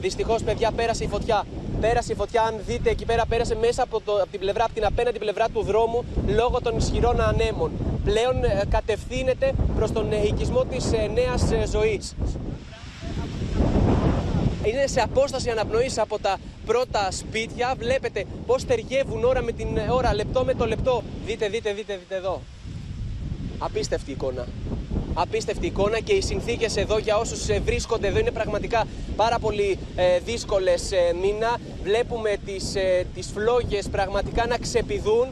Δυστυχώς, 0.01 0.43
παιδιά, 0.43 0.71
πέρασε 0.71 1.05
η 1.05 1.09
φωτιά. 1.09 1.45
Πέρασε 1.81 2.13
η 2.13 2.15
φωτιά, 2.15 2.43
αν 2.43 2.55
δείτε 2.67 2.91
εκεί 2.91 3.05
πέρα, 3.05 3.27
πέρασε 3.27 3.55
μέσα 3.55 3.83
από, 3.83 4.01
το, 4.01 4.13
από 4.13 4.31
την 4.31 4.41
πλευρά, 4.41 4.65
από 4.65 4.75
την 4.75 4.85
απέναντι 4.85 5.19
πλευρά 5.19 5.49
του 5.49 5.63
δρόμου 5.63 6.05
λόγω 6.27 6.61
των 6.61 6.77
ισχυρών 6.77 7.21
ανέμων. 7.21 7.71
Πλέον 8.05 8.45
ε, 8.45 8.63
κατευθύνεται 8.69 9.53
προς 9.77 9.93
τον 9.93 10.13
ε, 10.13 10.27
οικισμό 10.27 10.65
της 10.65 10.93
ε, 10.93 11.11
νέας 11.15 11.71
ζωής. 11.71 12.15
Είναι 14.65 14.87
σε 14.87 15.01
απόσταση 15.01 15.51
αναπνοής 15.51 15.99
από 15.99 16.19
τα 16.19 16.37
πρώτα 16.67 17.11
σπίτια. 17.11 17.75
Βλέπετε 17.79 18.25
πώς 18.47 18.65
ταιριεύουν 18.65 19.25
ώρα 19.25 19.43
με 19.43 19.53
την 19.53 19.69
ώρα, 19.91 20.15
λεπτό 20.15 20.45
με 20.45 20.55
το 20.55 20.67
λεπτό. 20.67 21.03
Δείτε, 21.27 21.49
δείτε, 21.49 21.73
δείτε, 21.73 21.97
δείτε 21.97 22.15
εδώ. 22.15 22.41
Απίστευτη 23.59 24.11
εικόνα 24.11 24.47
απίστευτη 25.21 25.67
εικόνα 25.67 26.01
και 26.01 26.13
οι 26.13 26.21
συνθήκες 26.21 26.77
εδώ 26.77 26.99
για 26.99 27.17
όσους 27.17 27.49
ε, 27.49 27.61
βρίσκονται 27.65 28.07
εδώ 28.07 28.19
είναι 28.19 28.31
πραγματικά 28.31 28.87
πάρα 29.17 29.39
πολύ 29.39 29.79
ε, 29.97 30.19
δύσκολες 30.19 30.93
ε, 30.93 31.15
μήνα. 31.21 31.57
Βλέπουμε 31.83 32.37
τις, 32.45 32.75
ε, 32.75 33.07
τις 33.15 33.31
φλόγες 33.35 33.89
πραγματικά 33.89 34.47
να 34.47 34.57
ξεπηδούν. 34.57 35.27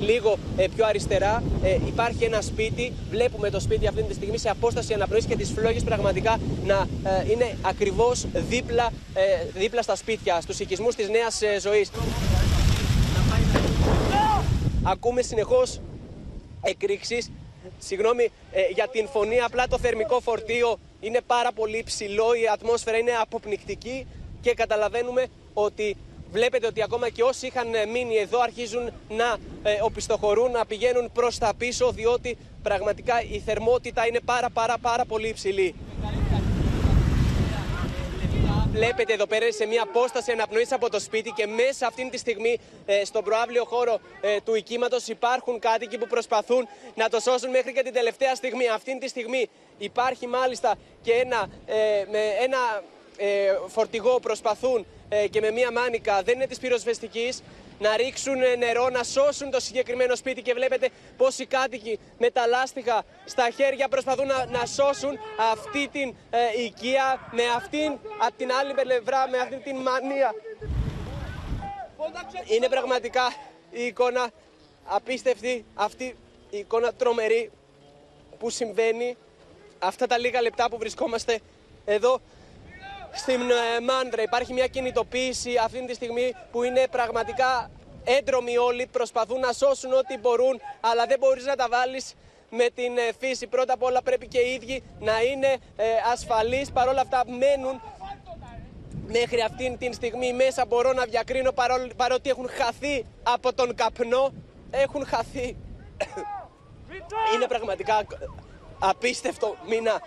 Λίγο 0.00 0.38
ε, 0.56 0.66
πιο 0.76 0.86
αριστερά 0.86 1.42
υπάρχει 1.86 2.24
ένα 2.24 2.40
σπίτι. 2.40 2.92
Βλέπουμε 3.10 3.50
το 3.50 3.60
σπίτι 3.60 3.86
αυτή 3.86 4.02
τη 4.02 4.14
στιγμή 4.14 4.38
σε 4.38 4.48
απόσταση 4.48 4.94
αναπνοής 4.94 5.24
και 5.24 5.36
τις 5.36 5.50
φλόγες 5.50 5.82
πραγματικά 5.82 6.38
να 6.66 6.86
είναι 7.30 7.56
ακριβώς 7.62 8.26
δίπλα, 8.48 8.92
δίπλα 9.54 9.82
στα 9.82 9.96
σπίτια, 9.96 10.40
στους 10.40 10.58
οικισμούς 10.60 10.94
της 10.94 11.08
νέας 11.08 11.42
ζωής. 11.60 11.90
Ακούμε 14.84 15.22
συνεχώς 15.22 15.80
εκρήξεις. 16.62 17.30
Συγγνώμη 17.78 18.30
ε, 18.52 18.60
για 18.74 18.88
την 18.88 19.08
φωνή, 19.08 19.40
απλά 19.40 19.66
το 19.66 19.78
θερμικό 19.78 20.20
φορτίο 20.20 20.78
είναι 21.00 21.20
πάρα 21.26 21.52
πολύ 21.52 21.82
ψηλό, 21.84 22.34
η 22.34 22.48
ατμόσφαιρα 22.52 22.96
είναι 22.96 23.10
αποπνικτική 23.20 24.06
και 24.40 24.54
καταλαβαίνουμε 24.54 25.26
ότι 25.54 25.96
βλέπετε 26.32 26.66
ότι 26.66 26.82
ακόμα 26.82 27.08
και 27.08 27.22
όσοι 27.22 27.46
είχαν 27.46 27.68
μείνει 27.92 28.16
εδώ 28.16 28.40
αρχίζουν 28.40 28.90
να 29.08 29.36
ε, 29.62 29.78
οπισθοχωρούν, 29.82 30.50
να 30.50 30.66
πηγαίνουν 30.66 31.12
προς 31.12 31.38
τα 31.38 31.52
πίσω 31.58 31.90
διότι 31.90 32.36
πραγματικά 32.62 33.22
η 33.22 33.38
θερμότητα 33.38 34.06
είναι 34.06 34.20
πάρα 34.24 34.50
πάρα 34.50 34.78
πάρα 34.78 35.04
πολύ 35.04 35.28
υψηλή. 35.28 35.74
Βλέπετε 38.72 39.12
εδώ 39.12 39.26
πέρα 39.26 39.52
σε 39.52 39.66
μια 39.66 39.82
απόσταση 39.82 40.32
αναπνοής 40.32 40.72
από 40.72 40.90
το 40.90 41.00
σπίτι 41.00 41.30
και 41.30 41.46
μέσα 41.46 41.86
αυτή 41.86 42.10
τη 42.10 42.18
στιγμή 42.18 42.58
ε, 42.86 43.04
στον 43.04 43.24
προάβλιο 43.24 43.64
χώρο 43.64 43.98
ε, 44.20 44.40
του 44.44 44.54
οικήματο 44.54 44.96
υπάρχουν 45.06 45.58
κάτοικοι 45.58 45.98
που 45.98 46.06
προσπαθούν 46.06 46.68
να 46.94 47.08
το 47.08 47.20
σώσουν 47.20 47.50
μέχρι 47.50 47.72
και 47.72 47.82
την 47.82 47.92
τελευταία 47.92 48.34
στιγμή. 48.34 48.68
Αυτή 48.68 48.98
τη 48.98 49.08
στιγμή 49.08 49.48
υπάρχει 49.78 50.26
μάλιστα 50.26 50.74
και 51.02 51.12
ένα, 51.12 51.48
ε, 51.66 52.04
με 52.10 52.18
ένα 52.40 52.58
φορτηγό 53.68 54.20
προσπαθούν 54.20 54.86
και 55.30 55.40
με 55.40 55.50
μία 55.50 55.72
μάνικα, 55.72 56.22
δεν 56.22 56.34
είναι 56.34 56.46
της 56.46 56.58
πυροσβεστικής, 56.58 57.42
να 57.78 57.96
ρίξουν 57.96 58.38
νερό, 58.58 58.88
να 58.88 59.02
σώσουν 59.02 59.50
το 59.50 59.60
συγκεκριμένο 59.60 60.16
σπίτι 60.16 60.42
και 60.42 60.54
βλέπετε 60.54 60.88
πώς 61.16 61.38
οι 61.38 61.46
κάτοικοι 61.46 61.98
με 62.18 62.30
τα 62.30 62.46
λάστιχα 62.46 63.04
στα 63.24 63.50
χέρια 63.50 63.88
προσπαθούν 63.88 64.26
να, 64.26 64.46
να 64.46 64.66
σώσουν 64.66 65.18
αυτή 65.52 65.88
την 65.88 66.14
ε, 66.30 66.62
οικία 66.62 67.28
με 67.32 67.42
αυτήν 67.56 67.98
από 68.18 68.32
την 68.36 68.52
άλλη 68.52 68.74
πλευρά, 68.74 69.28
με 69.28 69.38
αυτή 69.38 69.56
την 69.56 69.76
μανία. 69.76 70.34
Είναι 72.44 72.68
πραγματικά 72.68 73.32
η 73.70 73.82
εικόνα 73.84 74.30
απίστευτη, 74.84 75.64
αυτή 75.74 76.16
η 76.50 76.58
εικόνα 76.58 76.92
τρομερή 76.92 77.50
που 78.38 78.50
συμβαίνει 78.50 79.16
αυτά 79.78 80.06
τα 80.06 80.18
λίγα 80.18 80.42
λεπτά 80.42 80.68
που 80.68 80.78
βρισκόμαστε 80.78 81.38
εδώ 81.84 82.20
στην 83.18 83.40
ε, 83.50 83.80
Μάντρα. 83.80 84.22
Υπάρχει 84.22 84.52
μια 84.52 84.66
κινητοποίηση 84.66 85.56
αυτή 85.64 85.84
τη 85.86 85.94
στιγμή 85.94 86.34
που 86.50 86.62
είναι 86.62 86.86
πραγματικά 86.90 87.70
έντρομοι 88.04 88.56
όλοι. 88.56 88.86
Προσπαθούν 88.86 89.40
να 89.40 89.52
σώσουν 89.52 89.92
ό,τι 89.92 90.18
μπορούν, 90.18 90.60
αλλά 90.80 91.06
δεν 91.06 91.18
μπορείς 91.18 91.44
να 91.44 91.56
τα 91.56 91.66
βάλεις 91.70 92.14
με 92.50 92.66
την 92.74 92.98
ε, 92.98 93.10
φύση. 93.18 93.46
Πρώτα 93.46 93.72
απ' 93.72 93.82
όλα 93.82 94.02
πρέπει 94.02 94.28
και 94.28 94.38
οι 94.38 94.52
ίδιοι 94.52 94.82
να 95.00 95.22
είναι 95.22 95.56
ε, 95.76 95.84
ασφαλείς. 96.12 96.70
Παρ' 96.72 96.88
όλα 96.88 97.00
αυτά 97.00 97.24
μένουν 97.26 97.80
μέχρι 99.06 99.40
αυτήν 99.40 99.78
την 99.78 99.92
στιγμή 99.92 100.32
μέσα. 100.32 100.66
Μπορώ 100.66 100.92
να 100.92 101.04
διακρίνω 101.04 101.52
παρότι 101.96 102.30
έχουν 102.30 102.48
χαθεί 102.48 103.04
από 103.22 103.54
τον 103.54 103.74
καπνό. 103.74 104.32
Έχουν 104.70 105.06
χαθεί. 105.06 105.56
Είναι 107.34 107.46
πραγματικά 107.48 108.06
απίστευτο 108.78 109.56
μήνα 109.68 110.00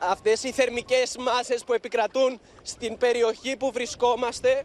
αυτές 0.00 0.42
οι 0.42 0.52
θερμικές 0.52 1.16
μάσες 1.16 1.64
που 1.64 1.72
επικρατούν 1.72 2.40
στην 2.62 2.98
περιοχή 2.98 3.56
που 3.56 3.70
βρισκόμαστε. 3.72 4.64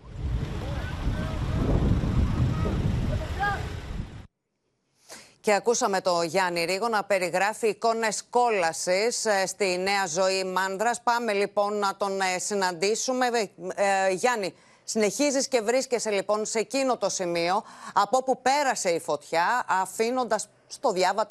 Και 5.42 5.54
ακούσαμε 5.54 6.02
το 6.02 6.22
Γιάννη 6.22 6.66
Ρίγο 6.66 6.88
να 6.88 7.04
περιγράφει 7.04 7.68
εικόνες 7.68 8.24
κόλασης 8.30 9.26
ε, 9.26 9.46
στη 9.46 9.78
νέα 9.78 10.06
ζωή 10.08 10.44
Μάνδρας. 10.44 11.02
Πάμε 11.02 11.34
λοιπόν 11.34 11.78
να 11.78 11.96
τον 11.96 12.22
ε, 12.22 12.40
συναντήσουμε. 12.40 13.28
Ε, 13.76 14.10
Γιάννη, 14.10 14.54
συνεχίζεις 14.84 15.48
και 15.48 15.62
βρίσκεσαι 15.62 16.10
λοιπόν 16.10 16.46
σε 16.46 16.60
εκείνο 16.60 16.98
το 16.98 17.10
σημείο 17.10 17.64
από 17.94 18.18
όπου 18.18 18.42
πέρασε 18.42 18.90
η 18.90 19.00
φωτιά 19.00 19.66
αφήνοντας 19.68 20.50
στο 20.68 20.92
διάβα 20.92 21.28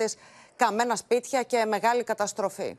καμένα 0.57 0.97
σπίτια 0.97 1.43
και 1.43 1.65
μεγάλη 1.65 2.05
καταστροφή. 2.05 2.77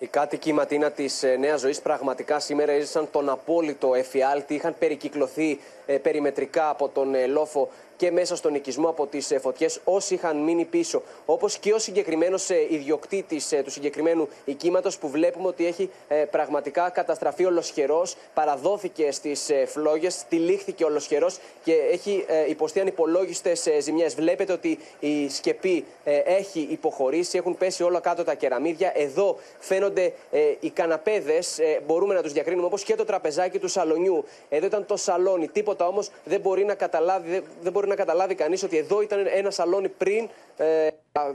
Οι 0.00 0.06
κάτοικοι 0.06 0.52
Ματίνα 0.52 0.90
της 0.90 1.22
ε, 1.22 1.36
Νέας 1.36 1.60
Ζωής 1.60 1.80
πραγματικά 1.80 2.40
σήμερα 2.40 2.72
έζησαν 2.72 3.08
τον 3.10 3.28
απόλυτο 3.28 3.94
εφιάλτη. 3.94 4.54
Είχαν 4.54 4.74
περικυκλωθεί 4.78 5.60
ε, 5.86 5.96
περιμετρικά 5.96 6.68
από 6.68 6.88
τον 6.88 7.14
ε, 7.14 7.26
λόφο 7.26 7.68
και 7.98 8.10
μέσα 8.10 8.36
στον 8.36 8.54
οικισμό 8.54 8.88
από 8.88 9.06
τις 9.06 9.32
φωτιές 9.40 9.80
όσοι 9.84 10.14
είχαν 10.14 10.36
μείνει 10.36 10.64
πίσω. 10.64 11.02
Όπως 11.26 11.58
και 11.58 11.72
ο 11.72 11.78
συγκεκριμένος 11.78 12.48
ιδιοκτήτης 12.48 13.54
του 13.64 13.70
συγκεκριμένου 13.70 14.28
οικήματος 14.44 14.98
που 14.98 15.08
βλέπουμε 15.08 15.48
ότι 15.48 15.66
έχει 15.66 15.90
πραγματικά 16.30 16.90
καταστραφεί 16.90 17.44
ολοσχερός, 17.44 18.16
παραδόθηκε 18.34 19.10
στις 19.12 19.50
φλόγες, 19.66 20.24
τυλίχθηκε 20.28 20.84
ολοσχερός 20.84 21.38
και 21.64 21.72
έχει 21.72 22.24
υποστεί 22.48 22.80
ανυπολόγιστες 22.80 23.68
ζημιές. 23.80 24.14
Βλέπετε 24.14 24.52
ότι 24.52 24.78
η 25.00 25.28
σκεπή 25.28 25.84
έχει 26.24 26.66
υποχωρήσει, 26.70 27.38
έχουν 27.38 27.56
πέσει 27.56 27.82
όλα 27.82 28.00
κάτω 28.00 28.24
τα 28.24 28.34
κεραμίδια. 28.34 28.92
Εδώ 28.94 29.38
φαίνονται 29.58 30.12
οι 30.60 30.70
καναπέδες, 30.70 31.58
μπορούμε 31.86 32.14
να 32.14 32.22
τους 32.22 32.32
διακρίνουμε 32.32 32.66
όπως 32.66 32.82
και 32.82 32.94
το 32.94 33.04
τραπεζάκι 33.04 33.58
του 33.58 33.68
σαλονιού. 33.68 34.24
Εδώ 34.48 34.66
ήταν 34.66 34.86
το 34.86 34.96
σαλόνι, 34.96 35.48
τίποτα 35.48 35.86
όμως 35.86 36.10
δεν 36.24 36.40
μπορεί 36.40 36.64
να 36.64 36.74
καταλάβει, 36.74 37.42
δεν 37.62 37.72
μπορεί 37.72 37.86
να 37.88 37.94
καταλάβει 37.94 38.34
κανείς 38.34 38.62
ότι 38.62 38.76
εδώ 38.76 39.02
ήταν 39.02 39.26
ένα 39.34 39.50
σαλόνι 39.50 39.88
πριν, 39.88 40.28
ε, 40.56 40.88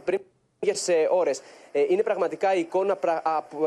πριν 0.03 0.19
λίγες 0.59 0.89
ώρες. 1.09 1.41
Ε, 1.75 1.85
είναι 1.89 2.03
πραγματικά 2.03 2.53
η 2.53 2.59
εικόνα 2.59 2.97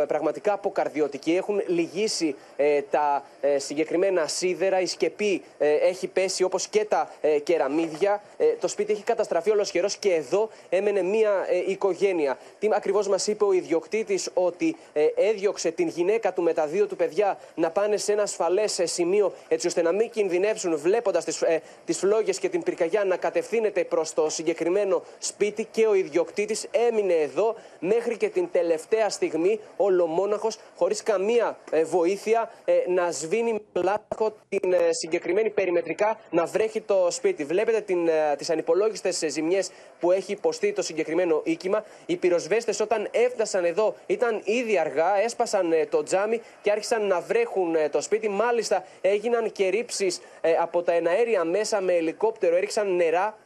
πραγματικά 0.06 0.52
αποκαρδιωτική. 0.52 1.36
Έχουν 1.36 1.62
λυγίσει 1.66 2.36
ε, 2.56 2.80
τα 2.82 3.24
ε, 3.40 3.58
συγκεκριμένα 3.58 4.26
σίδερα, 4.26 4.80
η 4.80 4.86
σκεπή 4.86 5.42
έχει 5.58 6.06
πέσει 6.06 6.42
όπως 6.42 6.68
και 6.68 6.84
τα 6.84 7.10
κεραμίδια. 7.42 8.22
Το 8.60 8.68
σπίτι 8.68 8.92
έχει 8.92 9.02
καταστραφεί 9.02 9.50
ολοσχερός 9.50 9.96
και 9.96 10.14
εδώ 10.14 10.48
έμενε 10.68 11.02
μία 11.02 11.46
οικογένεια. 11.66 12.38
Τι 12.58 12.68
ακριβώς 12.72 13.08
μας 13.08 13.26
είπε 13.26 13.44
ο 13.44 13.52
ιδιοκτήτης; 13.52 14.30
Ότι 14.34 14.76
έδιωξε 15.16 15.70
την 15.70 15.88
γυναίκα 15.88 16.32
του 16.32 16.42
με 16.42 16.52
τα 16.52 16.66
δύο 16.66 16.86
του 16.86 16.96
παιδιά 16.96 17.38
να 17.54 17.70
πάνε 17.70 17.96
σε 17.96 18.12
ένα 18.12 18.22
ασφαλές 18.22 18.80
σημείο 18.84 19.32
έτσι 19.48 19.66
ώστε 19.66 19.82
να 19.82 19.92
μην 19.92 20.10
κινδυνεύσουν 20.10 20.78
βλέποντας 20.78 21.24
τις, 21.24 21.42
τις 21.84 21.98
φλόγες 21.98 22.38
και 22.38 22.48
την 22.48 22.62
πυρκαγιά 22.62 23.04
να 23.04 23.16
κατευθύνεται 23.16 23.84
προς 23.84 24.12
το 24.12 24.30
συγκεκριμένο 24.30 25.02
σπίτι 25.18 25.64
και 25.70 25.86
ο 25.86 25.94
ιδιοκτήτης 25.94 26.66
έμεινε 26.70 27.14
εδώ 27.14 27.54
μέχρι 27.96 28.16
και 28.16 28.28
την 28.28 28.48
τελευταία 28.52 29.10
στιγμή 29.10 29.60
ολομόναχος 29.76 30.58
χωρίς 30.76 31.02
καμία 31.02 31.58
ε, 31.70 31.84
βοήθεια 31.84 32.50
ε, 32.64 32.72
να 32.86 33.10
σβήνει 33.10 33.52
με 33.52 33.82
λάθος 33.82 34.32
την 34.48 34.72
ε, 34.72 34.78
συγκεκριμένη 34.90 35.50
περιμετρικά 35.50 36.18
να 36.30 36.44
βρέχει 36.44 36.80
το 36.80 37.08
σπίτι. 37.10 37.44
Βλέπετε 37.44 37.80
την, 37.80 38.08
τις 38.38 38.50
ανυπολόγιστες 38.50 39.24
ζημιές 39.28 39.70
που 40.00 40.12
έχει 40.12 40.32
υποστεί 40.32 40.72
το 40.72 40.82
συγκεκριμένο 40.82 41.40
οίκημα. 41.44 41.84
Οι 42.06 42.16
πυροσβέστες 42.16 42.80
όταν 42.80 43.08
έφτασαν 43.10 43.64
εδώ 43.64 43.94
ήταν 44.06 44.40
ήδη 44.44 44.78
αργά, 44.78 45.18
έσπασαν 45.24 45.72
το 45.88 46.02
τζάμι 46.02 46.40
και 46.62 46.70
άρχισαν 46.70 47.06
να 47.06 47.20
βρέχουν 47.20 47.76
το 47.90 48.00
σπίτι. 48.00 48.28
Μάλιστα 48.28 48.84
έγιναν 49.00 49.52
και 49.52 49.68
ρήψεις 49.68 50.20
από 50.60 50.82
τα 50.82 50.92
εναέρια 50.92 51.44
μέσα 51.44 51.80
με 51.80 51.92
ελικόπτερο, 51.92 52.56
έριξαν 52.56 52.96
νερά 52.96 53.36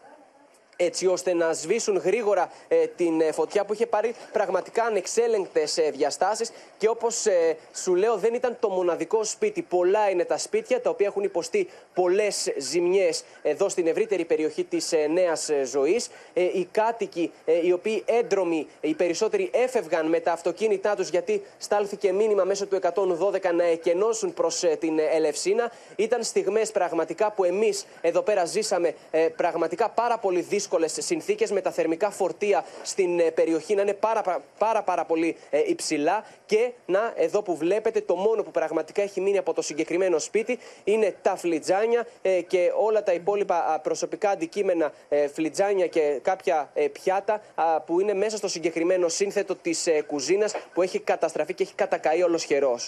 έτσι 0.85 1.07
ώστε 1.07 1.35
να 1.35 1.53
σβήσουν 1.53 1.97
γρήγορα 1.97 2.53
ε, 2.69 2.87
την 2.87 3.21
ε, 3.21 3.33
φωτιά 3.33 3.65
που 3.65 3.73
είχε 3.73 3.87
πάρει 3.87 4.15
πραγματικά 4.33 4.85
ανεξέλεγκτες 4.85 5.79
ε, 5.79 5.91
διαστάσεις. 5.91 6.53
Και 6.79 6.89
όπως 6.89 7.27
ε, 7.27 7.57
σου 7.75 7.95
λέω, 7.95 8.17
δεν 8.17 8.35
ήταν 8.35 8.57
το 8.61 8.69
μοναδικό 8.69 9.25
σπίτι. 9.25 9.63
Πολλά 9.63 10.11
είναι 10.11 10.25
τα 10.25 10.39
σπίτια 10.39 10.81
τα 10.81 10.91
οποία 10.91 11.07
έχουν 11.07 11.23
υποστεί 11.23 11.69
πολλές 11.95 12.53
ζημιές 12.59 13.25
εδώ 13.43 13.69
στην 13.69 13.87
ευρύτερη 13.87 14.25
περιοχή 14.25 14.65
της 14.65 14.93
ε, 14.93 15.07
νέας 15.07 15.51
ζωής. 15.65 16.09
οι 16.33 16.69
κάτοικοι, 16.73 17.33
οι 17.65 17.73
οποίοι 17.73 18.03
έντρομοι, 18.07 18.67
οι 18.81 18.95
περισσότεροι 18.95 19.51
έφευγαν 19.53 20.09
με 20.09 20.21
τα 20.21 20.33
αυτοκίνητά 20.33 20.95
τους 20.95 21.09
γιατί 21.09 21.43
στάλθηκε 21.59 22.13
μήνυμα 22.13 22.45
μέσω 22.45 22.67
του 22.67 22.79
112 22.83 23.55
να 23.55 23.65
εκενώσουν 23.65 24.35
προς 24.35 24.65
την 24.79 24.99
Ελευσίνα. 24.99 25.73
Ήταν 25.97 26.23
στιγμές 26.23 26.71
πραγματικά 26.71 27.33
που 27.33 27.45
εμείς 27.45 27.87
εδώ 28.01 28.23
πέρα 28.23 28.45
ζήσαμε 28.45 28.95
πραγματικά 29.37 29.89
πάρα 29.89 30.19
πολύ 30.19 30.41
δύσκολα 30.41 30.70
δύσκολες 30.71 31.07
συνθήκες 31.07 31.51
με 31.51 31.61
τα 31.61 31.71
θερμικά 31.71 32.11
φορτία 32.11 32.65
στην 32.83 33.21
ε, 33.21 33.31
περιοχή 33.31 33.75
να 33.75 33.83
είναι 33.83 33.95
πάρα, 33.95 34.43
πάρα, 34.59 34.83
πάρα 34.83 35.05
πολύ 35.05 35.37
ε, 35.51 35.63
υψηλά. 35.67 36.25
Και 36.47 36.73
να, 36.87 37.13
εδώ 37.17 37.43
που 37.43 37.57
βλέπετε, 37.57 38.01
το 38.01 38.15
μόνο 38.15 38.43
που 38.43 38.51
πραγματικά 38.51 39.03
έχει 39.03 39.21
μείνει 39.21 39.39
από 39.39 39.53
το 39.55 39.63
συγκεκριμένο 39.63 40.19
σπίτι 40.19 40.59
είναι 40.85 41.17
τα 41.23 41.37
φλιτζάνια 41.37 42.07
ε, 42.23 42.41
και 42.41 42.73
όλα 42.77 43.03
τα 43.03 43.13
υπόλοιπα 43.13 43.81
προσωπικά 43.83 44.31
αντικείμενα, 44.31 44.93
φλιτζάνια 45.33 45.87
και 45.87 46.19
κάποια 46.23 46.73
πιάτα 46.93 47.41
που 47.87 48.01
είναι 48.01 48.15
μέσα 48.15 48.37
στο 48.37 48.49
συγκεκριμένο 48.49 49.09
σύνθετο 49.09 49.57
της 49.57 49.89
κουζίνας 50.07 50.55
που 50.75 50.83
έχει 50.83 50.99
καταστραφεί 50.99 51.55
και 51.55 51.63
έχει 51.63 51.75
κατακαεί 51.75 52.23
ολοσχερό. 52.23 52.79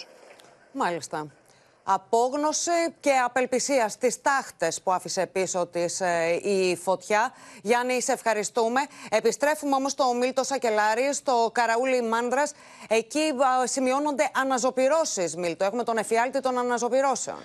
Μάλιστα 0.72 1.26
απόγνωση 1.82 2.70
και 3.00 3.12
απελπισία 3.24 3.88
στις 3.88 4.20
τάχτες 4.20 4.82
που 4.82 4.92
άφησε 4.92 5.26
πίσω 5.26 5.66
της 5.66 6.00
ε, 6.00 6.40
η 6.42 6.76
φωτιά. 6.76 7.32
Γιάννη, 7.62 8.02
σε 8.02 8.12
ευχαριστούμε. 8.12 8.80
Επιστρέφουμε 9.10 9.74
όμως 9.74 9.92
στο 9.92 10.12
Μίλτο 10.14 10.44
Σακελάρη, 10.44 11.14
στο 11.14 11.50
Καραούλι 11.52 12.02
Μάνδρας. 12.02 12.52
Εκεί 12.88 13.18
ε, 13.62 13.66
σημειώνονται 13.66 14.30
αναζωπυρώσεις, 14.34 15.36
Μίλτο. 15.36 15.64
Έχουμε 15.64 15.84
τον 15.84 15.96
εφιάλτη 15.96 16.40
των 16.40 16.58
αναζωπυρώσεων. 16.58 17.38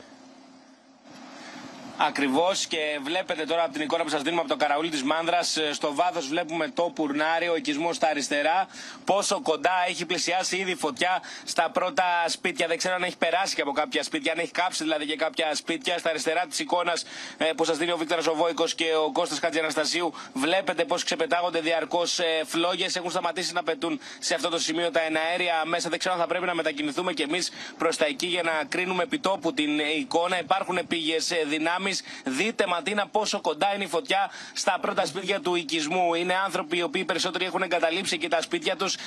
Ακριβώς 1.99 2.65
και 2.65 2.99
βλέπετε 3.03 3.45
τώρα 3.45 3.63
από 3.63 3.73
την 3.73 3.81
εικόνα 3.81 4.03
που 4.03 4.09
σας 4.09 4.21
δίνουμε 4.21 4.41
από 4.41 4.49
το 4.49 4.55
καραούλι 4.55 4.89
της 4.89 5.03
Μάνδρας, 5.03 5.57
ε, 5.57 5.73
στο 5.73 5.93
βάθος 5.93 6.27
βλέπουμε 6.27 6.69
το 6.69 6.91
πουρνάρι, 6.95 7.49
ο 7.49 7.55
οικισμός 7.55 7.95
στα 7.95 8.07
αριστερά. 8.07 8.67
Πόσο 9.05 9.41
κοντά 9.41 9.71
έχει 9.87 10.05
πλησιάσει 10.05 10.57
ήδη 10.57 10.71
η 10.71 10.75
φωτιά 10.75 11.21
στα 11.43 11.69
πρώτα 11.69 12.03
σπίτια. 12.27 12.67
Δεν 12.67 12.77
ξέρω 12.77 12.95
αν 12.95 13.03
έχει 13.03 13.17
περάσει 13.17 13.55
και 13.55 13.61
από 13.61 13.71
κάποια 13.71 14.03
σπίτια, 14.03 14.31
αν 14.31 14.39
έχει 14.39 14.51
κάψει 14.51 14.83
δηλαδή 14.83 15.05
και 15.05 15.15
κάποια 15.15 15.55
σπίτια. 15.55 15.97
Στα 15.97 16.09
αριστερά 16.09 16.45
της 16.49 16.59
εικόνας 16.59 17.05
ε, 17.37 17.45
που 17.45 17.63
σας 17.65 17.77
δίνει 17.77 17.91
ο 17.91 17.97
Βίκτορας 17.97 18.27
Οβόικο 18.27 18.65
και 18.75 18.95
ο 19.05 19.11
Κώστας 19.11 19.39
Χατζιαναστασίου, 19.39 20.13
βλέπετε 20.33 20.85
πώς 20.85 21.03
ξεπετάγονται 21.03 21.59
διαρκώς 21.59 22.19
ε, 22.19 22.41
φλόγες. 22.45 22.95
Έχουν 22.95 23.09
σταματήσει 23.09 23.53
να 23.53 23.63
πετούν 23.63 23.99
σε 24.19 24.33
αυτό 24.33 24.49
το 24.49 24.59
σημείο 24.59 24.91
τα 24.91 25.01
εναέρια 25.01 25.61
μέσα. 25.65 25.89
Δεν 25.89 25.99
ξέρω 25.99 26.13
αν 26.13 26.19
θα 26.21 26.27
πρέπει 26.27 26.45
να 26.45 26.55
μετακινηθούμε 26.55 27.13
κι 27.13 27.21
εμείς 27.21 27.51
προς 27.77 27.97
τα 27.97 28.05
εκεί 28.05 28.27
για 28.27 28.43
να 28.43 28.63
κρίνουμε 28.69 29.03
επιτόπου 29.03 29.53
την 29.53 29.79
εικόνα. 29.79 30.39
Υπάρχουν 30.39 30.79
πήγε 30.87 31.15
δυνάμεις 31.47 31.86
Δείτε, 32.23 32.67
Ματίνα, 32.67 33.07
πόσο 33.07 33.41
κοντά 33.41 33.75
είναι 33.75 33.83
η 33.83 33.87
φωτιά 33.87 34.31
στα 34.53 34.77
πρώτα 34.81 35.05
σπίτια 35.05 35.39
του 35.39 35.55
οικισμού. 35.55 36.13
Είναι 36.13 36.35
άνθρωποι 36.45 36.77
οι 36.77 36.81
οποίοι 36.81 37.05
περισσότεροι 37.05 37.45
έχουν 37.45 37.61
εγκαταλείψει 37.61 38.17
και 38.17 38.27
τα 38.27 38.41
σπίτια 38.41 38.75
τους. 38.75 38.93
Ε, 38.95 38.99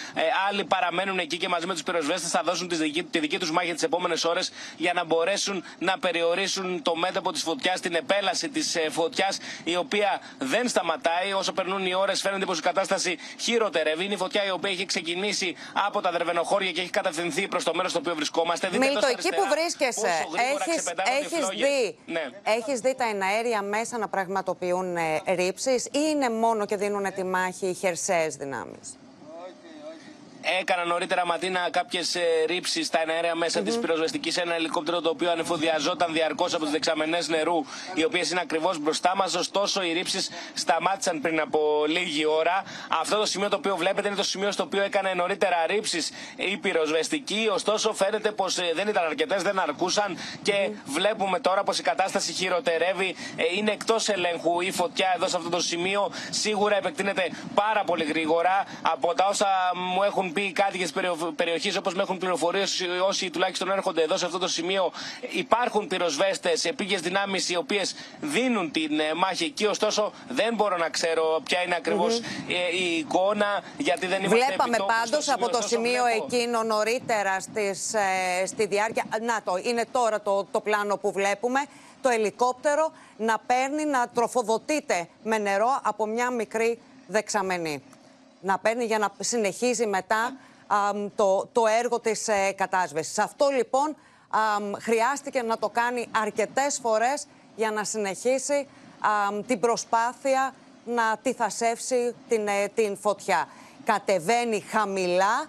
άλλοι 0.48 0.64
παραμένουν 0.64 1.18
εκεί 1.18 1.36
και 1.36 1.48
μαζί 1.48 1.66
με 1.66 1.72
τους 1.72 1.82
πυροσβέστες 1.82 2.30
θα 2.30 2.42
δώσουν 2.42 2.68
τη 2.68 2.74
δική, 2.74 3.02
τη 3.02 3.18
δική 3.18 3.38
τους 3.38 3.50
μάχη 3.50 3.72
τις 3.72 3.82
επόμενες 3.82 4.24
ώρες 4.24 4.52
για 4.76 4.92
να 4.92 5.04
μπορέσουν 5.04 5.64
να 5.78 5.98
περιορίσουν 5.98 6.82
το 6.82 6.96
μέτωπο 6.96 7.32
της 7.32 7.42
φωτιάς, 7.42 7.80
την 7.80 7.94
επέλαση 7.94 8.48
της 8.48 8.74
ε, 8.74 8.90
φωτιάς, 8.90 9.38
η 9.64 9.76
οποία 9.76 10.20
δεν 10.38 10.68
σταματάει. 10.68 11.32
Όσο 11.32 11.52
περνούν 11.52 11.86
οι 11.86 11.94
ώρες, 11.94 12.20
φαίνεται 12.20 12.44
πως 12.44 12.58
η 12.58 12.62
κατάσταση 12.62 13.18
χειροτερεύει. 13.38 14.04
Είναι 14.04 14.14
η 14.14 14.16
φωτιά 14.16 14.44
η 14.44 14.50
οποία 14.50 14.70
έχει 14.70 14.84
ξεκινήσει 14.84 15.56
από 15.86 16.00
τα 16.00 16.10
δρεβενοχώρια 16.10 16.72
και 16.72 16.80
έχει 16.80 16.90
κατευθυνθεί 16.90 17.48
προς 17.48 17.64
το 17.64 17.74
μέρος 17.74 17.90
στο 17.90 18.00
οποίο 18.00 18.14
βρισκόμαστε. 18.14 18.68
Μίλτο, 18.70 19.06
εκεί 19.06 19.28
που 19.28 19.44
βρίσκεσαι, 19.50 20.26
έχει 21.20 21.56
δει, 21.56 21.96
ναι 22.06 22.30
έχεις 22.70 22.82
δει 22.82 22.94
τα 22.94 23.04
εναέρια 23.04 23.62
μέσα 23.62 23.98
να 23.98 24.08
πραγματοποιούν 24.08 24.96
ε, 24.96 25.22
ρήψεις 25.34 25.84
ή 25.84 25.90
είναι 26.10 26.30
μόνο 26.30 26.66
και 26.66 26.76
δίνουν 26.76 27.14
τη 27.14 27.24
μάχη 27.24 27.66
οι 27.66 27.74
χερσαίες 27.74 28.36
δυνάμεις; 28.36 28.96
Έκανα 30.60 30.84
νωρίτερα 30.84 31.26
Ματίνα 31.26 31.68
κάποιες 31.70 32.14
ε, 32.14 32.20
ρήψεις 32.46 32.86
στα 32.86 33.02
εναέρια 33.02 33.34
μέσα 33.34 33.58
mm 33.58 33.62
-hmm. 33.62 33.66
της 33.66 33.78
πυροσβεστικής. 33.78 34.36
Ένα 34.36 34.54
ελικόπτερο 34.54 35.00
το 35.00 35.08
οποίο 35.08 35.30
ανεφοδιαζόταν 35.30 36.12
διαρκώς 36.12 36.54
από 36.54 36.64
τι 36.64 36.70
δεξαμενές 36.70 37.28
νερού, 37.28 37.64
οι 37.94 38.04
οποίες 38.04 38.30
είναι 38.30 38.40
ακριβώς 38.40 38.78
μπροστά 38.78 39.16
μας. 39.16 39.34
Ωστόσο, 39.34 39.82
οι 39.82 39.92
ρήψεις 39.92 40.30
σταμάτησαν 40.54 41.20
πριν 41.20 41.40
από 41.40 41.84
λίγη 41.88 42.26
ώρα. 42.26 42.62
Αυτό 43.00 43.16
το 43.16 43.26
σημείο 43.26 43.48
το 43.48 43.56
οποίο 43.56 43.76
βλέπετε 43.76 44.08
είναι 44.08 44.16
το 44.16 44.22
σημείο 44.22 44.52
στο 44.52 44.62
οποίο 44.62 44.82
έκανε 44.82 45.12
νωρίτερα 45.14 45.56
ρήψεις 45.66 46.10
η 46.36 46.56
πυροσβεστική. 46.56 47.48
Ωστόσο, 47.52 47.92
φαίνεται 47.92 48.30
πως 48.30 48.58
ε, 48.58 48.70
δεν 48.74 48.88
ήταν 48.88 49.04
αρκετές, 49.04 49.42
δεν 49.42 49.58
αρκούσαν 49.58 50.18
και 50.42 50.52
mm 50.52 50.70
-hmm. 50.70 50.74
βλέπουμε 50.84 51.40
τώρα 51.40 51.62
πως 51.62 51.78
η 51.78 51.82
κατάσταση 51.82 52.32
χειροτερεύει. 52.32 53.16
Ε, 53.36 53.42
είναι 53.56 53.70
εκτός 53.70 54.08
ελέγχου 54.08 54.60
η 54.60 54.70
φωτιά 54.70 55.12
εδώ 55.16 55.28
σε 55.28 55.36
αυτό 55.36 55.48
το 55.48 55.60
σημείο. 55.60 56.12
Σίγουρα 56.30 56.76
επεκτείνεται 56.76 57.30
πάρα 57.54 57.84
πολύ 57.84 58.04
γρήγορα 58.04 58.64
από 58.82 59.14
τα 59.14 59.26
όσα 59.26 59.46
μου 59.74 60.02
έχουν 60.02 60.29
πει 60.32 60.42
οι 60.42 60.52
κάτοικε 60.52 60.86
περιοχής, 61.36 61.76
όπως 61.76 61.94
με 61.94 62.02
έχουν 62.02 62.18
πληροφορήσει 62.18 62.86
όσοι 63.06 63.30
τουλάχιστον 63.30 63.70
έρχονται 63.70 64.02
εδώ 64.02 64.16
σε 64.16 64.24
αυτό 64.26 64.38
το 64.38 64.48
σημείο, 64.48 64.92
υπάρχουν 65.30 65.86
πυροσβέστες, 65.86 66.64
επίγειε 66.64 66.98
δυνάμεις 66.98 67.48
οι 67.48 67.56
οποίες 67.56 67.94
δίνουν 68.20 68.70
την 68.70 69.00
ε, 69.00 69.14
μάχη 69.14 69.44
εκεί. 69.44 69.66
Ωστόσο, 69.66 70.12
δεν 70.28 70.54
μπορώ 70.54 70.76
να 70.76 70.88
ξέρω 70.88 71.40
ποια 71.44 71.62
είναι 71.62 71.74
ακριβώς 71.74 72.18
ε, 72.18 72.76
η 72.80 72.96
εικόνα, 72.98 73.62
γιατί 73.78 74.06
δεν 74.06 74.22
είμαστε 74.22 74.46
Βλέπαμε 74.46 74.76
πάντως 74.76 75.28
από 75.28 75.48
το 75.48 75.62
σημείο 75.62 76.06
εκείνο 76.06 76.62
νωρίτερα 76.62 77.40
στις, 77.40 77.94
ε, 77.94 78.46
στη 78.46 78.66
διάρκεια. 78.66 79.04
Να 79.20 79.42
το, 79.44 79.52
είναι 79.62 79.84
τώρα 79.92 80.20
το, 80.20 80.46
το 80.50 80.60
πλάνο 80.60 80.96
που 80.96 81.12
βλέπουμε. 81.12 81.60
Το 82.02 82.08
ελικόπτερο 82.08 82.92
να 83.16 83.38
παίρνει, 83.46 83.84
να 83.84 84.08
τροφοδοτείται 84.08 85.08
με 85.22 85.38
νερό 85.38 85.80
από 85.82 86.06
μια 86.06 86.30
μικρή 86.30 86.78
δεξαμενή 87.06 87.82
να 88.40 88.58
παίρνει 88.58 88.84
για 88.84 88.98
να 88.98 89.12
συνεχίζει 89.18 89.86
μετά 89.86 90.36
το, 91.16 91.48
το 91.52 91.62
έργο 91.66 92.00
της 92.00 92.28
ε, 92.28 92.52
κατάσβεσης. 92.52 93.18
Αυτό 93.18 93.48
λοιπόν 93.48 93.96
χρειάστηκε 94.80 95.42
να 95.42 95.58
το 95.58 95.68
κάνει 95.68 96.06
αρκετές 96.10 96.78
φορές 96.82 97.26
για 97.56 97.70
να 97.70 97.84
συνεχίσει 97.84 98.68
την 99.46 99.60
προσπάθεια 99.60 100.54
να 100.84 101.16
τυθασεύσει 101.22 102.14
την, 102.28 102.48
ε, 102.48 102.68
την 102.74 102.96
φωτιά. 102.96 103.48
Κατεβαίνει 103.84 104.60
χαμηλά, 104.60 105.46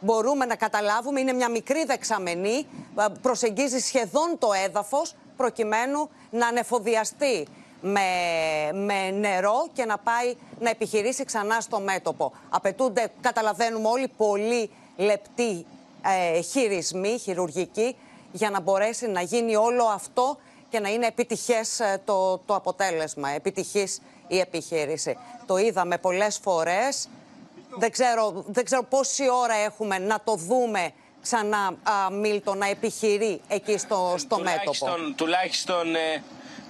μπορούμε 0.00 0.44
να 0.44 0.56
καταλάβουμε, 0.56 1.20
είναι 1.20 1.32
μια 1.32 1.48
μικρή 1.50 1.84
δεξαμενή, 1.84 2.66
προσεγγίζει 3.22 3.78
σχεδόν 3.78 4.38
το 4.38 4.48
έδαφος 4.64 5.14
προκειμένου 5.36 6.10
να 6.30 6.46
ανεφοδιαστεί 6.46 7.46
με, 7.82 8.00
με 8.72 9.10
νερό 9.10 9.68
και 9.72 9.84
να 9.84 9.98
πάει 9.98 10.34
να 10.60 10.70
επιχειρήσει 10.70 11.24
ξανά 11.24 11.60
στο 11.60 11.80
μέτωπο. 11.80 12.32
Απαιτούνται, 12.48 13.12
καταλαβαίνουμε 13.20 13.88
όλοι, 13.88 14.08
πολύ 14.16 14.70
λεπτοί 14.96 15.66
ε, 16.34 16.40
χειρισμοί, 16.40 17.18
χειρουργικοί, 17.18 17.96
για 18.32 18.50
να 18.50 18.60
μπορέσει 18.60 19.06
να 19.06 19.20
γίνει 19.20 19.56
όλο 19.56 19.84
αυτό 19.84 20.36
και 20.68 20.80
να 20.80 20.88
είναι 20.88 21.06
επιτυχές 21.06 21.80
ε, 21.80 22.00
το, 22.04 22.38
το 22.38 22.54
αποτέλεσμα, 22.54 23.28
επιτυχής 23.30 24.00
η 24.28 24.38
επιχείρηση. 24.38 25.18
Το 25.46 25.56
είδαμε 25.56 25.98
πολλές 25.98 26.38
φορές 26.42 27.08
δεν 27.78 27.90
ξέρω, 27.90 28.44
δεν 28.46 28.64
ξέρω 28.64 28.82
πόση 28.82 29.30
ώρα 29.30 29.54
έχουμε 29.54 29.98
να 29.98 30.20
το 30.24 30.34
δούμε 30.34 30.90
ξανά, 31.22 31.76
α, 31.82 32.10
Μίλτο, 32.10 32.54
να 32.54 32.66
επιχειρεί 32.68 33.40
εκεί 33.48 33.78
στο, 33.78 34.14
στο 34.18 34.38
μέτωπο. 34.38 34.86
Τουλάχιστον 35.16 35.94
ε, 35.94 36.22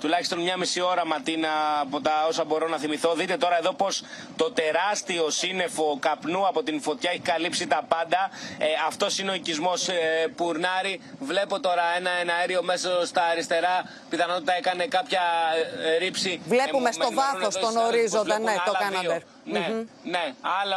τουλάχιστον 0.03 0.39
μια 0.41 0.57
μισή 0.57 0.81
ώρα 0.81 1.07
ματίνα 1.07 1.49
από 1.81 2.01
τα 2.01 2.27
όσα 2.29 2.45
μπορώ 2.45 2.69
να 2.69 2.79
θυμηθώ. 2.79 3.15
Δείτε 3.15 3.37
τώρα 3.37 3.59
εδώ 3.59 3.73
πώ 3.73 3.89
το 4.37 4.51
τεράστιο 4.51 5.31
σύννεφο 5.31 5.99
καπνού 6.01 6.47
από 6.47 6.63
την 6.63 6.81
φωτιά 6.81 7.11
έχει 7.11 7.21
καλύψει 7.21 7.67
τα 7.67 7.85
πάντα. 7.89 8.31
Ε, 8.59 8.67
Αυτός 8.87 9.19
είναι 9.19 9.31
ο 9.31 9.35
οικισμός 9.35 9.89
ε, 9.89 9.95
Πουρνάρη. 10.37 11.01
Βλέπω 11.21 11.61
τώρα 11.61 11.83
ένα, 11.97 12.11
ένα 12.21 12.33
αέριο 12.35 12.63
μέσα 12.63 13.07
στα 13.07 13.23
αριστερά. 13.25 13.85
Πιθανότητα 14.11 14.57
έκανε 14.57 14.87
κάποια 14.87 15.23
ε, 15.95 15.97
ρήψη. 15.99 16.41
Βλέπουμε 16.47 16.89
ε, 16.89 16.93
στο 16.93 17.09
βάθος 17.13 17.55
τον 17.59 17.77
ορίζοντα, 17.77 18.39
ναι, 18.39 18.55
το 18.65 18.73
Καναντέρ. 18.79 19.23
Ναι, 19.45 19.69
ναι. 20.03 20.35
Άλλο, 20.61 20.75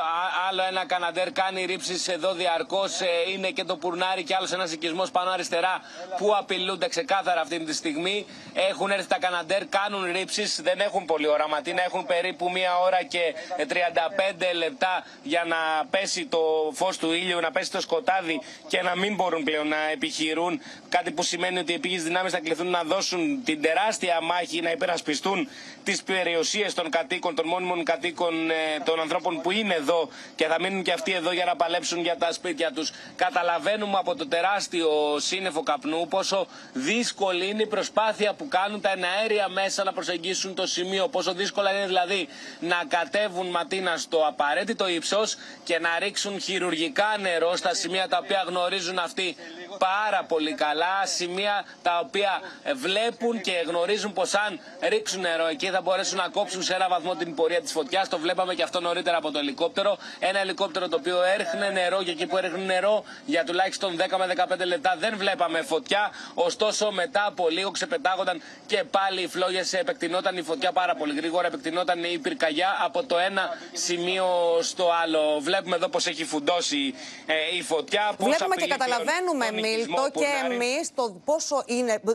άλλο 0.50 0.64
ένα 0.70 0.86
Καναντέρ 0.86 1.32
κάνει 1.32 1.66
ρήψεις 1.66 2.08
εδώ 2.08 2.34
διαρκώς. 2.34 3.02
Ε, 3.02 3.08
είναι 3.34 3.50
και 3.50 3.64
το 3.64 3.78
Πουρνάρι 3.78 4.24
και 4.24 4.36
άλλος 4.36 4.52
ένας 4.52 4.72
οικισμός 4.72 5.12
πάνω 5.12 5.32
αριστερά 5.32 5.82
που 6.18 6.36
απειλούνται 6.36 6.88
ξεκάθαρα 6.88 7.42
αυτή 7.42 7.60
τη 7.60 7.74
στιγμή. 7.74 8.26
Έχουν 8.54 8.92
έρθει 8.92 9.08
τα 9.08 9.20
Καναντέρ, 9.20 9.66
κάνουν 9.66 10.12
ρήψεις. 10.12 10.62
Δεν 10.62 10.80
έχουν 10.80 11.06
πολύ 11.06 11.28
οραματίνα. 11.28 11.84
Έχουν 11.84 12.06
περίπου 12.06 12.52
μία 12.52 12.78
ώρα 12.80 13.04
και 13.04 13.34
35 13.58 14.54
λεπτά 14.56 15.06
για 15.24 15.44
να 15.48 15.86
πέσει 15.90 16.26
το 16.26 16.40
φως 16.74 16.98
του 16.98 17.12
ήλιου, 17.12 17.40
να 17.40 17.52
πέσει 17.52 17.72
το 17.72 17.82
σκοτάδι 17.82 18.42
και 18.68 18.82
να 18.82 18.96
μην 18.96 19.16
μπορούν 19.16 19.44
πλέον 19.44 19.68
να 19.68 19.90
επιχειρούν. 19.92 20.62
Κάτι 20.90 21.12
που 21.12 21.24
σημαίνει 21.24 21.60
ότι 21.60 21.72
οι 21.72 21.76
επίγειες 21.76 22.04
δυνάμεις 22.04 22.32
θα 22.32 22.40
κληθούν 22.40 22.68
να 22.68 22.84
δώσουν 22.84 23.44
την 23.44 23.62
τεράστια 23.62 24.22
μάχη 24.22 24.62
να 24.62 24.72
υπερασπιστούν 24.72 25.50
τις 25.84 26.04
περιουσίες 26.04 26.74
των 26.74 26.90
κατοίκων, 26.90 27.36
των 27.36 27.48
μόνιμων 27.48 27.84
κατοίκων 27.84 28.50
ε, 28.50 28.55
των 28.84 29.00
ανθρώπων 29.00 29.42
που 29.42 29.52
είναι 29.52 29.74
εδώ 29.74 30.10
και 30.36 30.46
θα 30.46 30.60
μείνουν 30.62 30.84
και 30.84 30.92
αυτοί 30.92 31.12
εδώ 31.14 31.32
για 31.32 31.46
να 31.46 31.56
παλέψουν 31.56 32.00
για 32.02 32.18
τα 32.18 32.32
σπίτια 32.32 32.72
τους. 32.72 32.92
Καταλαβαίνουμε 33.16 33.98
από 33.98 34.16
το 34.16 34.28
τεράστιο 34.28 34.90
σύννεφο 35.20 35.64
καπνού 35.64 36.08
πόσο 36.08 36.48
δύσκολη 36.74 37.48
είναι 37.48 37.62
η 37.62 37.68
προσπάθεια 37.68 38.34
που 38.34 38.48
κάνουν 38.48 38.82
τα 38.82 38.92
εναέρια 38.92 39.48
μέσα 39.50 39.84
να 39.84 39.94
προσεγγίσουν 39.94 40.56
το 40.56 40.68
σημείο. 40.68 41.08
Πόσο 41.08 41.34
δύσκολα 41.34 41.72
είναι 41.72 41.86
δηλαδή 41.86 42.28
να 42.60 42.84
κατέβουν 42.88 43.48
ματίνα 43.48 43.98
στο 43.98 44.28
απαραίτητο 44.28 44.88
ύψος 44.88 45.38
και 45.64 45.80
να 45.80 45.90
ρίξουν 46.00 46.40
χειρουργικά 46.42 47.16
νερό 47.20 47.56
στα 47.56 47.74
σημεία 47.74 48.08
τα 48.08 48.20
οποία 48.24 48.44
γνωρίζουν 48.48 48.98
αυτοί 49.00 49.36
πάρα 49.78 50.24
πολύ 50.28 50.54
καλά. 50.54 51.06
Σημεία 51.06 51.66
τα 51.82 52.00
οποία 52.00 52.42
βλέπουν 52.76 53.42
και 53.42 53.64
γνωρίζουν 53.68 54.14
πως 54.14 54.34
αν 54.34 54.60
ρίξουν 54.90 55.22
νερό 55.22 55.46
εκεί 55.48 55.68
θα 55.70 55.82
μπορέσουν 55.82 56.18
να 56.18 56.28
κόψουν 56.28 56.64
σε 56.64 56.74
ένα 56.74 56.88
βαθμό 56.88 57.16
την 57.16 57.36
πορεία 57.36 57.62
της 57.62 57.72
φωτιάς. 57.72 58.10
Το 58.10 58.18
βλέπαμε 58.18 58.54
και 58.54 58.64
αυτό 58.64 58.80
νωρίτερα 58.80 59.18
από 59.18 59.32
το 59.32 59.40
ελικόπτερο. 59.40 59.98
Ένα 60.20 60.40
ελικόπτερο 60.40 60.88
το 60.88 60.96
οποίο 60.96 61.24
έρχνε 61.24 61.70
νερό 61.70 62.04
και 62.04 62.12
εκεί 62.12 62.26
που 62.26 62.38
έρχνε 62.38 62.64
νερό 62.64 63.04
για 63.26 63.44
τουλάχιστον 63.44 63.98
10 63.98 64.18
με 64.18 64.56
15 64.60 64.66
λεπτά 64.66 64.96
δεν 65.00 65.18
βλέπαμε 65.18 65.62
φωτιά. 65.62 66.12
Ωστόσο 66.34 66.92
μετά 66.92 67.26
από 67.26 67.50
λίγο 67.50 67.72
ξεπετάγονταν 67.72 68.42
και 68.66 68.84
πάλι 68.92 69.22
οι 69.22 69.28
φλόγες, 69.28 69.74
επεκτηνόταν 69.74 70.38
η 70.38 70.42
φωτιά 70.42 70.72
πάρα 70.72 70.96
πολύ 70.96 71.16
γρήγορα, 71.16 71.48
επεκτηνόταν 71.48 72.04
η 72.04 72.18
πυρκαγιά 72.18 72.78
από 72.84 73.04
το 73.04 73.18
ένα 73.18 73.50
σημείο 73.74 74.26
στο 74.62 74.92
άλλο. 75.04 75.40
Βλέπουμε 75.40 75.76
εδώ 75.76 75.88
πώ 75.88 76.00
έχει 76.06 76.26
φουντώσει 76.26 76.94
ε, 77.26 77.58
η 77.58 77.62
φωτιά. 77.62 78.16
Βλέπουμε 78.18 78.56
και 78.56 78.68
καταλαβαίνουμε, 78.68 79.52
Μίλτο, 79.68 80.10
και 80.14 80.54
εμείς 80.54 80.92
το, 80.96 81.16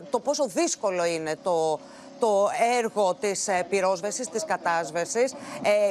το 0.09 0.19
πόσο 0.19 0.47
δύσκολο 0.47 1.05
είναι 1.05 1.35
το 1.43 1.79
το 2.21 2.49
έργο 2.77 3.13
της 3.13 3.47
ε, 3.47 3.65
πυρόσβεσης, 3.69 4.29
της 4.29 4.45
κατάσβεσης. 4.45 5.33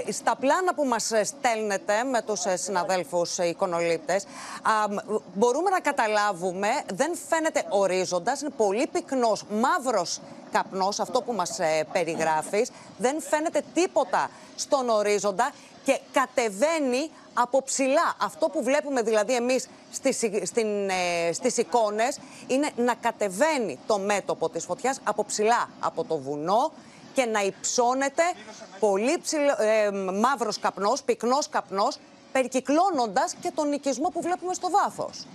Ε, 0.06 0.12
στα 0.12 0.36
πλάνα 0.36 0.74
που 0.74 0.84
μας 0.84 1.12
στέλνετε 1.22 2.04
με 2.04 2.22
τους 2.22 2.44
ε, 2.44 2.56
συναδέλφους 2.56 3.38
εικονολήπτες, 3.38 4.24
μπορούμε 5.34 5.70
να 5.70 5.80
καταλάβουμε, 5.80 6.68
δεν 6.94 7.12
φαίνεται 7.28 7.64
ορίζοντας, 7.68 8.40
είναι 8.40 8.50
πολύ 8.56 8.86
πυκνός, 8.86 9.44
μαύρος 9.50 10.20
καπνός, 10.52 11.00
αυτό 11.00 11.22
που 11.22 11.32
μας 11.32 11.58
περιγράφεις. 11.92 12.70
Δεν 12.98 13.20
φαίνεται 13.20 13.62
τίποτα 13.74 14.30
στον 14.56 14.88
ορίζοντα 14.88 15.52
και 15.84 16.00
κατεβαίνει 16.12 17.10
από 17.34 17.62
ψηλά. 17.62 18.16
Αυτό 18.20 18.48
που 18.48 18.62
βλέπουμε 18.62 19.02
δηλαδή 19.02 19.34
εμείς 19.34 19.68
στις, 19.92 20.16
στην, 20.42 20.88
ε, 20.88 21.32
στις 21.32 21.56
εικόνες 21.56 22.18
είναι 22.46 22.70
να 22.76 22.94
κατεβαίνει 22.94 23.78
το 23.86 23.98
μέτωπο 23.98 24.48
της 24.48 24.64
φωτιάς 24.64 25.00
από 25.04 25.24
ψηλά 25.24 25.68
από 25.80 26.04
το 26.04 26.16
βουνό 26.18 26.72
και 27.14 27.24
να 27.24 27.40
υψώνεται 27.42 28.22
πολύ 28.80 29.18
ψηλό, 29.22 29.54
ε, 29.58 29.90
μαύρος 30.20 30.58
καπνός, 30.58 31.02
πυκνός 31.02 31.48
καπνός, 31.48 31.98
περικυκλώνοντας 32.32 33.34
και 33.40 33.50
τον 33.54 33.72
οικισμό 33.72 34.08
που 34.08 34.20
βλέπουμε 34.20 34.54
στο 34.54 34.70
βάθος. 34.70 35.26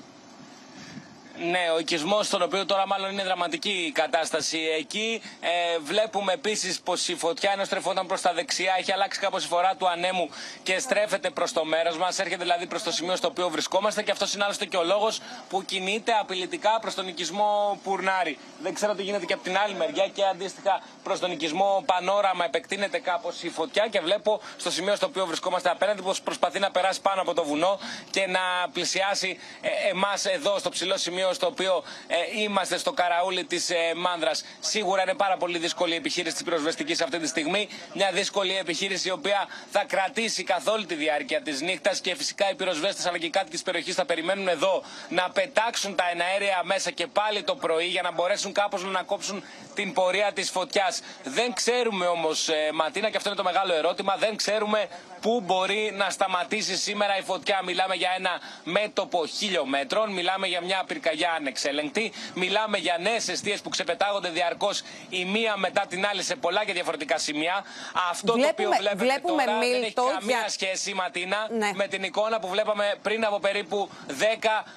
Ναι, 1.38 1.72
ο 1.76 1.80
οικισμός, 1.80 2.26
στον 2.26 2.42
οποίο 2.42 2.66
τώρα 2.66 2.88
μάλλον 2.88 3.12
είναι 3.12 3.24
δραματική 3.24 3.70
η 3.70 3.92
κατάσταση 3.92 4.60
εκεί. 4.78 5.22
Ε, 5.42 5.80
βλέπουμε 5.80 6.34
επίσης 6.34 6.80
πως 6.80 7.08
η 7.08 7.16
φωτιά 7.16 7.52
ενώ 7.52 7.64
στρεφόταν 7.64 8.08
προς 8.08 8.22
τα 8.22 8.34
δεξιά 8.34 8.76
έχει 8.78 8.92
αλλάξει 8.92 9.20
κάπως 9.20 9.44
η 9.44 9.48
φορά 9.48 9.76
του 9.76 9.90
ανέμου 9.90 10.30
και 10.64 10.80
στρέφεται 10.80 11.30
προς 11.30 11.52
το 11.52 11.66
μέρος 11.66 11.98
μας. 11.98 12.20
Έρχεται 12.20 12.42
δηλαδή 12.42 12.66
προς 12.68 12.84
το 12.84 12.92
σημείο 12.92 13.16
στο 13.16 13.28
οποίο 13.28 13.50
βρισκόμαστε 13.50 14.04
και 14.04 14.12
αυτός 14.12 14.34
είναι 14.34 14.44
άλλωστε 14.44 14.66
και 14.66 14.78
ο 14.78 14.84
λόγος 14.84 15.22
που 15.50 15.66
κινείται 15.66 16.12
απειλητικά 16.22 16.80
προς 16.82 16.94
τον 16.94 17.08
οικισμό 17.08 17.80
Πουρνάρι. 17.84 18.38
Δεν 18.62 18.74
ξέρω 18.74 18.96
τι 18.96 19.04
γίνεται 19.04 19.26
και 19.26 19.34
από 19.34 19.44
την 19.44 19.58
άλλη 19.58 19.74
μεριά 19.74 20.08
και 20.08 20.24
αντίστοιχα 20.26 20.82
προς 21.04 21.20
τον 21.20 21.32
οικισμό 21.32 21.84
Πανόραμα 21.86 22.46
επεκτείνεται 22.46 23.00
κάπως 23.00 23.44
η 23.44 23.50
φωτιά 23.50 23.88
και 23.88 24.00
βλέπω 24.00 24.42
στο 24.58 24.72
σημείο 24.72 24.96
στο 24.96 25.06
οποίο 25.06 25.26
βρισκόμαστε 25.26 25.70
απέναντι 25.70 26.02
πως 26.02 26.22
προσπαθεί 26.22 26.60
να 26.60 26.72
περάσει 26.72 27.02
πάνω 27.02 27.22
από 27.22 27.34
το 27.34 27.44
βουνό 27.44 27.80
και 28.10 28.28
να 28.28 28.40
πλησιάσει 28.74 29.40
ε, 29.62 29.90
εμάς 29.90 30.26
εδώ 30.26 30.60
στο 30.60 30.70
ψηλό 30.70 30.98
σημείο 30.98 31.25
στο 31.34 31.48
οποίο 31.48 31.84
ε, 32.08 32.16
είμαστε 32.42 32.78
στο 32.78 32.92
καραούλι 32.92 33.44
της 33.44 33.70
ε, 33.70 33.76
Μάνδρας. 33.96 34.44
Σίγουρα 34.60 35.02
είναι 35.02 35.14
πάρα 35.14 35.38
πολύ 35.38 35.58
δύσκολη 35.58 35.94
η 35.94 35.96
επιχείρηση 35.96 36.34
της 36.34 36.44
πυροσβεστικής 36.44 37.02
αυτή 37.02 37.20
τη 37.20 37.28
στιγμή. 37.28 37.68
Μια 37.94 38.12
δύσκολη 38.12 38.58
επιχείρηση 38.58 39.08
η 39.08 39.12
οποία 39.12 39.48
θα 39.72 39.84
κρατήσει 39.88 40.44
καθ' 40.44 40.68
όλη 40.68 40.86
τη 40.86 40.96
διάρκεια 40.96 41.42
της 41.42 41.62
νύχτας 41.62 42.00
και 42.00 42.16
φυσικά 42.16 42.50
οι 42.50 42.56
πυροσβέστες 42.56 43.06
αλλά 43.06 43.18
και 43.18 43.26
οι 43.26 43.30
κάτοικοι 43.30 43.52
της 43.52 43.62
περιοχής 43.64 43.96
θα 43.96 44.06
περιμένουν 44.06 44.48
εδώ 44.48 44.84
να 45.10 45.30
πετάξουν 45.30 45.96
τα 45.96 46.04
εναέρια 46.12 46.62
μέσα 46.64 46.92
και 46.92 47.08
πάλι 47.08 47.44
το 47.44 47.56
πρωί 47.56 47.86
για 47.86 48.02
να 48.02 48.12
μπορέσουν 48.12 48.52
κάπως 48.54 48.84
να 48.84 48.90
ανακόψουν 48.90 49.44
την 49.76 49.94
πορεία 49.94 50.32
της 50.34 50.50
φωτιάς. 50.50 51.02
Δεν 51.24 51.54
ξέρουμε 51.54 52.06
όμως, 52.08 52.50
ε, 52.50 52.70
Ματίνα, 52.74 53.10
και 53.10 53.18
αυτό 53.18 53.30
είναι 53.30 53.38
το 53.38 53.44
μεγάλο 53.44 53.74
ερώτημα, 53.74 54.16
δεν 54.20 54.36
ξέρουμε 54.36 54.88
πού 55.26 55.42
μπορεί 55.46 55.92
να 55.98 56.10
σταματήσει 56.10 56.78
σήμερα 56.78 57.18
η 57.18 57.22
φωτιά; 57.22 57.62
Μιλάμε 57.64 57.96
για 57.96 58.10
ένα 58.18 58.30
μέτωπο 58.64 59.26
χιλιόμετρων, 59.26 60.12
μιλάμε 60.12 60.48
για 60.48 60.62
μια 60.62 60.84
πυρκαγιά 60.88 61.32
ανεξέλεγκτη, 61.32 62.12
μιλάμε 62.34 62.78
για 62.78 62.98
νέες 63.00 63.28
αιστείες 63.28 63.62
που 63.62 63.70
ξεπετάγονται 63.70 64.30
διαρκώς 64.30 64.82
η 65.10 65.26
μία 65.26 65.58
μετά 65.58 65.86
την 65.90 66.06
άλλη 66.06 66.24
σε 66.24 66.36
πολλά 66.36 66.66
και 66.66 66.74
διαφορετικά 66.74 67.18
σημεία. 67.18 67.64
Αυτό 68.10 68.34
βλέπουμε, 68.34 68.64
το 68.64 68.72
οποίο 68.72 68.78
βλέπετε 68.80 69.04
βλέπουμε 69.04 69.44
τώρα 69.44 69.58
Μίλτο, 69.58 69.78
δεν 69.78 69.84
έχει 69.84 69.94
καμία 69.94 70.38
για... 70.40 70.50
σχέση, 70.50 70.94
Ματίνα, 70.94 71.48
ναι. 71.58 71.72
με 71.74 71.88
την 71.88 72.04
εικόνα 72.04 72.40
που 72.40 72.48
βλέπαμε 72.48 72.96
πριν 73.02 73.26
από 73.26 73.40
περίπου 73.40 73.90
10 74.08 74.14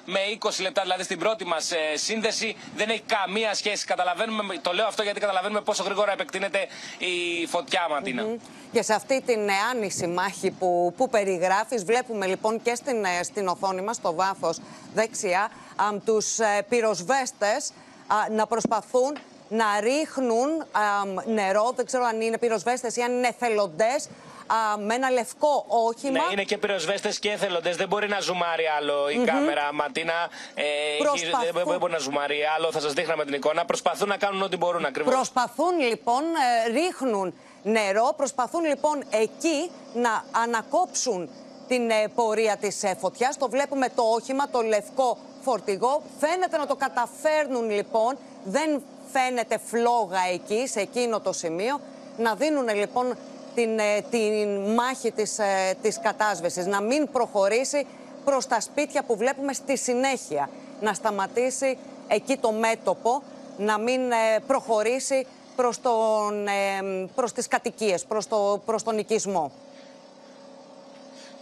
με 0.05 0.19
20 0.39 0.49
λεπτά, 0.61 0.81
δηλαδή 0.81 1.03
στην 1.03 1.19
πρώτη 1.19 1.45
μας 1.45 1.71
ε, 1.71 1.77
σύνδεση. 1.93 2.55
Δεν 2.75 2.89
έχει 2.89 3.03
καμία 3.05 3.53
σχέση. 3.53 3.85
Καταλαβαίνουμε, 3.85 4.57
το 4.61 4.73
λέω 4.73 4.85
αυτό 4.87 5.03
γιατί 5.03 5.19
καταλαβαίνουμε 5.19 5.61
πόσο 5.61 5.83
γρήγορα 5.83 6.11
επεκτείνεται 6.11 6.67
η 6.97 7.45
φωτιά, 7.47 7.87
Ματίνα. 7.89 8.23
Mm 8.23 8.27
-hmm. 8.27 8.69
Και 8.71 8.81
σε 8.81 8.93
αυτή 8.93 9.21
την 9.21 9.39
άνηση 9.71 10.07
μάχη 10.07 10.38
που, 10.47 10.93
που 10.97 11.09
περιγράφεις, 11.09 11.83
βλέπουμε 11.83 12.25
λοιπόν 12.25 12.61
και 12.61 12.75
στην, 12.75 13.05
ε, 13.05 13.23
στην 13.23 13.47
οθόνη 13.47 13.81
μας, 13.81 13.95
στο 13.95 14.13
βάθος 14.13 14.59
δεξιά, 14.93 15.49
α, 15.75 15.85
τους 16.05 16.39
ε, 16.39 16.65
πυροσβέστες 16.69 17.71
να 18.31 18.47
προσπαθούν 18.47 19.17
να 19.49 19.79
ρίχνουν 19.79 20.49
νερό, 21.25 21.71
δεν 21.75 21.85
ξέρω 21.85 22.03
αν 22.03 22.21
είναι 22.21 22.37
πυροσβέστες 22.37 22.95
ή 22.95 23.01
αν 23.01 23.11
είναι 23.11 23.27
εθελοντές, 23.27 24.09
με 24.85 24.93
ένα 24.93 25.09
λευκό 25.09 25.65
όχημα. 25.67 26.11
Ναι, 26.11 26.31
είναι 26.31 26.43
και 26.43 26.57
πυροσβέστες 26.57 27.19
και 27.19 27.31
εθελοντές. 27.31 27.75
Δεν 27.75 27.87
μπορεί 27.87 28.07
να 28.07 28.19
ζουμάρει 28.19 28.65
άλλο 28.77 29.09
η 29.09 29.17
κάμερα. 29.25 29.73
Ματίνα, 29.73 30.29
ε, 30.53 30.63
δεν 31.65 31.79
μπορεί 31.79 31.91
να 31.91 31.97
ζουμάρει 31.97 32.39
άλλο. 32.55 32.71
Θα 32.71 32.79
σας 32.79 32.93
δείχνα 32.93 33.15
με 33.17 33.25
την 33.25 33.33
εικόνα. 33.33 33.65
Προσπαθούν 33.65 34.07
να 34.07 34.17
κάνουν 34.17 34.41
ό,τι 34.41 34.57
μπορούν 34.57 34.85
ακριβώς. 34.85 35.13
Προσπαθούν 35.13 35.79
λοιπόν, 35.79 36.23
ε, 36.67 36.71
ρίχνουν 36.71 37.33
νερό. 37.63 38.13
Προσπαθούν 38.17 38.63
λοιπόν 38.63 39.03
εκεί 39.09 39.71
να 39.93 40.23
ανακόψουν 40.43 41.29
την 41.69 41.89
ε, 41.89 42.07
πορεία 42.15 42.57
της 42.57 42.83
ε, 42.83 42.95
φωτιάς. 42.99 43.37
Το 43.37 43.49
βλέπουμε 43.49 43.89
το 43.95 44.03
όχημα, 44.03 44.49
το 44.49 44.61
λευκό 44.61 45.17
φορτηγό. 45.41 46.01
Φαίνεται 46.19 46.57
να 46.57 46.67
το 46.67 46.75
καταφέρνουν 46.75 47.69
λοιπόν. 47.69 48.17
Δεν 48.43 48.83
φαίνεται 49.11 49.59
φλόγα 49.65 50.19
εκεί, 50.33 50.67
σε 50.67 50.79
εκείνο 50.79 51.19
το 51.19 51.33
σημείο. 51.33 51.79
Να 52.17 52.35
δίνουν 52.35 52.75
λοιπόν 52.75 53.15
την, 53.55 53.79
ε, 53.79 54.01
την 54.09 54.73
μάχη 54.73 55.11
της, 55.11 55.39
της 55.81 55.99
κατάσβεσης. 55.99 56.65
Να 56.65 56.81
μην 56.81 57.11
προχωρήσει 57.11 57.85
προς 58.25 58.47
τα 58.47 58.59
σπίτια 58.59 59.03
που 59.03 59.17
βλέπουμε 59.17 59.53
στη 59.53 59.77
συνέχεια. 59.77 60.49
Να 60.81 60.93
σταματήσει 60.93 61.77
εκεί 62.07 62.37
το 62.37 62.51
μέτωπο, 62.51 63.21
να 63.57 63.77
μην 63.77 64.01
προχωρήσει 64.47 65.25
προς, 65.61 65.81
τον, 65.81 66.45
προς 67.15 67.31
τις 67.31 67.47
κατοικίες, 67.47 68.03
προς, 68.03 68.27
το, 68.27 68.61
προς 68.65 68.83
τον 68.83 68.97
οικισμό. 68.97 69.51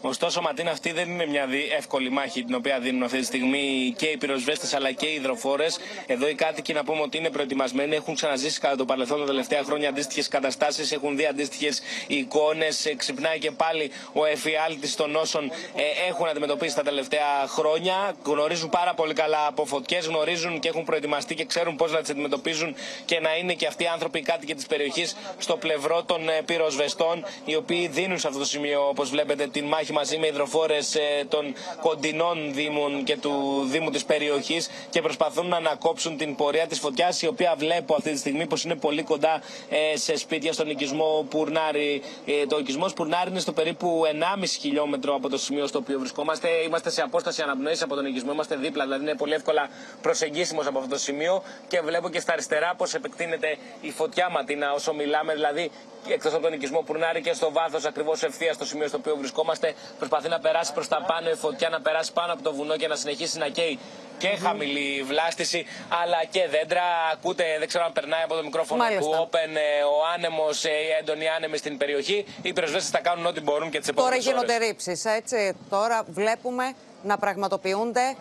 Ωστόσο, 0.02 0.42
Ματίνα, 0.42 0.72
αυτή 0.72 0.92
δεν 0.92 1.10
είναι 1.10 1.26
μια 1.26 1.48
εύκολη 1.78 2.10
μάχη 2.10 2.44
την 2.44 2.56
οποία 2.56 2.80
δίνουν 2.80 3.04
αυτή 3.04 3.20
τη 3.20 3.26
στιγμή 3.26 3.94
και 3.98 4.06
οι 4.06 4.18
πυροσβέστες 4.18 4.74
αλλά 4.74 4.92
και 4.92 5.06
οι 5.06 5.14
υδροφόρες. 5.14 5.80
Εδώ 6.06 6.28
οι 6.28 6.36
κάτοικοι 6.36 6.74
να 6.74 6.84
πούμε 6.84 7.02
ότι 7.02 7.18
είναι 7.18 7.30
προετοιμασμένοι, 7.30 7.96
έχουν 7.96 8.16
ξαναζήσει 8.16 8.60
κατά 8.60 8.76
το 8.76 8.86
παρελθόν 8.86 9.20
τα 9.20 9.26
τελευταία 9.26 9.64
χρόνια 9.64 9.90
αντίστοιχες 9.90 10.28
καταστάσεις, 10.28 10.92
έχουν 10.92 11.16
δει 11.16 11.26
αντίστοιχες 11.26 11.82
εικόνες. 12.08 12.94
Ξυπνάει 12.98 13.40
και 13.40 13.52
πάλι 13.52 13.92
ο 14.14 14.26
εφιάλτης 14.26 14.96
των 14.96 15.16
όσων 15.16 15.52
ε, 15.76 16.10
έχουν 16.10 16.28
αντιμετωπίσει 16.28 16.76
τα 16.76 16.84
τελευταία 16.84 17.48
χρόνια. 17.48 18.16
Γνωρίζουν 18.24 18.70
πάρα 18.70 18.94
πολύ 18.94 19.14
καλά 19.14 19.48
από 19.48 19.66
φωτιές, 19.66 20.06
γνωρίζουν 20.06 20.60
και 20.60 20.68
έχουν 20.68 20.84
προετοιμαστεί 20.84 21.36
και 21.36 21.46
ξέρουν 21.46 21.76
πώς 21.76 21.92
να 21.92 22.00
τις 22.02 22.10
αντιμετωπίζουν 22.10 22.76
και 23.06 23.20
να 23.20 23.38
είναι 23.38 23.54
και 23.54 23.68
αυτοί 23.68 23.84
οι 23.84 23.88
άνθρωποι 23.88 24.22
κάτοικοι 24.22 24.56
της 24.56 24.66
περιοχής 24.66 25.16
στο 25.38 25.58
πλευρό 25.58 26.04
των 26.04 26.30
ε, 26.30 26.42
πυροσβεστών, 26.46 27.26
οι 27.46 27.56
οποίοι 27.56 27.88
δίνουν 27.88 28.20
σε 28.20 28.28
αυτό 28.28 28.40
το 28.40 28.46
σημείο, 28.46 28.88
όπως 28.88 29.10
βλέπετε, 29.10 29.48
την 29.48 29.66
μάχη 29.66 29.87
μαζί 29.94 30.18
με 30.18 30.28
υδροφόρες 30.28 30.96
ε, 30.96 31.26
των 31.30 31.54
κοντινών 31.82 32.54
Δήμων 32.54 33.04
και 33.04 33.18
του 33.18 33.64
Δήμου 33.70 33.90
της 33.90 34.06
περιοχής 34.06 34.70
και 34.90 35.02
προσπαθούν 35.02 35.48
να 35.48 35.56
ανακόψουν 35.58 36.18
την 36.18 36.36
πορεία 36.36 36.68
της 36.68 36.80
φωτιάς, 36.80 37.22
η 37.22 37.28
οποία 37.28 37.54
βλέπω 37.58 37.96
αυτή 37.96 38.12
τη 38.12 38.18
στιγμή 38.18 38.48
πως 38.48 38.64
είναι 38.64 38.76
πολύ 38.76 39.04
κοντά 39.04 39.42
ε, 39.70 39.98
σε 39.98 40.16
σπίτια 40.18 40.54
στον 40.54 40.70
οικισμό 40.70 41.26
Πουρνάρι. 41.30 42.02
Το 42.48 42.58
οικισμός 42.58 42.94
Πουρνάρι 42.94 43.30
είναι 43.30 43.40
στο 43.40 43.52
περίπου 43.54 44.02
1,5 44.40 44.44
χιλιόμετρο 44.60 45.16
από 45.16 45.30
το 45.30 45.38
σημείο 45.38 45.68
στο 45.68 45.80
οποίο 45.80 46.00
βρισκόμαστε. 46.00 46.48
Είμαστε 46.66 46.90
σε 46.90 47.02
απόσταση 47.02 47.42
αναπνοής 47.42 47.82
από 47.82 47.96
τον 47.96 48.06
οικισμό, 48.06 48.32
είμαστε 48.32 48.56
δίπλα, 48.56 48.84
δηλαδή 48.84 49.04
είναι 49.04 49.16
πολύ 49.16 49.34
εύκολα 49.34 49.70
προσεγγίσιμος 50.02 50.68
από 50.68 50.78
αυτό 50.78 50.90
το 50.90 50.98
σημείο 51.00 51.44
και 51.68 51.82
βλέπω 51.82 52.10
και 52.10 52.20
στα 52.20 52.34
αριστερά 52.34 52.74
πώ 52.78 52.86
επεκτείνεται 52.96 53.58
η 53.82 53.92
φωτιά 53.92 54.30
ματίνα 54.30 54.74
όσο 54.74 54.94
μιλάμε, 54.94 55.34
δηλαδή 55.34 55.72
εκτός 56.14 56.34
από 56.34 56.42
τον 56.42 56.54
οικισμό 56.54 56.82
Πουρνάρη 56.82 57.22
και 57.22 57.34
στο 57.34 57.52
βάθος 57.52 57.86
ακριβώς 57.86 58.24
ευθείας 58.24 58.56
στο 58.56 58.66
σημείο 58.66 58.88
στο 58.88 58.98
οποίο 58.98 59.16
βρισκόμαστε. 59.16 59.74
Προσπαθεί 59.98 60.30
να 60.30 60.40
περάσει 60.40 60.74
προς 60.74 60.88
τα 60.88 61.04
πάνω 61.08 61.30
η 61.30 61.36
φωτιά, 61.36 61.70
να 61.70 61.82
περάσει 61.82 62.14
πάνω 62.14 62.34
από 62.34 62.44
το 62.44 62.54
βουνό 62.54 62.78
και 62.78 62.88
να 62.88 62.96
συνεχίσει 62.96 63.38
να 63.38 63.48
καίει 63.48 63.80
και 64.18 64.28
χαμηλή 64.28 65.04
βλάστηση, 65.04 65.66
αλλά 66.02 66.24
και 66.30 66.48
δέντρα. 66.48 66.82
Ακούτε, 67.14 67.44
δεν 67.60 67.68
ξέρω 67.68 67.84
αν 67.86 67.94
περνάει 67.94 68.24
από 68.24 68.36
το 68.36 68.44
μικρόφωνο 68.44 68.84
του 69.00 69.30
Open 69.30 69.56
ε, 69.56 69.84
ο 69.84 69.98
άνεμος, 70.16 70.66
ε, 70.66 70.70
οι 70.70 70.90
έντονοι 71.00 71.28
άνεμοι 71.28 71.58
στην 71.58 71.78
περιοχή. 71.78 72.26
Οι 72.42 72.54
πυροσβέστες 72.54 72.90
θα 72.90 73.00
κάνουν 73.00 73.26
ό,τι 73.26 73.42
μπορούν 73.42 73.70
και 73.70 73.80
τις 73.80 73.88
επόμενες 73.88 74.26
Τώρα 74.26 74.38
γίνονται 74.38 74.66
ρήψεις, 74.66 75.06
έτσι. 75.06 75.56
Τώρα 75.70 76.04
βλέπουμε 76.08 76.74
να 77.04 77.18
πραγματοποιούνται 77.18 78.16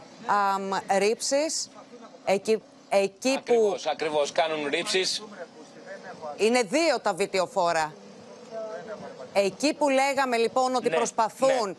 ρήψεις 0.99 1.69
εκεί, 2.25 2.63
εκεί 2.89 3.35
ακριβώς, 3.39 3.83
που. 3.83 3.91
Ακριβώς, 3.93 4.33
κάνουν 4.33 4.69
ρήψεις. 4.71 5.23
Είναι 6.37 6.63
δύο 6.63 7.01
τα 7.03 7.15
βιτιοφόρα. 7.15 7.95
Εκεί 9.39 9.75
που 9.75 9.89
λέγαμε 9.89 10.37
λοιπόν 10.37 10.75
ότι 10.75 10.89
ναι, 10.89 10.97
προσπαθούν 10.97 11.77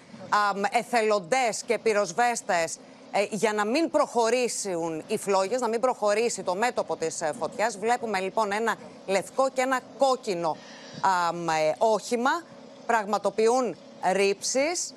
ναι. 0.55 0.67
εθελοντές 0.71 1.63
και 1.65 1.77
πυροσβέστες 1.77 2.77
ε, 3.11 3.27
για 3.29 3.53
να 3.53 3.65
μην 3.65 3.89
προχωρήσουν 3.89 5.03
οι 5.07 5.17
φλόγες, 5.17 5.61
να 5.61 5.67
μην 5.67 5.79
προχωρήσει 5.79 6.43
το 6.43 6.55
μέτωπο 6.55 6.95
της 6.95 7.21
ε, 7.21 7.31
φωτιάς, 7.39 7.77
βλέπουμε 7.77 8.19
λοιπόν 8.19 8.51
ένα 8.51 8.75
λευκό 9.05 9.49
και 9.49 9.61
ένα 9.61 9.79
κόκκινο 9.97 10.57
ε, 11.69 11.73
όχημα, 11.77 12.43
πραγματοποιούν 12.85 13.75
ρήψεις. 14.11 14.93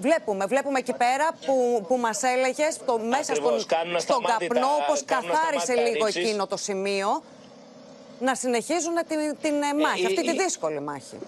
Βλέπουμε, 0.00 0.46
βλέπουμε 0.46 0.78
εκεί 0.78 0.92
πέρα 0.92 1.28
που, 1.46 1.84
που 1.88 1.96
μας 1.96 2.22
έλεγες 2.22 2.78
το, 2.86 2.98
μέσα 2.98 3.34
στον, 3.34 3.60
στον 3.98 4.24
καπνό, 4.24 4.68
όπως 4.84 5.04
καθάρισε 5.04 5.74
λίγο 5.74 6.06
εκείνο 6.06 6.46
το 6.46 6.56
σημείο 6.56 7.22
να 8.22 8.34
συνεχίζουν 8.34 8.94
την, 9.08 9.18
την 9.42 9.54
ε, 9.62 9.74
μάχη, 9.82 10.06
αυτή 10.06 10.22
τη 10.22 10.32
δύσκολη 10.42 10.80
μάχη. 10.80 11.18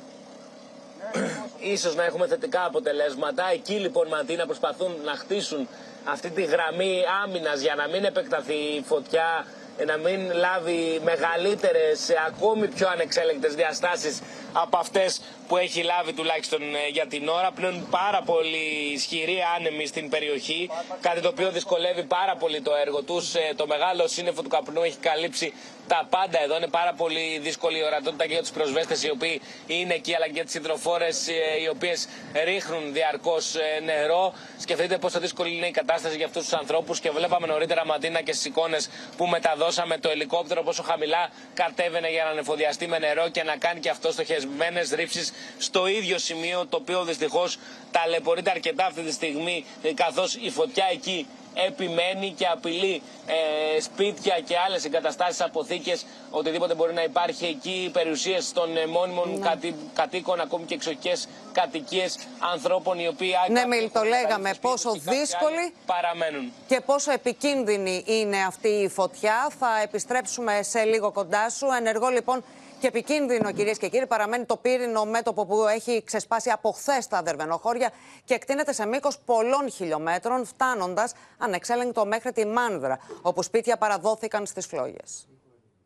Ίσως 1.61 1.95
να 1.95 2.05
έχουμε 2.05 2.27
θετικά 2.27 2.65
αποτελέσματα. 2.65 3.51
Εκεί 3.53 3.73
λοιπόν 3.75 4.09
Ματίνα 4.09 4.45
προσπαθούν 4.47 4.93
να 5.05 5.13
χτίσουν 5.15 5.69
αυτή 6.05 6.31
τη 6.31 6.43
γραμμή 6.43 7.03
άμυνας 7.25 7.61
για 7.61 7.75
να 7.75 7.89
μην 7.89 8.05
επεκταθεί 8.05 8.55
η 8.55 8.83
φωτιά 8.87 9.47
να 9.87 9.97
μην 9.97 10.33
λάβει 10.33 11.01
μεγαλύτερες, 11.05 12.11
ακόμη 12.27 12.67
πιο 12.69 12.89
ανεξέλεγκτες 12.89 13.55
διαστάσεις 13.55 14.21
από 14.53 14.77
αυτές 14.77 15.21
που 15.49 15.57
έχει 15.57 15.83
λάβει 15.83 16.13
τουλάχιστον 16.13 16.61
ε, 16.63 16.89
για 16.93 17.07
την 17.07 17.29
ώρα. 17.29 17.51
Πλέον 17.55 17.87
πάρα 17.91 18.23
πολύ 18.25 18.93
ισχυρή 18.93 19.39
άνεμη 19.57 19.87
στην 19.87 20.09
περιοχή, 20.09 20.71
κάτι 21.01 21.21
το 21.21 21.29
οποίο 21.29 21.51
δυσκολεύει 21.51 22.03
πάρα 22.03 22.37
πολύ 22.37 22.61
το 22.61 22.73
έργο 22.85 23.03
τους. 23.03 23.35
Ε, 23.35 23.53
το 23.57 23.67
μεγάλο 23.67 24.09
σύννεφο 24.09 24.43
του 24.43 24.49
καπνού 24.49 24.83
έχει 24.83 24.97
καλύψει 24.97 25.53
τα 25.89 26.07
πάντα 26.11 26.43
εδώ. 26.43 26.57
Είναι 26.57 26.67
πάρα 26.69 26.93
πολύ 26.93 27.39
δύσκολη 27.39 27.79
η 27.79 27.83
ορατότητα 27.83 28.27
και 28.27 28.33
για 28.33 28.41
τους 28.41 28.51
προσβέστε 28.51 28.97
οι 29.07 29.11
οποίοι 29.11 29.41
είναι 29.67 29.95
εκεί, 29.95 30.15
αλλά 30.15 30.27
και 30.27 30.33
για 30.33 30.45
τις 30.45 30.55
υδροφόρε 30.55 31.07
ε, 31.07 31.63
οι 31.63 31.69
οποίες 31.69 32.09
ρίχνουν 32.45 32.93
διαρκώς 32.93 33.55
νερό. 33.85 34.33
Σκεφτείτε 34.59 34.99
πόσο 34.99 35.21
δύσκολη 35.21 35.57
είναι 35.57 35.67
η 35.67 35.71
κατάσταση 35.71 36.17
για 36.17 36.27
αυτούς 36.27 36.43
τους 36.43 36.53
ανθρώπους 36.53 37.01
και 37.01 37.11
βλέπαμε 37.11 37.47
νωρίτερα 37.47 37.87
Ματίνα 37.87 38.21
και 38.21 38.33
στις 38.33 38.45
εικόνες 38.45 38.89
που 39.17 39.27
μεταδώσαμε 39.27 39.99
το 39.99 40.09
ελικόπτερο 40.09 40.63
πόσο 40.63 40.83
χαμηλά 40.83 41.31
κατέβαινε 41.55 42.09
για 42.11 42.25
να 42.25 42.31
ανεφοδιαστεί 42.31 42.87
με 42.87 42.99
νερό 42.99 43.29
και 43.29 43.43
να 43.43 43.57
κάνει 43.57 43.81
και 43.81 43.91
αυτό 43.91 44.13
στοχεσμένε 44.13 44.83
ρήψεις 44.95 45.33
στο 45.59 45.87
ίδιο 45.87 46.19
σημείο 46.19 46.67
το 46.69 46.77
οποίο 46.77 47.05
δυστυχώς 47.05 47.59
ταλαιπωρείται 47.91 48.51
αρκετά 48.51 48.87
αυτή 48.87 49.03
τη 49.03 49.13
στιγμή 49.13 49.65
καθώς 49.95 50.35
η 50.35 50.51
φωτιά 50.51 50.85
εκεί 50.93 51.27
επιμένει 51.55 52.31
και 52.31 52.47
απειλεί 52.47 53.03
ε, 53.27 53.81
σπίτια 53.81 54.41
και 54.41 54.55
άλλες 54.67 54.85
εγκαταστάσεις, 54.85 55.41
αποθήκες, 55.41 56.07
οτιδήποτε 56.31 56.75
μπορεί 56.75 56.93
να 56.93 57.03
υπάρχει 57.03 57.47
εκεί, 57.47 57.91
περιουσίες 57.93 58.53
των 58.53 58.77
ε, 58.77 58.87
μόνιμων 58.87 59.31
ναι. 59.31 59.49
κατή, 59.49 59.75
κατοίκων, 59.95 60.41
ακόμη 60.41 60.65
και 60.65 60.75
εξοχικέ 60.75 61.13
κατοικίες 61.53 62.19
ανθρώπων 62.53 62.99
οι 62.99 63.09
οποίοι. 63.09 63.35
Ναι, 63.51 63.67
Μιλ, 63.67 63.91
το 63.93 64.03
λέγαμε 64.03 64.55
πόσο 64.61 64.93
δύσκολη 64.93 65.75
παραμένουν. 65.87 66.53
Και 66.67 66.81
πόσο 66.81 67.13
επικίνδυνη 67.13 68.05
είναι 68.07 68.37
αυτή 68.47 68.69
η 68.69 68.89
φωτιά. 68.89 69.51
Θα 69.59 69.81
επιστρέψουμε 69.83 70.63
σε 70.63 70.83
λίγο 70.85 71.13
κοντά 71.13 71.51
σου. 71.51 71.67
Ενεργό 71.79 72.09
λοιπόν 72.09 72.45
και 72.85 72.91
επικίνδυνο, 72.91 73.53
κυρίες 73.53 73.79
και 73.79 73.89
κύριοι, 73.89 74.07
παραμένει 74.07 74.45
το 74.45 74.57
πύρινο 74.57 75.05
μέτωπο 75.05 75.47
που 75.47 75.67
έχει 75.67 76.03
ξεσπάσει 76.05 76.51
από 76.51 76.71
χθες 76.71 77.07
τα 77.07 77.23
Δερβενοχώρια 77.23 77.91
και 78.25 78.35
εκτείνεται 78.35 78.73
σε 78.73 78.87
μήκος 78.87 79.19
πολλών 79.25 79.71
χιλιόμετρων, 79.71 80.47
φτάνοντας 80.47 81.13
ανεξέλεγκτο 81.39 82.07
μέχρι 82.07 82.33
τη 82.33 82.47
Μάνδρα, 82.47 82.99
όπου 83.23 83.43
σπίτια 83.43 83.77
παραδόθηκαν 83.77 84.47
στις 84.47 84.67
φλόγες. 84.67 85.27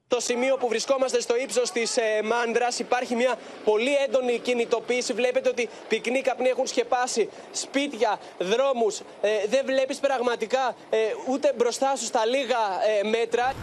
Το 0.09 0.21
σημείο 0.21 0.57
που 0.57 0.69
βρισκόμαστε 0.69 1.21
στο 1.21 1.37
ύψος 1.37 1.71
της 1.71 1.97
ε, 1.97 2.23
Μάνδρας 2.25 2.79
υπάρχει 2.79 3.15
μια 3.15 3.35
πολύ 3.65 3.95
έντονη 3.95 4.39
κινητοποίηση. 4.39 5.13
Βλέπετε 5.13 5.49
ότι 5.49 5.69
πυκνοί 5.89 6.21
καπνοί 6.21 6.49
έχουν 6.49 6.67
σκεπάσει 6.67 7.29
σπίτια, 7.51 8.19
δρόμους. 8.39 9.01
Ε, 9.21 9.29
δεν 9.49 9.65
βλέπεις 9.65 9.99
πραγματικά 9.99 10.77
ε, 10.91 10.99
ούτε 11.29 11.53
μπροστά 11.57 11.97
σου 11.97 12.05
στα 12.05 12.27
λίγα 12.27 12.59
ε, 13.01 13.09
μέτρα. 13.09 13.55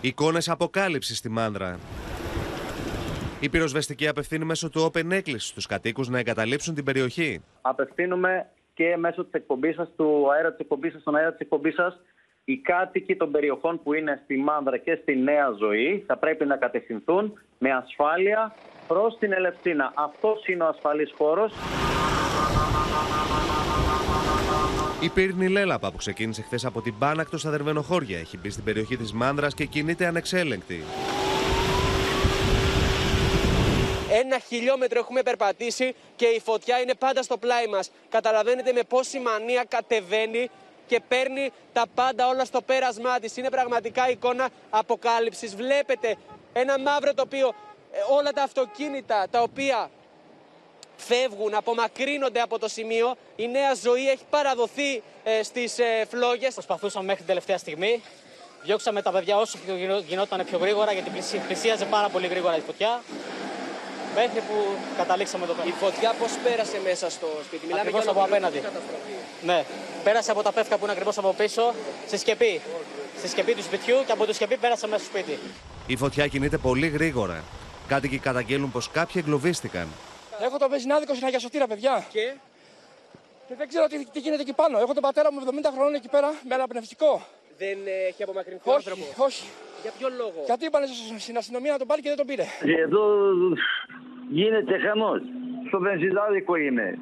Εικόνες 0.00 0.48
αποκάλυψης 0.48 1.18
στη 1.18 1.28
Μάνδρα. 1.28 1.78
Η 3.40 3.48
πυροσβεστική 3.48 4.08
απευθύνει 4.08 4.44
μέσω 4.44 4.70
του 4.70 4.90
Open 4.92 5.10
έκκληση 5.10 5.46
στους 5.46 5.66
κατοίκους 5.66 6.08
να 6.08 6.18
εγκαταλείψουν 6.18 6.74
την 6.74 6.84
περιοχή. 6.84 7.42
Απευθύνουμε 7.62 8.46
και 8.74 8.96
μέσω 8.96 9.24
της 9.24 9.32
εκπομπής 9.32 9.74
σας, 9.74 9.88
του 9.96 10.32
αέρα 10.32 10.50
της 10.50 10.58
εκπομπής 10.58 10.92
σας, 10.92 11.00
στον 11.00 11.16
αέρα 11.16 11.30
της 11.30 11.40
εκπομπής 11.40 11.74
σας, 11.74 12.00
οι 12.44 12.56
κάτοικοι 12.56 13.16
των 13.16 13.30
περιοχών 13.30 13.82
που 13.82 13.92
είναι 13.94 14.20
στη 14.24 14.36
Μάνδρα 14.36 14.76
και 14.76 14.98
στη 15.02 15.16
Νέα 15.16 15.50
Ζωή 15.58 16.04
θα 16.06 16.16
πρέπει 16.16 16.44
να 16.44 16.56
κατευθυνθούν 16.56 17.32
με 17.58 17.70
ασφάλεια 17.70 18.54
προς 18.86 19.18
την 19.18 19.32
Ελευθίνα. 19.32 19.92
Αυτός 19.94 20.46
είναι 20.46 20.62
ο 20.62 20.66
ασφαλής 20.66 21.12
χώρος. 21.16 21.52
Η 25.00 25.08
πύρνη 25.08 25.48
Λέλαπα 25.48 25.90
που 25.90 25.96
ξεκίνησε 25.96 26.42
χθες 26.42 26.64
από 26.64 26.80
την 26.80 26.98
Πάνακτο 26.98 27.38
στα 27.38 27.50
Δερβενοχώρια 27.50 28.18
έχει 28.18 28.38
μπει 28.38 28.50
στην 28.50 28.64
περιοχή 28.64 28.96
της 28.96 29.12
Μάνδρας 29.12 29.54
και 29.54 29.64
κινείται 29.64 30.06
ανεξέλεγκτη. 30.06 30.84
Ένα 34.10 34.38
χιλιόμετρο 34.38 34.98
έχουμε 34.98 35.22
περπατήσει 35.22 35.94
και 36.16 36.26
η 36.26 36.40
φωτιά 36.40 36.80
είναι 36.80 36.94
πάντα 36.94 37.22
στο 37.22 37.36
πλάι 37.36 37.66
μας. 37.66 37.90
Καταλαβαίνετε 38.08 38.72
με 38.72 38.82
πόση 38.88 39.18
μανία 39.18 39.64
κατεβαίνει 39.68 40.50
και 40.86 41.00
παίρνει 41.08 41.50
τα 41.72 41.84
πάντα 41.94 42.28
όλα 42.28 42.44
στο 42.44 42.62
πέρασμά 42.62 43.18
της. 43.18 43.36
Είναι 43.36 43.50
πραγματικά 43.50 44.10
εικόνα 44.10 44.48
αποκάλυψης. 44.70 45.56
Βλέπετε 45.56 46.16
ένα 46.52 46.78
μαύρο 46.78 47.14
τοπίο, 47.14 47.48
ε, 47.48 47.98
όλα 48.18 48.32
τα 48.32 48.42
αυτοκίνητα 48.42 49.26
τα 49.30 49.42
οποία 49.42 49.90
φεύγουν, 50.96 51.54
απομακρύνονται 51.54 52.40
από 52.40 52.58
το 52.58 52.68
σημείο. 52.68 53.14
Η 53.36 53.48
νέα 53.48 53.74
ζωή 53.74 54.10
έχει 54.10 54.24
παραδοθεί 54.30 55.02
ε, 55.24 55.42
στις 55.42 55.78
ε, 55.78 56.06
φλόγες. 56.10 56.54
Προσπαθούσαμε 56.54 57.04
μέχρι 57.04 57.18
την 57.18 57.26
τελευταία 57.26 57.58
στιγμή. 57.58 58.02
Διώξαμε 58.62 59.02
τα 59.02 59.10
παιδιά 59.10 59.36
όσο 59.36 59.58
πιο 59.64 59.98
γινόταν 60.08 60.44
πιο 60.44 60.58
γρήγορα 60.58 60.92
γιατί 60.92 61.10
πλησίαζε 61.46 61.84
πάρα 61.84 62.08
πολύ 62.08 62.26
γρήγορα 62.26 62.56
η 62.56 62.60
φωτιά. 62.60 63.02
Μέχρι 64.14 64.40
που 64.40 64.54
καταλήξαμε 64.96 65.44
εδώ 65.44 65.52
πέρα. 65.52 65.68
Η 65.68 65.70
φωτιά 65.70 66.14
πώς 66.18 66.32
πέρασε 66.44 66.80
μέσα 66.84 67.10
στο 67.10 67.26
σπίτι, 67.44 67.66
Μιλάμε 67.66 67.80
ακριβώς 67.80 68.06
από 68.06 68.22
απέναντι. 68.22 68.62
Ναι, 69.42 69.64
πέρασε 70.04 70.30
από 70.30 70.42
τα 70.42 70.52
πεύκα 70.52 70.76
που 70.76 70.82
είναι 70.82 70.92
ακριβώς 70.92 71.18
από 71.18 71.32
πίσω 71.32 71.74
στη 72.06 72.18
σκεπή. 72.18 72.60
Στη 73.18 73.28
σκεπή 73.28 73.54
του 73.54 73.62
σπιτιού 73.62 73.96
και 74.06 74.12
από 74.12 74.26
το 74.26 74.32
σκεπή 74.32 74.56
πέρασε 74.56 74.86
μέσα 74.86 75.04
στο 75.04 75.18
σπίτι. 75.18 75.38
Η 75.86 75.96
φωτιά 75.96 76.26
κινείται 76.26 76.58
πολύ 76.58 76.88
γρήγορα. 76.88 77.44
Κάτοικοι 77.88 78.18
καταγγέλνουν 78.18 78.70
πως 78.70 78.90
κάποιοι 78.90 79.22
εγκλωβίστηκαν 79.24 79.88
Έχω 80.42 80.58
το 80.58 80.68
βεζινάδικο 80.68 81.14
στην 81.14 81.26
Αγία 81.26 81.38
Σωτήρα, 81.38 81.66
παιδιά. 81.66 82.04
Και; 82.10 82.32
Και 83.48 83.54
δεν 83.54 83.68
ξέρω 83.68 83.86
τι, 83.86 84.06
τι 84.12 84.18
γίνεται 84.20 84.42
εκεί 84.42 84.52
πάνω. 84.52 84.78
Έχω 84.78 84.92
τον 84.94 85.02
πατέρα 85.02 85.32
μου 85.32 85.40
70 85.46 85.50
χρόνων 85.74 85.94
εκεί 85.94 86.08
πέρα 86.08 86.28
με 86.48 86.54
αναπνευστικό. 86.54 87.22
Δεν 87.58 87.78
ε, 87.86 88.06
έχει 88.08 88.22
απομακρυνθεί 88.22 88.68
ο 88.68 88.72
Όχι, 88.72 88.88
άνθρωπος; 88.90 89.24
όχι. 89.26 89.44
Για 89.82 89.92
ποιο 89.98 90.08
λόγο; 90.16 90.42
Γιατί 90.46 90.64
είπανε 90.64 90.86
στο- 90.86 91.18
στην 91.18 91.36
αστυνομία 91.36 91.72
να 91.72 91.78
τον 91.78 91.86
πάρει 91.86 92.00
και 92.02 92.08
δεν 92.08 92.16
τον 92.16 92.26
πήρε; 92.26 92.44
Εδώ 92.84 93.02
γίνεται 94.30 94.78
χαμός. 94.78 95.20
Στο 95.68 95.78
βενζινάδικο 95.78 96.56
είμαι. 96.56 96.98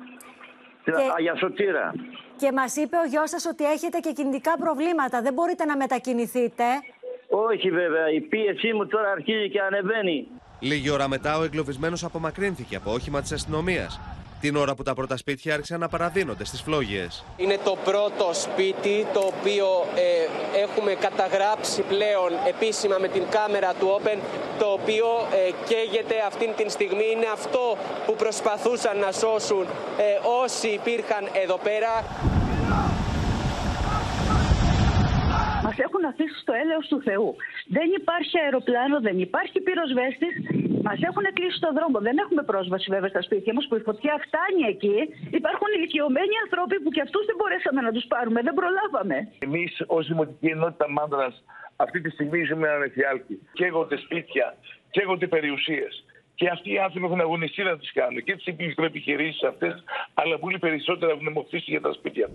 Στην 0.80 0.95
Και- 0.95 1.11
Αγία 1.16 1.37
Σωτήρα. 1.37 1.93
Και 2.37 2.53
μας 2.53 2.76
είπε 2.76 2.97
ο 2.97 3.05
γιος 3.09 3.30
σας 3.30 3.47
ότι 3.47 3.64
έχετε 3.64 3.99
και 3.99 4.12
κινητικά 4.12 4.53
προβλήματα. 4.59 5.22
Δεν 5.22 5.32
μπορείτε 5.32 5.64
να 5.64 5.76
μετακινηθείτε. 5.76 6.64
Όχι 7.28 7.70
βέβαια, 7.70 8.11
η 8.11 8.20
πίεσή 8.20 8.72
μου 8.72 8.87
τώρα 8.87 9.11
αρχίζει 9.11 9.51
και 9.51 9.61
ανεβαίνει. 9.61 10.28
Λίγη 10.64 10.90
ώρα 10.90 11.08
μετά, 11.08 11.38
ο 11.38 11.44
εγκλωβισμένος 11.44 12.04
απομακρύνθηκε 12.04 12.76
από 12.76 12.92
όχημα 12.92 13.20
της 13.20 13.32
αστυνομίας. 13.32 14.00
Την 14.40 14.56
ώρα 14.56 14.74
που 14.74 14.82
τα 14.82 14.94
πρώτα 14.94 15.16
σπίτια 15.16 15.54
άρχισαν 15.54 15.80
να 15.80 15.88
παραδίνονται 15.88 16.44
στις 16.44 16.62
φλόγες. 16.62 17.24
Είναι 17.36 17.58
το 17.64 17.76
πρώτο 17.84 18.30
σπίτι 18.32 19.06
το 19.12 19.20
οποίο 19.20 19.66
ε, 19.94 20.58
έχουμε 20.58 20.94
καταγράψει 20.94 21.82
πλέον 21.82 22.30
επίσημα 22.48 22.96
με 23.00 23.08
την 23.08 23.22
κάμερα 23.30 23.72
του 23.78 24.00
Open 24.00 24.18
το 24.58 24.66
οποίο 24.66 25.06
ε, 25.32 25.50
καίγεται 25.68 26.14
αυτήν 26.26 26.50
την 26.56 26.70
στιγμή. 26.70 27.06
Είναι 27.14 27.26
αυτό 27.32 27.76
που 28.06 28.14
προσπαθούσαν 28.14 28.98
να 28.98 29.12
σώσουν 29.12 29.66
ε, 29.98 30.04
όσοι 30.42 30.68
υπήρχαν 30.68 31.28
εδώ 31.44 31.58
πέρα. 31.58 31.90
Μα 35.64 35.70
έχουν 36.05 36.16
αφήσει 36.16 36.38
στο 36.44 36.52
έλεος 36.62 36.86
του 36.90 36.98
Θεού. 37.09 37.28
Δεν 37.76 37.88
υπάρχει 38.00 38.34
αεροπλάνο, 38.44 38.96
δεν 39.09 39.16
υπάρχει 39.26 39.59
πυροσβέστης. 39.66 40.34
Μας 40.86 40.98
έχουν 41.09 41.24
κλείσει 41.36 41.59
το 41.66 41.70
δρόμο. 41.78 41.98
Δεν 42.09 42.16
έχουμε 42.24 42.42
πρόσβαση 42.50 42.86
βέβαια 42.94 43.11
στα 43.14 43.22
σπίτια 43.26 43.52
μας 43.57 43.64
που 43.68 43.76
η 43.80 43.82
φωτιά 43.88 44.14
φτάνει 44.24 44.62
εκεί. 44.74 44.98
Υπάρχουν 45.40 45.68
ηλικιωμένοι 45.76 46.34
άνθρωποι 46.44 46.76
που 46.82 46.90
και 46.94 47.02
αυτούς 47.07 47.24
δεν 47.28 47.36
μπορέσαμε 47.38 47.80
να 47.86 47.92
τους 47.96 48.05
πάρουμε. 48.12 48.38
Δεν 48.48 48.55
προλάβαμε. 48.61 49.16
Εμείς 49.48 49.72
ως 49.96 50.05
Δημοτική 50.11 50.48
Ενότητα 50.57 50.86
Μάνδρα 50.96 51.28
αυτή 51.84 51.98
τη 52.05 52.11
στιγμή 52.16 52.38
ζούμε 52.48 52.64
έναν 52.68 52.82
εφιάλτη. 52.88 53.34
Καίγονται 53.59 53.96
σπίτια, 54.05 54.46
καίγονται 54.94 55.26
περιουσίες. 55.36 55.92
Και 56.38 56.48
αυτοί 56.55 56.68
οι 56.72 56.78
άνθρωποι 56.78 57.07
έχουν 57.07 57.20
αγωνιστεί 57.20 57.62
να 57.62 57.78
τις 57.78 57.92
κάνουν. 57.92 58.22
Και 58.26 58.34
τις 58.36 58.74
επιχειρήσει 58.76 59.46
αυτές, 59.46 59.84
αλλά 60.14 60.38
πολύ 60.38 60.59
περισσότερα 60.59 61.12
έχουν 61.12 61.32
μοχθήσει 61.32 61.70
για 61.74 61.80
τα 61.80 61.92
σπίτια. 61.92 62.26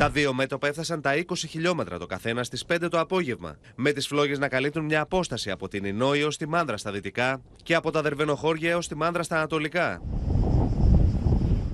Τα 0.00 0.10
δύο 0.10 0.32
μέτωπα 0.32 0.68
έφτασαν 0.68 1.00
τα 1.00 1.24
20 1.28 1.34
χιλιόμετρα 1.48 1.98
το 1.98 2.06
καθένα 2.06 2.44
στις 2.44 2.64
5 2.72 2.88
το 2.90 3.00
απόγευμα, 3.00 3.58
με 3.74 3.92
τις 3.92 4.06
φλόγες 4.06 4.38
να 4.38 4.48
καλύπτουν 4.48 4.84
μια 4.84 5.00
απόσταση 5.00 5.50
από 5.50 5.68
την 5.68 5.84
Ινόη 5.84 6.20
έω 6.20 6.28
τη 6.28 6.48
Μάνδρα 6.48 6.76
στα 6.76 6.90
δυτικά 6.90 7.40
και 7.62 7.74
από 7.74 7.90
τα 7.90 8.02
Δερβενοχώρια 8.02 8.70
έω 8.70 8.78
τη 8.78 8.96
Μάνδρα 8.96 9.22
στα 9.22 9.36
ανατολικά. 9.36 10.02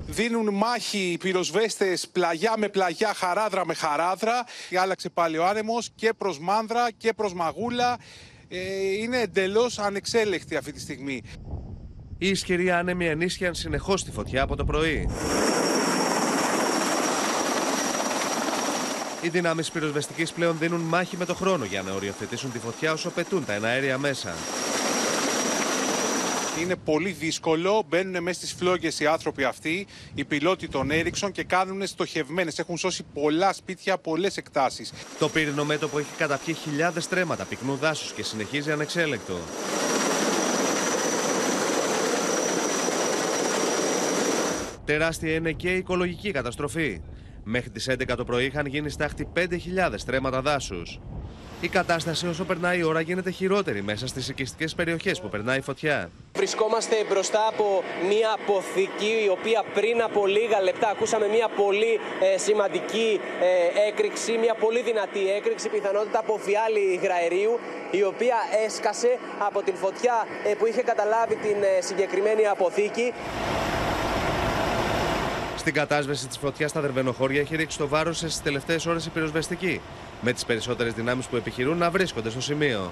Δίνουν 0.07 0.53
μάχη 0.53 0.97
οι 0.97 1.17
πυροσβέστες 1.17 2.07
πλαγιά 2.07 2.53
με 2.57 2.69
πλαγιά, 2.69 3.13
χαράδρα 3.13 3.65
με 3.65 3.73
χαράδρα. 3.73 4.43
Άλλαξε 4.81 5.09
πάλι 5.09 5.37
ο 5.37 5.45
άνεμος 5.45 5.89
και 5.95 6.13
προς 6.17 6.39
Μάνδρα 6.39 6.91
και 6.97 7.13
προς 7.13 7.33
Μαγούλα. 7.33 7.97
Ε, 8.47 8.59
είναι 9.01 9.17
εντελώς 9.17 9.79
ανεξέλεκτη 9.79 10.55
αυτή 10.55 10.71
τη 10.71 10.79
στιγμή. 10.79 11.23
Οι 12.17 12.29
ισχυροί 12.29 12.71
άνεμοι 12.71 13.07
ενίσχυαν 13.07 13.55
συνεχώς 13.55 14.03
τη 14.03 14.11
φωτιά 14.11 14.41
από 14.41 14.55
το 14.55 14.65
πρωί. 14.65 15.09
Οι 19.21 19.29
δυνάμεις 19.29 19.71
πυροσβεστικής 19.71 20.31
πλέον 20.31 20.57
δίνουν 20.57 20.81
μάχη 20.81 21.17
με 21.17 21.25
το 21.25 21.35
χρόνο 21.35 21.65
για 21.65 21.81
να 21.81 21.91
οριοθετήσουν 21.91 22.51
τη 22.51 22.59
φωτιά 22.59 22.91
όσο 22.91 23.09
πετούν 23.09 23.45
τα 23.45 23.53
εναέρια 23.53 23.97
μέσα. 23.97 24.35
Είναι 26.61 26.75
πολύ 26.75 27.11
δύσκολο. 27.11 27.83
Μπαίνουν 27.89 28.23
μέσα 28.23 28.39
στις 28.39 28.53
φλόγες 28.53 28.99
οι 28.99 29.05
άνθρωποι 29.05 29.43
αυτοί, 29.43 29.87
οι 30.13 30.25
πιλότοι 30.25 30.67
των 30.67 30.91
Έριξον 30.91 31.31
και 31.31 31.43
κάνουν 31.43 31.87
στοχευμένες. 31.87 32.59
Έχουν 32.59 32.77
σώσει 32.77 33.03
πολλά 33.13 33.53
σπίτια, 33.53 33.97
πολλές 33.97 34.37
εκτάσεις. 34.37 34.93
Το 35.19 35.29
πύρινο 35.29 35.65
μέτωπο 35.65 35.99
έχει 35.99 36.15
καταπιεί 36.17 36.53
χιλιάδες 36.53 37.07
τρέματα 37.07 37.43
πυκνού 37.43 37.75
δάσους 37.75 38.11
και 38.11 38.23
συνεχίζει 38.23 38.71
ανεξέλεκτο. 38.71 39.39
Τεράστια 44.85 45.33
είναι 45.33 45.51
και 45.51 45.73
η 45.73 45.77
οικολογική 45.77 46.31
καταστροφή. 46.31 47.01
Μέχρι 47.49 47.69
τις 47.69 47.89
11 47.89 48.15
το 48.17 48.23
πρωί 48.23 48.45
είχαν 48.45 48.65
γίνει 48.65 48.89
στάχτη 48.89 49.27
5.000 49.35 49.45
τρέματα 50.05 50.41
δάσους. 50.41 50.99
Η 51.61 51.67
κατάσταση 51.67 52.27
όσο 52.27 52.43
περνάει 52.43 52.79
η 52.79 52.83
ώρα 52.83 53.01
γίνεται 53.01 53.31
χειρότερη 53.31 53.81
μέσα 53.81 54.07
στις 54.07 54.29
οικιστικές 54.29 54.75
περιοχές 54.75 55.21
που 55.21 55.29
περνάει 55.29 55.57
η 55.57 55.61
φωτιά. 55.61 56.09
Βρισκόμαστε 56.35 56.95
μπροστά 57.09 57.47
από 57.47 57.83
μια 58.07 58.29
αποθήκη 58.41 59.13
η 59.25 59.29
οποία 59.29 59.63
πριν 59.73 60.01
από 60.01 60.27
λίγα 60.27 60.61
λεπτά 60.61 60.89
ακούσαμε 60.89 61.27
μια 61.27 61.49
πολύ 61.49 61.99
ε, 62.33 62.37
σημαντική 62.37 63.19
ε, 63.41 63.87
έκρηξη, 63.87 64.37
μια 64.37 64.55
πολύ 64.55 64.81
δυνατή 64.81 65.31
έκρηξη 65.31 65.69
πιθανότητα 65.69 66.19
από 66.19 66.37
φιάλη 66.37 66.79
υγραερίου 66.93 67.59
η 67.91 68.03
οποία 68.03 68.35
έσκασε 68.65 69.19
από 69.47 69.61
την 69.61 69.75
φωτιά 69.75 70.27
ε, 70.45 70.53
που 70.53 70.65
είχε 70.65 70.81
καταλάβει 70.81 71.35
την 71.35 71.57
ε, 71.63 71.81
συγκεκριμένη 71.81 72.47
αποθήκη. 72.47 73.13
Στην 75.67 75.79
κατάσβεση 75.79 76.27
της 76.27 76.37
φωτιάς 76.37 76.69
στα 76.69 76.81
Δερβενοχώρια 76.81 77.41
έχει 77.41 77.55
ρίξει 77.55 77.77
το 77.77 77.87
βάρος 77.87 78.17
στις 78.17 78.41
τελευταίες 78.41 78.85
ώρες 78.85 79.05
η 79.05 79.09
πυροσβεστική, 79.09 79.81
με 80.21 80.33
τις 80.33 80.45
περισσότερες 80.45 80.93
δυνάμεις 80.93 81.25
που 81.25 81.35
επιχειρούν 81.35 81.77
να 81.77 81.89
βρίσκονται 81.89 82.29
στο 82.29 82.41
σημείο. 82.41 82.91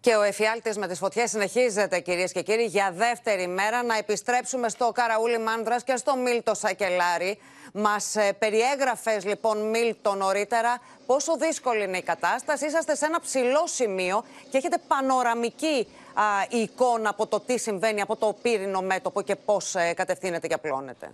Και 0.00 0.14
ο 0.14 0.22
εφιάλτης 0.22 0.76
με 0.76 0.86
τις 0.88 0.98
φωτιές 0.98 1.30
συνεχίζεται, 1.30 2.00
κυρίες 2.00 2.32
και 2.32 2.42
κύριοι, 2.42 2.64
για 2.64 2.92
δεύτερη 2.92 3.46
μέρα. 3.46 3.82
Να 3.82 3.96
επιστρέψουμε 3.96 4.68
στο 4.68 4.92
Καραούλι 4.94 5.38
Μάνδρας 5.38 5.84
και 5.84 5.96
στο 5.96 6.16
Μίλτο 6.16 6.54
Σακελάρη. 6.54 7.38
Μας 7.72 8.14
περιέγραφες 8.38 9.24
λοιπόν, 9.24 9.70
Μίλτο, 9.70 10.14
νωρίτερα 10.14 10.80
πόσο 11.06 11.36
δύσκολη 11.36 11.82
είναι 11.82 11.96
η 11.96 12.02
κατάσταση. 12.02 12.66
Είσαστε 12.66 12.96
σε 12.96 13.04
ένα 13.04 13.20
ψηλό 13.20 13.66
σημείο 13.66 14.24
και 14.50 14.56
έχετε 14.56 14.76
πανοραμική 14.88 15.86
α, 16.14 16.24
εικόνα 16.48 17.08
από 17.08 17.26
το 17.26 17.40
τι 17.40 17.58
συμβαίνει 17.58 18.00
από 18.00 18.16
το 18.16 18.36
πύρινο 18.42 18.80
μέτωπο 18.80 19.22
και 19.22 19.36
πώς 19.36 19.74
κατευθύνεται 19.94 20.46
και 20.46 20.54
απλώνεται. 20.54 21.12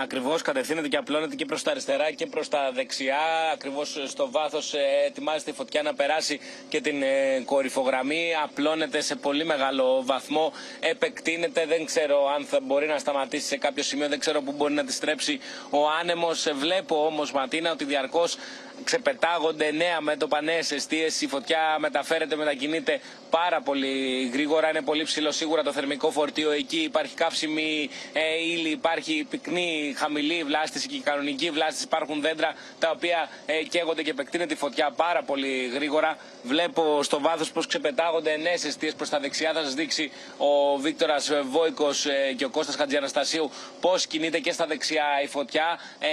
Ακριβώς 0.00 0.42
κατευθύνεται 0.42 0.88
και 0.88 0.96
απλώνεται 0.96 1.34
και 1.34 1.44
προς 1.44 1.62
τα 1.62 1.70
αριστερά 1.70 2.10
και 2.10 2.26
προς 2.26 2.48
τα 2.48 2.70
δεξιά. 2.72 3.18
Ακριβώς 3.52 4.02
στο 4.06 4.30
βάθος 4.30 4.74
ετοιμάζεται 5.06 5.50
η 5.50 5.54
φωτιά 5.54 5.82
να 5.82 5.94
περάσει 5.94 6.40
και 6.68 6.80
την 6.80 7.02
ε, 7.02 7.40
κορυφογραμμή. 7.44 8.32
Απλώνεται 8.44 9.00
σε 9.00 9.16
πολύ 9.16 9.44
μεγάλο 9.44 10.02
βαθμό. 10.04 10.52
Επεκτείνεται. 10.80 11.66
Δεν 11.66 11.84
ξέρω 11.84 12.28
αν 12.28 12.44
θα 12.44 12.60
μπορεί 12.60 12.86
να 12.86 12.98
σταματήσει 12.98 13.46
σε 13.46 13.56
κάποιο 13.56 13.82
σημείο. 13.82 14.08
Δεν 14.08 14.18
ξέρω 14.18 14.42
πού 14.42 14.52
μπορεί 14.52 14.72
να 14.72 14.84
τη 14.84 14.92
στρέψει 14.92 15.40
ο 15.70 15.88
άνεμος. 16.00 16.48
Βλέπω 16.54 17.06
όμως, 17.06 17.32
Ματίνα, 17.32 17.70
ότι 17.72 17.84
διαρκώς 17.84 18.36
ξεπετάγονται 18.84 19.70
νέα 19.70 20.00
μέτωπα, 20.00 20.42
νέε 20.42 20.58
αιστείε. 20.70 21.06
Η 21.20 21.26
φωτιά 21.26 21.76
μεταφέρεται, 21.78 22.36
μετακινείται 22.36 23.00
πάρα 23.30 23.60
πολύ 23.60 24.26
γρήγορα. 24.32 24.68
Είναι 24.68 24.82
πολύ 24.82 25.02
ψηλό 25.04 25.30
σίγουρα 25.30 25.62
το 25.62 25.72
θερμικό 25.72 26.10
φορτίο 26.10 26.50
εκεί. 26.50 26.78
Υπάρχει 26.78 27.14
καύσιμη 27.14 27.90
ε, 28.12 28.42
ύλη, 28.52 28.68
υπάρχει 28.68 29.26
πυκνή 29.30 29.94
χαμηλή 29.96 30.44
βλάστηση 30.44 30.88
και 30.88 31.00
κανονική 31.04 31.50
βλάστηση. 31.50 31.84
Υπάρχουν 31.84 32.20
δέντρα 32.20 32.54
τα 32.78 32.90
οποία 32.90 33.28
ε, 33.46 33.62
καίγονται 33.62 34.02
και 34.02 34.10
επεκτείνεται 34.10 34.54
η 34.54 34.56
φωτιά 34.56 34.90
πάρα 34.90 35.22
πολύ 35.22 35.70
γρήγορα. 35.74 36.16
Βλέπω 36.42 37.02
στο 37.02 37.20
βάθος 37.20 37.50
πώς 37.50 37.66
ξεπετάγονται 37.66 38.36
νέες 38.36 38.64
αιστείε 38.64 38.92
προς 38.92 39.08
τα 39.08 39.18
δεξιά. 39.18 39.52
Θα 39.52 39.62
σας 39.62 39.74
δείξει 39.74 40.10
ο 40.36 40.76
Βίκτορας 40.76 41.30
Βόικος 41.42 42.06
ε, 42.06 42.32
και 42.36 42.44
ο 42.44 42.50
Κώστας 42.50 42.76
Χατζιαναστασίου 42.76 43.50
πώς 43.80 44.06
κινείται 44.06 44.38
και 44.38 44.52
στα 44.52 44.66
δεξιά 44.66 45.04
η 45.22 45.26
φωτιά. 45.26 45.78
Ε, 45.98 46.08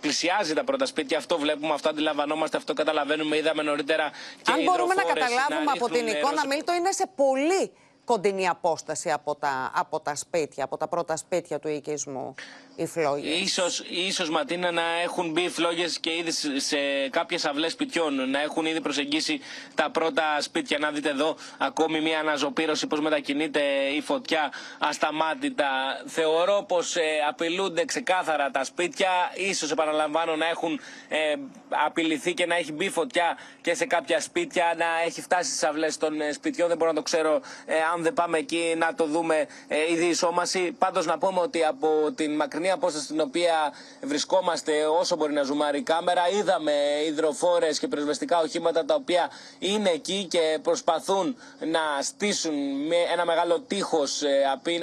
πλησιάζει 0.00 0.54
τα 0.54 0.64
πρώτα 0.64 0.86
σπίτια. 0.86 1.18
Αυτό 1.18 1.38
βλέπουμε, 1.38 1.74
αυτό 1.74 1.88
αντιλαμβανόμαστε, 2.08 2.56
αυτό 2.56 2.72
καταλαβαίνουμε. 2.74 3.36
Είδαμε 3.36 3.62
νωρίτερα 3.62 4.10
και 4.42 4.52
Αν 4.52 4.62
μπορούμε 4.62 4.94
να 4.94 5.02
υδροφόρες 5.02 5.28
καταλάβουμε 5.34 5.70
από 5.74 5.84
την 5.86 5.94
ρίχνουν 5.94 6.08
εικόνα, 6.16 6.32
νερό 6.34 6.40
σε- 6.40 6.46
Μίλτο, 6.46 6.72
είναι 6.74 6.92
σε 6.92 7.06
πολύ 7.16 7.72
κοντινή 8.04 8.48
απόσταση 8.48 9.10
από 9.10 9.34
τα, 9.34 9.70
από 9.74 10.00
τα 10.00 10.14
σπίτια, 10.14 10.64
από 10.64 10.76
τα 10.76 10.88
πρώτα 10.88 11.16
σπίτια 11.16 11.58
του 11.58 11.68
οικισμού, 11.68 12.34
οι 12.76 12.86
φλόγες. 12.86 13.40
Ίσως, 13.40 13.82
ίσως 13.88 14.30
Ματίνα 14.30 14.70
να 14.70 14.82
έχουν 15.02 15.30
μπει 15.30 15.48
φλόγες 15.48 15.98
και 15.98 16.10
ήδη 16.16 16.30
σε- 16.30 16.58
σε 16.60 16.76
κάποιες 17.10 17.44
αυλές 17.44 17.72
σπιτιών, 17.72 18.30
να 18.30 18.40
έχουν 18.40 18.66
ήδη 18.66 18.80
προσεγγίσει 18.80 19.40
τα 19.74 19.90
πρώτα 19.90 20.22
σπίτια. 20.40 20.78
Να 20.78 20.90
δείτε 20.90 21.08
εδώ 21.08 21.36
ακόμη 21.58 22.00
μια 22.00 22.18
αναζωπήρωση 22.18 22.86
πώς 22.86 23.00
μετακινείται 23.00 23.60
η 23.96 24.00
φωτιά 24.00 24.52
ασταμάτητα. 24.78 25.68
Θεωρώ 26.06 26.64
πως 26.68 26.96
ε, 26.96 27.02
απειλούνται 27.28 27.84
ξεκάθαρα 27.84 28.50
τα 28.50 28.64
σπίτια. 28.64 29.10
Ίσως 29.34 29.70
επαναλαμβάνω 29.70 30.36
να 30.36 30.46
έχουν 30.48 30.80
ε, 31.08 31.34
απειληθεί 31.68 32.34
και 32.34 32.46
να 32.46 32.56
έχει 32.56 32.72
μπει 32.72 32.88
φωτιά 32.88 33.38
και 33.60 33.74
σε 33.74 33.86
κάποια 33.86 34.20
σπίτια, 34.20 34.74
να 34.76 34.86
έχει 35.06 35.20
φτάσει 35.20 35.50
στις 35.50 35.62
αυλές 35.62 35.96
των 35.96 36.20
ε, 36.20 36.32
σπιτιών. 36.32 36.68
Δεν 36.68 36.76
μπορώ 36.76 36.90
να 36.90 36.96
το 36.96 37.02
ξέρω 37.02 37.40
ε, 37.66 37.74
αν 37.94 38.02
δεν 38.02 38.14
πάμε 38.14 38.38
εκεί 38.38 38.74
να 38.76 38.94
το 38.94 39.04
δούμε 39.06 39.46
ε, 39.68 39.92
η 39.92 39.96
διεισόμαση. 39.96 40.72
Πάντως 40.78 41.06
να 41.06 41.18
πούμε 41.18 41.40
ότι 41.40 41.64
από 41.64 42.12
την 42.14 42.34
μακρινή 42.36 42.63
γωνία 42.64 42.82
απόσταση 42.82 43.04
στην 43.04 43.20
οποία 43.20 43.72
βρισκόμαστε, 44.02 44.86
όσο 44.86 45.16
μπορεί 45.16 45.32
να 45.32 45.42
ζουμάρει 45.42 45.78
η 45.78 45.82
κάμερα, 45.82 46.28
είδαμε 46.28 46.72
υδροφόρες 47.06 47.78
και 47.78 47.88
πυροσβεστικά 47.88 48.38
οχήματα 48.40 48.84
τα 48.84 48.94
οποία 48.94 49.30
είναι 49.58 49.90
εκεί 49.90 50.26
και 50.30 50.58
προσπαθούν 50.62 51.36
να 51.58 52.02
στήσουν 52.02 52.54
ένα 53.12 53.24
μεγάλο 53.24 53.60
τείχος 53.60 54.22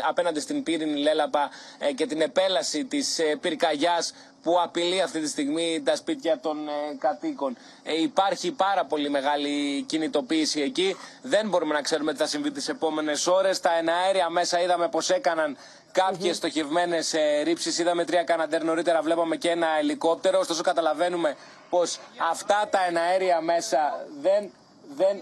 απέναντι 0.09 0.39
στην 0.39 0.63
πύρινη 0.63 0.99
λέλαπα 0.99 1.49
και 1.95 2.05
την 2.05 2.21
επέλαση 2.21 2.85
της 2.85 3.19
πυρκαγιάς 3.41 4.13
που 4.43 4.61
απειλεί 4.61 5.01
αυτή 5.01 5.19
τη 5.19 5.27
στιγμή 5.27 5.81
τα 5.85 5.95
σπίτια 5.95 6.39
των 6.39 6.67
ε, 6.67 6.71
κατοίκων. 6.99 7.57
Ε, 7.83 8.01
υπάρχει 8.01 8.51
πάρα 8.51 8.85
πολύ 8.85 9.09
μεγάλη 9.09 9.81
κινητοποίηση 9.81 10.61
εκεί. 10.61 10.95
Δεν 11.21 11.49
μπορούμε 11.49 11.73
να 11.73 11.81
ξέρουμε 11.81 12.11
τι 12.11 12.17
θα 12.17 12.25
συμβεί 12.27 12.51
τις 12.51 12.69
επόμενες 12.69 13.27
ώρες. 13.27 13.59
Τα 13.59 13.77
εναέρια 13.77 14.29
μέσα 14.29 14.61
είδαμε 14.61 14.87
πως 14.89 15.09
έκαναν 15.09 15.57
κάποιες 15.91 16.31
mm-hmm. 16.31 16.35
στοχευμένες 16.35 17.13
ε, 17.13 17.41
ρήψεις. 17.43 17.79
Είδαμε 17.79 18.05
τρία 18.05 18.23
καναντέρ 18.23 18.63
νωρίτερα, 18.63 19.01
βλέπαμε 19.01 19.35
και 19.35 19.49
ένα 19.49 19.67
ελικόπτερο. 19.79 20.39
Ωστόσο, 20.39 20.61
καταλαβαίνουμε 20.61 21.35
πως 21.69 21.99
αυτά 22.31 22.67
τα 22.69 22.85
εναέρια 22.87 23.41
μέσα 23.41 24.05
δεν. 24.21 24.51
δεν... 24.95 25.21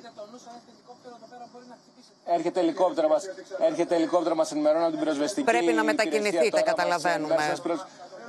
Έρχεται 2.31 2.59
ελικόπτερο 2.59 3.07
μας, 3.07 3.23
έρχεται 3.59 3.95
ελικόπτερο 3.95 4.35
μας 4.35 4.51
ενημερώνει 4.51 4.83
από 4.83 4.91
την 4.91 4.99
πυροσβεστική 4.99 5.51
Πρέπει 5.51 5.73
να 5.73 5.83
μετακινηθείτε, 5.83 6.61
καταλαβαίνουμε. 6.61 7.35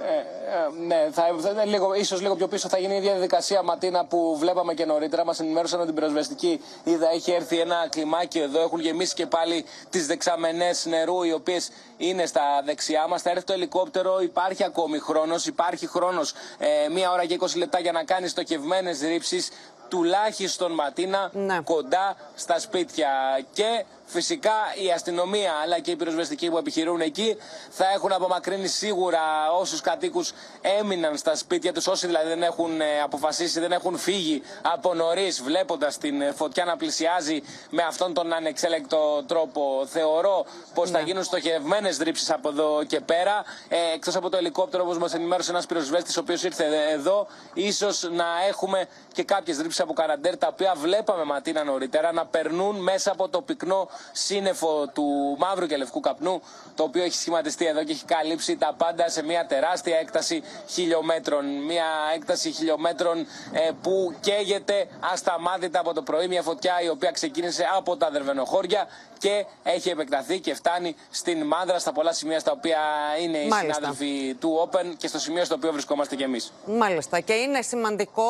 Ε, 0.03 0.13
ε, 0.13 0.87
ναι, 0.87 1.09
θα, 1.13 1.23
θα 1.41 1.65
λίγο, 1.65 1.95
ίσως 1.95 2.21
λίγο 2.21 2.35
πιο 2.35 2.49
πίσω 2.49 2.69
θα 2.69 2.79
γίνει 2.79 2.95
η 2.95 2.97
ίδια 2.97 3.13
διαδικασία 3.13 3.63
Ματίνα 3.63 4.05
που 4.05 4.37
βλέπαμε 4.39 4.75
και 4.75 4.85
νωρίτερα. 4.85 5.25
Μας 5.25 5.41
ενημέρωσαν 5.41 5.79
από 5.79 5.87
την 5.87 5.97
πυροσβεστική. 5.97 6.61
Είδα, 6.85 7.11
έχει 7.11 7.33
έρθει 7.33 7.59
ένα 7.59 7.87
κλιμάκι 7.91 8.39
εδώ. 8.39 8.61
Έχουν 8.61 8.81
γεμίσει 8.81 9.15
και 9.15 9.27
πάλι 9.27 9.65
τις 9.91 10.07
δεξαμενές 10.07 10.87
νερού, 10.87 11.23
οι 11.23 11.33
οποίες 11.33 11.71
είναι 11.97 12.27
στα 12.27 12.43
δεξιά 12.65 13.07
μας. 13.09 13.23
Θα 13.23 13.31
έρθει 13.31 13.45
το 13.45 13.53
ελικόπτερο. 13.53 14.21
Υπάρχει 14.21 14.65
ακόμη 14.65 14.99
χρόνος. 14.99 15.47
Υπάρχει 15.47 15.87
χρόνος 15.87 16.33
ε, 16.59 16.89
μία 16.89 17.11
ώρα 17.13 17.25
και 17.25 17.39
20 17.41 17.57
λεπτά 17.57 17.81
για 17.81 17.93
να 17.93 18.05
κάνει 18.05 18.29
στοχευμένες 18.29 19.01
ρήψεις 19.01 19.51
τουλάχιστον 19.89 20.73
Ματίνα 20.73 21.31
ναι. 21.33 21.61
κοντά 21.65 22.17
στα 22.35 22.59
σπίτια. 22.59 23.11
Και 23.53 23.85
φυσικά 24.11 24.53
η 24.85 24.93
αστυνομία 24.93 25.53
αλλά 25.63 25.79
και 25.79 25.91
οι 25.91 25.97
πυροσβεστικοί 25.97 26.51
που 26.51 26.59
επιχειρούν 26.59 27.01
εκεί 27.01 27.37
θα 27.71 27.91
έχουν 27.95 28.13
απομακρύνει 28.13 28.67
σίγουρα 28.67 29.21
όσους 29.59 29.81
κατοίκους 29.81 30.33
έμειναν 30.61 31.17
στα 31.17 31.35
σπίτια 31.37 31.73
τους, 31.73 31.87
όσοι 31.87 32.07
δηλαδή 32.07 32.29
δεν 32.29 32.43
έχουν 32.43 32.81
ε, 32.81 33.01
αποφασίσει, 33.03 33.61
δεν 33.61 33.73
έχουν 33.73 33.99
φύγει 33.99 34.43
από 34.63 34.95
νωρίς, 34.95 35.43
βλέποντας 35.43 35.99
την 35.99 36.21
ε, 36.21 36.33
φωτιά 36.33 36.65
να 36.65 36.77
πλησιάζει 36.77 37.43
με 37.71 37.83
αυτόν 37.83 38.15
τον 38.15 38.33
ανεξέλεκτο 38.33 39.23
τρόπο. 39.27 39.87
Θεωρώ 39.87 40.47
πως 40.75 40.91
θα 40.91 40.99
ναι. 40.99 41.05
γίνουν 41.05 41.25
στοχευμένες 41.25 41.99
ρήψεις 41.99 42.31
από 42.31 42.49
εδώ 42.49 42.85
και 42.87 43.01
πέρα. 43.01 43.45
Ε, 43.69 43.77
Εκτός 43.95 44.17
από 44.17 44.29
το 44.31 44.37
ελικόπτερο, 44.37 44.83
όπως 44.83 44.99
μας 44.99 45.15
ενημέρωσε 45.15 45.51
ένας 45.51 45.67
πυροσβέστης, 45.67 46.17
ο 46.17 46.21
οποίος 46.21 46.43
ήρθε 46.43 46.65
εδώ, 46.91 47.27
ίσως 47.55 48.09
να 48.13 48.27
έχουμε 48.49 48.87
και 49.13 49.23
κάποιες 49.23 49.59
ρήψεις 49.59 49.81
από 49.81 49.93
Καραντέρ, 49.93 50.37
τα 50.37 50.47
οποία 50.47 50.75
βλέπαμε 50.77 51.25
ματίνα 51.25 51.65
νωρίτερα 51.65 52.13
να 52.13 52.27
περνούν 52.27 52.77
μέσα 52.77 53.13
από 53.13 53.29
το 53.29 53.41
πυκνό 53.41 53.89
σύννεφο 54.13 54.89
του 54.95 55.37
μαύρου 55.39 55.67
και 55.67 55.77
λευκού 55.77 56.01
καπνού, 56.01 56.43
το 56.75 56.83
οποίο 56.83 57.03
έχει 57.03 57.15
σχηματιστεί 57.17 57.67
εδώ 57.67 57.85
και 57.85 57.93
έχει 57.93 58.05
καλύψει 58.05 58.57
τα 58.57 58.75
πάντα 58.77 59.09
σε 59.09 59.23
μια 59.23 59.47
τεράστια 59.47 59.99
έκταση 59.99 60.43
χιλιόμετρων. 60.69 61.65
Μια 61.65 61.87
έκταση 62.15 62.51
χιλιόμετρων 62.51 63.19
ε, 63.53 63.71
που 63.83 64.15
καίγεται 64.21 64.89
ασταμάτητα 65.13 65.81
από 65.81 65.95
το 65.95 66.03
πρωί. 66.03 66.29
Μια 66.29 66.43
φωτιά 66.43 66.81
η 66.83 66.89
οποία 66.89 67.11
ξεκίνησε 67.11 67.67
από 67.77 67.97
τα 67.97 68.11
δερβενοχώρια 68.11 68.87
και 69.21 69.47
έχει 69.63 69.89
επεκταθεί 69.89 70.41
και 70.41 70.55
φτάνει 70.55 70.95
στην 71.11 71.47
Μάνδρα, 71.47 71.79
στα 71.79 71.93
πολλά 71.93 72.13
σημεία 72.13 72.39
στα 72.39 72.53
οποία 72.53 72.79
είναι 73.21 73.39
οι 73.39 73.49
Μάλιστα. 73.49 73.75
συνάδελφοι 73.75 74.35
του 74.35 74.69
Open 74.71 74.95
και 74.97 75.09
στο 75.09 75.19
σημείο 75.19 75.45
στο 75.45 75.55
οποίο 75.55 75.73
βρισκόμαστε 75.73 76.17
κι 76.17 76.23
εμείς. 76.23 76.53
Μάλιστα. 76.67 77.21
Και 77.21 77.33
είναι 77.33 77.63
σημαντικό 77.63 78.29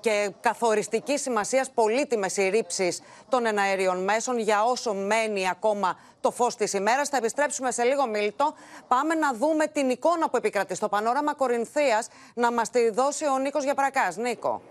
και 0.00 0.30
καθοριστική 0.40 1.18
σημασίας 1.18 1.70
πολύτιμες 1.70 2.36
οι 2.36 2.48
ρήψει 2.48 2.96
των 3.28 3.46
εναέριων 3.46 4.04
μέσων 4.04 4.38
για 4.38 4.64
όσο 4.64 4.94
μένει 4.94 5.48
ακόμα 5.48 5.98
το 6.20 6.30
φως 6.30 6.56
της 6.56 6.72
ημέρας. 6.72 7.08
Θα 7.08 7.16
επιστρέψουμε 7.16 7.70
σε 7.70 7.82
λίγο, 7.82 8.06
Μίλτο. 8.06 8.54
Πάμε 8.88 9.14
να 9.14 9.32
δούμε 9.34 9.66
την 9.66 9.90
εικόνα 9.90 10.28
που 10.30 10.36
επικρατεί 10.36 10.74
στο 10.74 10.88
πανόραμα 10.88 11.34
Κορινθίας 11.34 12.08
να 12.34 12.52
μας 12.52 12.70
τη 12.70 12.90
δώσει 12.90 13.24
ο 13.26 13.38
Νίκος 13.38 13.64
Γιαπρακά. 13.64 14.12
Νίκο. 14.16 14.62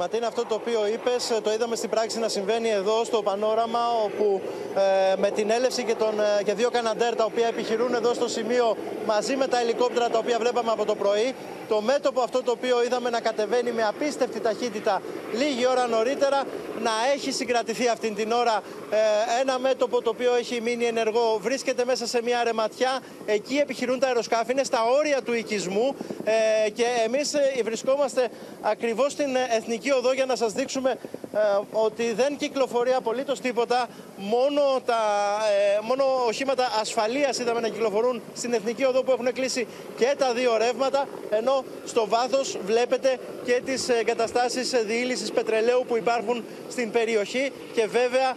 Ματίνα, 0.00 0.26
αυτό 0.26 0.44
το 0.44 0.54
οποίο 0.54 0.86
είπες, 0.86 1.30
ε, 1.30 1.40
το 1.40 1.52
είδαμε 1.52 1.76
στην 1.76 1.90
πράξη 1.90 2.18
να 2.18 2.28
συμβαίνει 2.28 2.68
εδώ 2.68 3.04
στο 3.04 3.22
πανόραμα, 3.22 3.80
όπου 4.04 4.40
ε, 4.74 5.16
με 5.16 5.30
την 5.30 5.50
έλευση 5.50 5.84
και, 5.84 5.94
τον, 5.94 6.20
ε, 6.20 6.42
και 6.42 6.54
δύο 6.54 6.70
καναντέρ 6.70 7.14
τα 7.14 7.24
οποία 7.24 7.46
επιχειρούν 7.46 7.94
εδώ 7.94 8.14
στο 8.14 8.28
σημείο 8.28 8.76
μαζί 9.06 9.36
με 9.36 9.46
τα 9.46 9.60
ελικόπτερα 9.60 10.08
τα 10.08 10.18
οποία 10.18 10.38
βλέπαμε 10.38 10.70
από 10.70 10.84
το 10.84 10.94
πρωί, 10.94 11.34
το 11.68 11.80
μέτωπο 11.80 12.20
αυτό 12.20 12.42
το 12.42 12.50
οποίο 12.50 12.84
είδαμε 12.84 13.10
να 13.10 13.20
κατεβαίνει 13.20 13.72
με 13.72 13.84
απίστευτη 13.84 14.40
ταχύτητα 14.40 15.02
λίγη 15.32 15.66
ώρα 15.66 15.86
νωρίτερα 15.86 16.44
να 16.82 16.90
έχει 17.14 17.32
συγκρατηθεί 17.32 17.88
αυτήν 17.88 18.14
την 18.14 18.32
ώρα 18.32 18.62
ε, 18.90 18.96
ένα 19.40 19.58
μέτωπο 19.58 20.02
το 20.02 20.10
οποίο 20.10 20.34
έχει 20.34 20.60
μείνει 20.60 20.84
ενεργό 20.84 21.38
βρίσκεται 21.42 21.84
μέσα 21.84 22.06
σε 22.06 22.22
μια 22.22 22.44
ρεματιά 22.44 23.00
εκεί 23.26 23.56
επιχειρούν 23.56 23.98
τα 23.98 24.06
αεροσκάφη 24.06 24.52
είναι 24.52 24.64
στα 24.64 24.84
όρια 24.98 25.22
του 25.22 25.32
οικισμού 25.32 25.94
ε, 26.24 26.70
και 26.70 26.84
εμείς 27.04 27.34
ε, 27.34 27.62
βρισκόμαστε 27.64 28.28
ακριβώς 28.60 29.12
στην 29.12 29.36
Εθνική 29.56 29.87
Οδό 29.92 30.12
για 30.12 30.26
να 30.26 30.36
σας 30.36 30.52
δείξουμε 30.52 30.98
ότι 31.72 32.12
δεν 32.12 32.36
κυκλοφορεί 32.36 32.92
απολύτως 32.92 33.40
τίποτα. 33.40 33.88
Μόνο, 34.16 34.62
τα, 34.84 34.96
μόνο 35.82 36.04
οχήματα 36.26 36.68
ασφαλείας 36.80 37.38
είδαμε 37.38 37.60
να 37.60 37.68
κυκλοφορούν 37.68 38.22
στην 38.34 38.52
Εθνική 38.52 38.84
Οδό 38.84 39.02
που 39.02 39.10
έχουν 39.10 39.32
κλείσει 39.32 39.66
και 39.98 40.14
τα 40.18 40.32
δύο 40.32 40.56
ρεύματα 40.56 41.08
ενώ 41.30 41.64
στο 41.84 42.06
βάθος 42.08 42.58
βλέπετε 42.64 43.18
και 43.44 43.62
τις 43.64 43.88
εγκαταστάσεις 43.88 44.70
διήλυσης 44.70 45.32
πετρελαίου 45.32 45.84
που 45.88 45.96
υπάρχουν 45.96 46.44
στην 46.70 46.90
περιοχή. 46.90 47.52
Και 47.74 47.86
βέβαια 47.86 48.36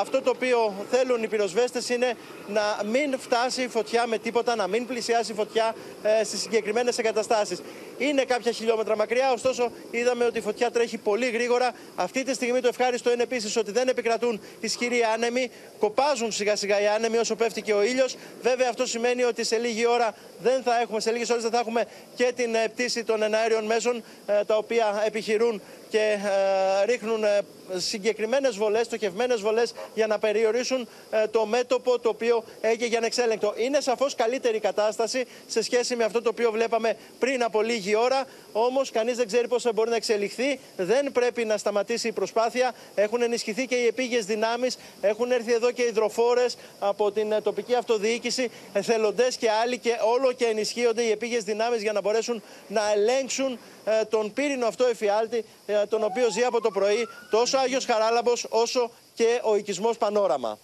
αυτό 0.00 0.22
το 0.22 0.30
οποίο 0.30 0.74
θέλουν 0.90 1.22
οι 1.22 1.28
πυροσβέστες 1.28 1.88
είναι 1.88 2.14
να 2.48 2.80
μην 2.84 3.18
φτάσει 3.18 3.62
η 3.62 3.68
φωτιά 3.68 4.06
με 4.06 4.18
τίποτα, 4.18 4.56
να 4.56 4.66
μην 4.66 4.86
πλησιάσει 4.86 5.32
η 5.32 5.34
φωτιά 5.34 5.74
ε, 6.02 6.24
στις 6.24 6.40
συγκεκριμένες 6.40 6.98
εγκαταστάσεις. 6.98 7.62
Είναι 7.98 8.24
κάποια 8.24 8.52
χιλιόμετρα 8.52 8.96
μακριά, 8.96 9.32
ωστόσο 9.32 9.70
είδαμε 9.90 10.24
ότι 10.24 10.38
η 10.38 10.40
φωτιά 10.40 10.70
τρέχει 10.70 10.98
πολύ 10.98 11.30
γρήγορα. 11.30 11.72
Αυτή 11.96 12.22
τη 12.22 12.34
στιγμή 12.34 12.60
το 12.60 12.68
ευχάριστο 12.68 13.12
είναι 13.12 13.22
επίσης 13.22 13.56
ότι 13.56 13.72
δεν 13.72 13.88
επικρατούν 13.88 14.40
ισχυροί 14.60 15.02
άνεμοι, 15.14 15.50
κοπάζουν 15.78 16.32
σιγά 16.32 16.56
σιγά 16.56 16.80
οι 16.80 16.86
άνεμοι 16.86 17.16
όσο 17.16 17.36
πέφτει 17.36 17.62
και 17.62 17.72
ο 17.72 17.82
ήλιος. 17.82 18.16
Βέβαια 18.42 18.68
αυτό 18.68 18.86
σημαίνει 18.86 19.22
ότι 19.22 19.44
σε 19.44 19.56
λίγη 19.56 19.86
ώρα 19.86 20.14
δεν 20.42 20.62
θα 20.62 20.80
έχουμε, 20.80 21.00
σε 21.00 21.10
λίγες 21.10 21.30
ώρες 21.30 21.42
δεν 21.42 21.52
θα 21.52 21.58
έχουμε 21.58 21.84
και 22.14 22.32
την 22.36 22.54
ε, 22.54 22.68
πτήση 22.68 23.04
των 23.04 23.22
εναέριων 23.22 23.64
μέσων 23.64 24.02
ε, 24.26 24.44
τα 24.44 24.56
οποία 24.56 25.02
επιχειρούν 25.06 25.62
και 25.90 25.98
ε, 25.98 26.84
ρίχνουν 26.84 27.24
ε, 27.24 27.40
συγκεκριμένες 27.76 28.56
βολές, 28.56 28.86
στοχευμένες 28.86 29.40
βολές 29.40 29.72
για 29.94 30.06
να 30.06 30.18
περιορίσουν 30.18 30.88
ε, 31.10 31.26
το 31.26 31.46
μέτωπο 31.46 31.98
το 31.98 32.08
οποίο 32.08 32.44
έγινε 32.60 32.86
για 32.86 32.98
ανεξέλεγκτο. 32.98 33.54
Είναι 33.56 33.80
σαφώς 33.80 34.14
καλύτερη 34.14 34.58
κατάσταση 34.58 35.24
σε 35.46 35.62
σχέση 35.62 35.96
με 35.96 36.04
αυτό 36.04 36.22
το 36.22 36.28
οποίο 36.28 36.50
βλέπαμε 36.50 36.96
πριν 37.18 37.42
από 37.42 37.62
λίγη 37.62 37.96
ώρα, 37.96 38.24
όμως 38.52 38.90
κανείς 38.90 39.16
δεν 39.16 39.26
ξέρει 39.26 39.48
πώς 39.48 39.62
θα 39.62 39.72
μπορεί 39.72 39.90
να 39.90 39.96
εξελιχθεί. 39.96 40.60
Δεν 40.76 41.12
πρέπει 41.12 41.44
να 41.44 41.56
σταματήσει 41.56 42.08
η 42.08 42.12
προσπάθεια. 42.12 42.72
Έχουν 42.94 43.22
ενισχυθεί 43.22 43.66
και 43.66 43.74
οι 43.74 43.86
επίγειες 43.86 44.24
δυνάμεις, 44.24 44.78
έχουν 45.00 45.30
έρθει 45.30 45.52
εδώ 45.52 45.70
και 45.70 45.82
υδροφόρες 45.82 46.56
από 46.78 47.12
την 47.12 47.34
τοπική 47.42 47.74
αυτοδιοίκηση, 47.74 48.50
εθελοντές 48.72 49.36
και 49.36 49.50
άλλοι 49.50 49.78
και 49.78 49.96
όλο 50.14 50.32
και 50.32 50.44
ενισχύονται 50.44 51.02
οι 51.02 51.10
επίγειες 51.10 51.44
δυνάμεις 51.44 51.82
για 51.82 51.92
να 51.92 52.00
μπορέσουν 52.00 52.42
να 52.68 52.92
ελέγξουν 52.92 53.58
τον 54.08 54.32
πύρινο 54.32 54.66
αυτό 54.66 54.84
εφιάλτη 54.84 55.44
τον 55.88 56.04
οποίο 56.04 56.30
ζει 56.30 56.42
από 56.42 56.60
το 56.60 56.70
πρωί 56.70 57.08
τόσο 57.30 57.58
ο 57.58 57.60
Άγιος 57.60 57.84
Χαράλαμπος 57.84 58.46
όσο 58.48 58.90
και 59.14 59.40
ο 59.44 59.56
οικισμός 59.56 59.96
Πανόραμα. 59.96 60.58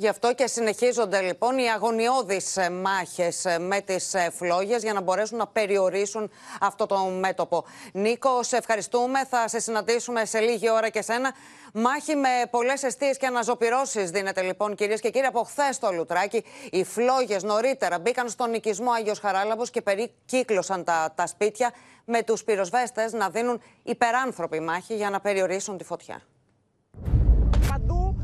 Γι' 0.00 0.08
αυτό 0.08 0.34
και 0.34 0.46
συνεχίζονται 0.46 1.20
λοιπόν 1.20 1.58
οι 1.58 1.70
αγωνιώδεις 1.70 2.56
ε, 2.56 2.70
μάχες 2.70 3.44
ε, 3.44 3.58
με 3.58 3.80
τις 3.80 4.14
ε, 4.14 4.30
φλόγες 4.30 4.82
για 4.82 4.92
να 4.92 5.00
μπορέσουν 5.00 5.38
να 5.38 5.46
περιορίσουν 5.46 6.30
αυτό 6.60 6.86
το 6.86 6.98
μέτωπο. 6.98 7.64
Νίκο, 7.92 8.42
σε 8.42 8.56
ευχαριστούμε. 8.56 9.24
Θα 9.24 9.48
σε 9.48 9.58
συναντήσουμε 9.58 10.24
σε 10.24 10.40
λίγη 10.40 10.70
ώρα 10.70 10.88
και 10.88 11.02
σένα. 11.02 11.32
Μάχη 11.72 12.16
με 12.16 12.28
πολλές 12.50 12.82
αιστείες 12.82 13.16
και 13.16 13.26
αναζωπυρώσεις 13.26 14.10
δίνεται 14.10 14.42
λοιπόν 14.42 14.74
κυρίες 14.74 15.00
και 15.00 15.10
κύριοι. 15.10 15.26
Από 15.26 15.42
χθες 15.42 15.78
το 15.78 15.92
Λουτράκι 15.92 16.44
οι 16.70 16.84
φλόγες 16.84 17.42
νωρίτερα 17.42 17.98
μπήκαν 17.98 18.28
στον 18.28 18.54
οικισμό 18.54 18.90
Άγιος 18.90 19.18
Χαράλαμπος 19.18 19.70
και 19.70 19.82
περικύκλωσαν 19.82 20.84
τα, 20.84 21.12
τα 21.14 21.26
σπίτια 21.26 21.72
με 22.04 22.22
τους 22.22 22.44
πυροσβέστες 22.44 23.12
να 23.12 23.30
δίνουν 23.30 23.60
υπεράνθρωπη 23.82 24.60
μάχη 24.60 24.94
για 24.94 25.10
να 25.10 25.20
περιορίσουν 25.20 25.76
τη 25.76 25.84
φωτιά. 25.84 26.20
Παντού 27.68 28.22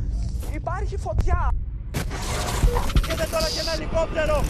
υπάρχει 0.54 0.96
φωτιά. 0.96 1.63
Κοίτα 3.08 3.26
τώρα 3.32 3.48
και 3.54 3.60
ένα 3.60 3.72
ελικόπτερο. 3.72 4.44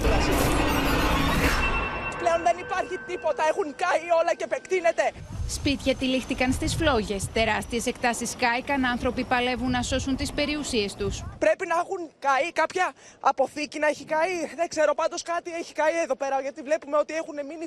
πλέον 2.24 2.42
δεν 2.48 2.56
υπάρχει 2.66 2.96
τίποτα. 3.06 3.42
Έχουν 3.50 3.66
καεί 3.82 4.06
όλα 4.20 4.32
και 4.38 4.44
επεκτείνεται. 4.50 5.04
Σπίτια 5.48 5.94
τυλίχτηκαν 5.96 6.52
στις 6.52 6.74
φλόγες. 6.74 7.22
Τεράστιες 7.32 7.86
εκτάσεις 7.86 8.30
κάηκαν. 8.38 8.84
Άνθρωποι 8.84 9.24
παλεύουν 9.24 9.70
να 9.70 9.82
σώσουν 9.82 10.16
τις 10.16 10.32
περιουσίες 10.32 10.94
τους. 10.94 11.24
Πρέπει 11.38 11.66
να 11.66 11.76
έχουν 11.82 12.00
καεί 12.18 12.52
κάποια 12.52 12.86
αποθήκη 13.20 13.78
να 13.78 13.86
έχει 13.86 14.04
καεί. 14.04 14.36
Δεν 14.56 14.68
ξέρω, 14.68 14.94
πάντως 14.94 15.22
κάτι 15.22 15.50
έχει 15.60 15.72
καεί 15.72 15.96
εδώ 16.02 16.16
πέρα. 16.16 16.40
Γιατί 16.40 16.62
βλέπουμε 16.62 16.96
ότι 16.96 17.14
έχουν 17.14 17.36
μείνει 17.48 17.66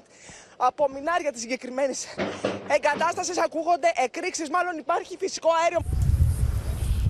από 0.57 0.89
μινάρια 0.93 1.31
τη 1.31 1.39
συγκεκριμένη 1.39 1.93
εγκατάσταση. 2.75 3.31
Ακούγονται 3.45 3.89
εκρήξεις. 4.05 4.49
Μάλλον 4.49 4.77
υπάρχει 4.77 5.17
φυσικό 5.17 5.49
αέριο. 5.61 5.81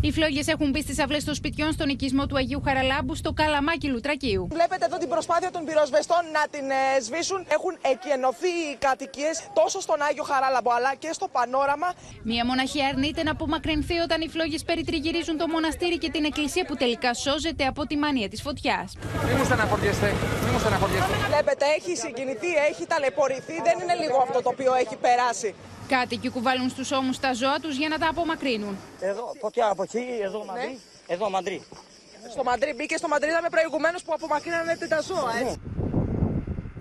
Οι 0.02 0.12
φλόγες 0.12 0.48
έχουν 0.48 0.70
μπει 0.70 0.82
στις 0.82 1.00
αυλές 1.00 1.24
των 1.24 1.36
σπιτιών 1.36 1.72
στον 1.72 1.89
οικισμό 1.89 2.26
του 2.26 2.38
Αγίου 2.38 2.62
Χαραλάμπου 2.66 3.16
στο 3.16 3.32
Καλαμάκι 3.34 3.88
Λουτρακίου. 3.88 4.48
Βλέπετε 4.52 4.86
εδώ 4.86 4.98
την 4.98 5.10
προσπάθεια 5.10 5.52
των 5.52 5.66
πυροσβεστών 5.66 6.22
να 6.38 6.43
την 6.54 6.66
ε, 6.70 7.00
σβήσουν. 7.06 7.45
Έχουν 7.58 7.74
εκενωθεί 7.93 8.54
οι 8.68 8.76
κατοικίες 8.88 9.36
τόσο 9.54 9.80
στον 9.82 10.02
Άγιο 10.10 10.24
Χαράλαμπο 10.24 10.72
αλλά 10.78 10.95
και 11.04 11.10
στο 11.18 11.28
πανόραμα. 11.36 11.89
Μία 12.24 12.45
μοναχή 12.45 12.80
αρνείται 12.89 13.24
να 13.24 13.32
απομακρυνθεί 13.32 13.98
όταν 13.98 14.22
οι 14.22 14.28
φλόγες 14.34 14.64
περιτριγυρίζουν 14.64 15.38
το 15.38 15.48
μοναστήρι 15.48 15.98
και 15.98 16.10
την 16.10 16.24
εκκλησία 16.26 16.66
που 16.66 16.76
τελικά 16.76 17.14
σώζεται 17.14 17.66
από 17.66 17.86
τη 17.86 17.98
μανία 17.98 18.30
της 18.30 18.41
φωτιάς. 18.41 18.88
Μην 19.28 19.36
μου 19.38 19.45
στεναχωριέστε. 19.45 20.08
Μην 20.43 20.52
μου 20.54 20.60
στεναχωριέστε. 20.60 21.14
Βλέπετε, 21.28 21.66
έχει 21.78 21.95
συγκινηθεί, 22.04 22.52
έχει 22.70 22.84
ταλαιπωρηθεί. 22.91 23.56
Δεν 23.68 23.76
είναι 23.82 23.95
λίγο 24.04 24.18
αυτό 24.26 24.41
το 24.41 24.50
οποίο 24.50 24.74
έχει 24.74 24.95
περάσει. 24.95 25.56
Κάτοικοι 25.88 26.30
κουβαλούν 26.30 26.70
στους 26.70 26.92
ώμους 26.92 27.20
τα 27.20 27.34
ζώα 27.34 27.60
τους 27.60 27.78
για 27.78 27.88
να 27.88 27.98
τα 27.98 28.08
απομακρύνουν. 28.10 28.78
Εδώ, 29.00 29.32
φωτιά 29.40 29.68
από 29.68 29.84
εκεί, 29.84 30.06
εδώ 30.24 30.46
μαντρί. 30.46 30.68
Ναι. 30.68 31.14
Εδώ 31.14 31.30
μαντρί. 31.30 31.62
Στο 32.32 32.44
μαντρί 32.44 32.74
μπήκε, 32.76 32.98
στο 32.98 33.08
μαντρί 33.08 33.30
είδαμε 33.30 33.50
προηγουμένως 33.50 34.04
που 34.04 34.14
απομακρύνανε 34.14 34.78
τα 34.90 35.02
ζώα, 35.02 35.34
έτσι. 35.42 35.60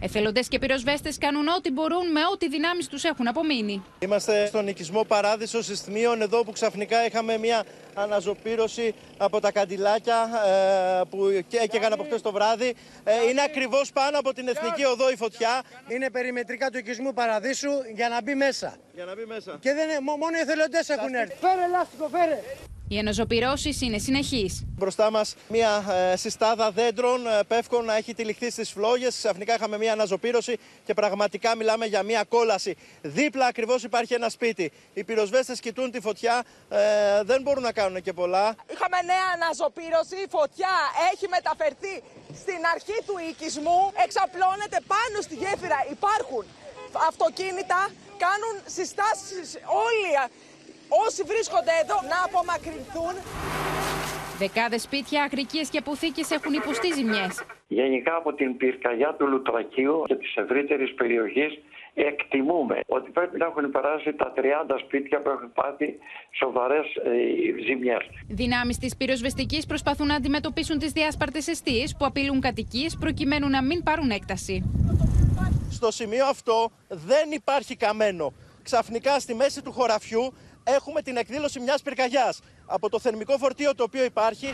Εθελοντές 0.00 0.48
και 0.48 0.58
πυροσβέστες 0.58 1.18
κάνουν 1.18 1.48
ό,τι 1.48 1.72
μπορούν 1.72 2.10
με 2.12 2.20
ό,τι 2.32 2.48
δυνάμεις 2.48 2.86
τους 2.88 3.04
έχουν 3.04 3.28
απομείνει. 3.28 3.82
Είμαστε 3.98 4.46
στον 4.46 4.68
οικισμό 4.68 5.04
Παράδεισος 5.04 5.68
Ισθμίων, 5.68 6.20
εδώ 6.20 6.44
που 6.44 6.52
ξαφνικά 6.52 7.06
είχαμε 7.06 7.38
μια 7.38 7.64
αναζωπήρωση 7.96 8.94
από 9.16 9.40
τα 9.40 9.52
καντιλάκια 9.52 10.28
ε, 10.46 11.00
που 11.10 11.26
έκαιγαν 11.50 11.92
από 11.92 12.04
χτε 12.04 12.18
το 12.18 12.32
βράδυ. 12.32 12.74
Ε, 13.04 13.28
είναι 13.30 13.42
ακριβώς 13.42 13.92
πάνω 13.92 14.18
από 14.18 14.32
την 14.32 14.48
Εθνική 14.48 14.84
Οδό 14.84 15.10
η 15.10 15.16
φωτιά. 15.16 15.62
Είναι 15.88 16.10
περιμετρικά 16.10 16.70
του 16.70 16.78
οικισμού 16.78 17.12
Παραδείσου 17.12 17.70
για 17.94 18.08
να 18.08 18.22
μπει 18.22 18.34
μέσα. 18.34 18.76
Για 18.94 19.04
να 19.04 19.14
μπει 19.14 19.24
μέσα. 19.24 19.58
Και 19.60 19.72
δεν, 19.72 20.02
μόνο 20.02 20.36
οι 20.36 20.40
εθελοντές 20.40 20.88
έχουν 20.88 21.14
έρθει. 21.14 21.34
Φέρε 21.40 21.66
λάστιχο, 21.70 22.08
φέρε. 22.08 22.40
Οι 22.88 22.98
αναζωπηρώσεις 22.98 23.80
είναι 23.80 23.98
συνεχείς. 23.98 24.64
Μπροστά 24.66 25.10
μας 25.10 25.34
μια 25.48 25.84
ε, 26.12 26.16
συστάδα 26.16 26.70
δέντρων 26.70 27.26
ε, 27.26 27.40
πεύκων 27.48 27.84
να 27.84 27.96
έχει 27.96 28.14
τυλιχθεί 28.14 28.50
στις 28.50 28.70
φλόγες. 28.70 29.16
Ξαφνικά 29.16 29.54
είχαμε 29.54 29.78
μια 29.78 29.92
αναζωπήρωση 29.92 30.56
και 30.84 30.94
πραγματικά 30.94 31.56
μιλάμε 31.56 31.86
για 31.86 32.02
μια 32.02 32.24
κόλαση. 32.28 32.76
Δίπλα 33.02 33.46
ακριβώς 33.46 33.82
υπάρχει 33.82 34.14
ένα 34.14 34.28
σπίτι. 34.28 34.72
Οι 34.94 35.04
πυροσβέστες 35.04 35.60
κοιτούν 35.60 35.90
τη 35.90 36.00
φωτιά, 36.00 36.44
ε, 36.68 36.78
δεν 37.22 37.42
μπορούν 37.42 37.62
να 37.62 37.72
κάνουν 37.72 37.85
και 38.06 38.12
πολλά. 38.20 38.46
Είχαμε 38.72 38.98
νέα 39.12 39.26
αναζωπήρωση. 39.36 40.16
Η 40.26 40.28
φωτιά 40.36 40.74
έχει 41.12 41.26
μεταφερθεί 41.36 41.94
στην 42.42 42.60
αρχή 42.74 42.98
του 43.06 43.16
οικισμού. 43.28 43.80
Εξαπλώνεται 44.04 44.78
πάνω 44.92 45.16
στη 45.26 45.34
γέφυρα. 45.42 45.78
Υπάρχουν 45.96 46.44
αυτοκίνητα, 47.10 47.80
κάνουν 48.24 48.54
συστάσεις 48.76 49.48
όλοι 49.86 50.08
όσοι 51.04 51.22
βρίσκονται 51.30 51.74
εδώ 51.82 51.96
να 52.12 52.18
απομακρυνθούν. 52.28 53.14
Δεκάδες 54.38 54.82
σπίτια, 54.82 55.22
αγρικίες 55.22 55.68
και 55.68 55.78
αποθήκες 55.78 56.30
έχουν 56.30 56.52
υποστεί 56.52 56.88
ζημιές. 56.92 57.32
Γενικά 57.68 58.14
από 58.16 58.32
την 58.34 58.56
πυρκαγιά 58.56 59.14
του 59.18 59.26
Λουτρακίου 59.26 60.04
και 60.06 60.14
της 60.14 60.34
ευρύτερης 60.36 60.94
περιοχής 60.94 61.52
εκτιμούμε 62.04 62.80
ότι 62.86 63.10
πρέπει 63.10 63.38
να 63.38 63.46
έχουν 63.46 63.70
περάσει 63.70 64.12
τα 64.14 64.32
30 64.36 64.40
σπίτια 64.84 65.22
που 65.22 65.28
έχουν 65.28 65.52
πάθει 65.52 65.98
σοβαρές 66.30 66.86
ε, 66.94 67.62
ζημιές. 67.66 68.04
Δυνάμεις 68.28 68.78
της 68.78 68.96
πυροσβεστικής 68.96 69.66
προσπαθούν 69.66 70.06
να 70.06 70.14
αντιμετωπίσουν 70.14 70.78
τις 70.78 70.92
διάσπαρτες 70.92 71.48
αιστείες 71.48 71.96
που 71.98 72.04
απειλούν 72.04 72.40
κατοικίες 72.40 72.96
προκειμένου 73.00 73.48
να 73.48 73.62
μην 73.62 73.82
πάρουν 73.82 74.10
έκταση. 74.10 74.62
Στο 75.70 75.90
σημείο 75.90 76.26
αυτό 76.26 76.70
δεν 76.88 77.30
υπάρχει 77.30 77.76
καμένο. 77.76 78.32
Ξαφνικά 78.62 79.18
στη 79.20 79.34
μέση 79.34 79.62
του 79.62 79.72
χωραφιού 79.72 80.34
έχουμε 80.64 81.02
την 81.02 81.16
εκδήλωση 81.16 81.60
μιας 81.60 81.82
πυρκαγιάς. 81.82 82.42
Από 82.66 82.88
το 82.88 82.98
θερμικό 82.98 83.38
φορτίο 83.38 83.74
το 83.74 83.82
οποίο 83.82 84.04
υπάρχει... 84.04 84.46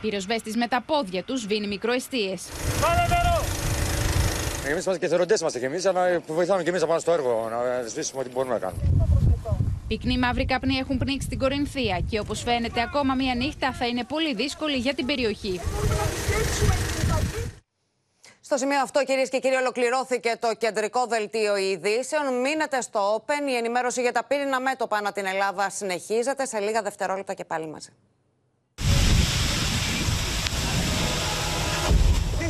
Πυροσβέστης 0.00 0.56
με 0.56 0.66
τα 0.66 0.82
πόδια 0.86 1.24
τους 1.24 1.40
σβήνει 1.40 1.66
μικροαιστείες. 1.66 2.48
Πάμε 2.80 3.06
νερό! 3.08 3.33
Εμείς 4.66 4.84
είμαστε 4.84 4.98
και 4.98 5.08
θεροντές 5.08 5.40
είμαστε 5.40 5.58
και 5.58 5.66
εμείς, 5.66 5.86
αλλά 5.86 6.20
βοηθάμε 6.26 6.62
και 6.62 6.68
εμείς 6.68 6.84
πάνω 6.84 6.98
στο 6.98 7.12
έργο 7.12 7.48
να 7.50 7.88
σβήσουμε 7.88 8.20
ό,τι 8.20 8.30
μπορούμε 8.30 8.52
να 8.52 8.58
κάνουμε. 8.58 8.82
Πυκνοί 9.88 10.18
μαύροι 10.18 10.44
καπνοί 10.44 10.76
έχουν 10.76 10.98
πνίξει 10.98 11.28
την 11.28 11.38
Κορινθία 11.38 12.00
και 12.10 12.18
όπως 12.18 12.42
φαίνεται 12.42 12.80
ακόμα 12.80 13.14
μία 13.14 13.34
νύχτα 13.34 13.72
θα 13.72 13.86
είναι 13.86 14.04
πολύ 14.04 14.34
δύσκολη 14.34 14.76
για 14.76 14.94
την 14.94 15.06
περιοχή. 15.06 15.60
Στο 18.40 18.56
σημείο 18.56 18.80
αυτό, 18.80 19.04
κυρίες 19.04 19.28
και 19.28 19.38
κύριοι, 19.38 19.54
ολοκληρώθηκε 19.54 20.36
το 20.40 20.54
κεντρικό 20.54 21.06
δελτίο 21.06 21.56
ειδήσεων. 21.56 22.40
Μείνετε 22.40 22.80
στο 22.80 23.16
Open. 23.16 23.50
Η 23.50 23.56
ενημέρωση 23.56 24.00
για 24.00 24.12
τα 24.12 24.24
πύρινα 24.24 24.60
μέτωπα 24.60 24.96
ανά 24.96 25.12
την 25.12 25.26
Ελλάδα 25.26 25.70
συνεχίζεται. 25.70 26.46
Σε 26.46 26.58
λίγα 26.58 26.82
δευτερόλεπτα 26.82 27.34
και 27.34 27.44
πάλι 27.44 27.66
μαζί. 27.66 27.90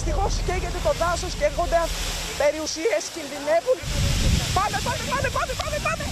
Δυστυχώς 0.06 0.34
καίγεται 0.48 0.80
το 0.88 0.92
δάσος 1.02 1.32
και 1.38 1.44
έρχονται 1.50 1.80
περιουσίες, 2.40 3.02
κινδυνεύουν. 3.14 3.78
Πάμε, 4.58 4.76
πάμε, 4.86 5.02
πάμε, 5.12 5.28
πάμε, 5.36 5.52
πάμε, 5.60 5.78
πάμε. 5.86 6.04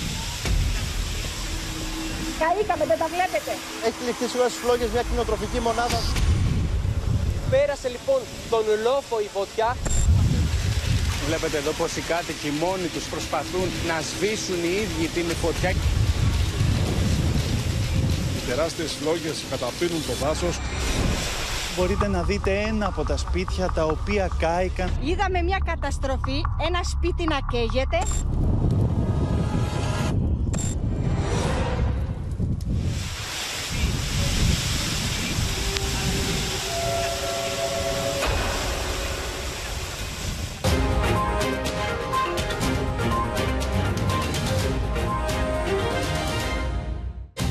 Καήκαμε, 2.40 2.84
δεν 2.90 2.98
τα 3.02 3.08
βλέπετε. 3.14 3.52
Έχει 3.86 4.00
ληφθεί 4.06 4.26
σήμερα 4.32 4.48
στις 4.52 4.60
φλόγες 4.62 4.88
μια 4.94 5.04
κτηνοτροφική 5.06 5.60
μονάδα. 5.66 6.00
Πέρασε 7.52 7.88
λοιπόν 7.94 8.20
τον 8.52 8.64
λόφο 8.86 9.16
η 9.26 9.28
φωτιά. 9.36 9.68
Βλέπετε 11.28 11.56
εδώ 11.62 11.72
πως 11.80 11.90
οι 11.98 12.02
κάτοικοι 12.12 12.50
μόνοι 12.62 12.88
τους 12.94 13.06
προσπαθούν 13.12 13.68
να 13.90 13.96
σβήσουν 14.08 14.60
οι 14.68 14.72
ίδιοι 14.84 15.06
την 15.16 15.26
φωτιά. 15.42 15.70
Οι 18.36 18.42
τεράστιες 18.48 18.90
φλόγες 18.98 19.36
καταπίνουν 19.52 20.02
το 20.08 20.14
δάσος. 20.22 20.56
Μπορείτε 21.76 22.08
να 22.08 22.22
δείτε 22.22 22.58
ένα 22.58 22.86
από 22.86 23.04
τα 23.04 23.16
σπίτια 23.16 23.70
τα 23.74 23.84
οποία 23.84 24.30
κάηκαν. 24.38 24.90
Είδαμε 25.00 25.42
μια 25.42 25.58
καταστροφή, 25.64 26.40
ένα 26.66 26.82
σπίτι 26.82 27.24
να 27.24 27.38
καίγεται. 27.50 27.98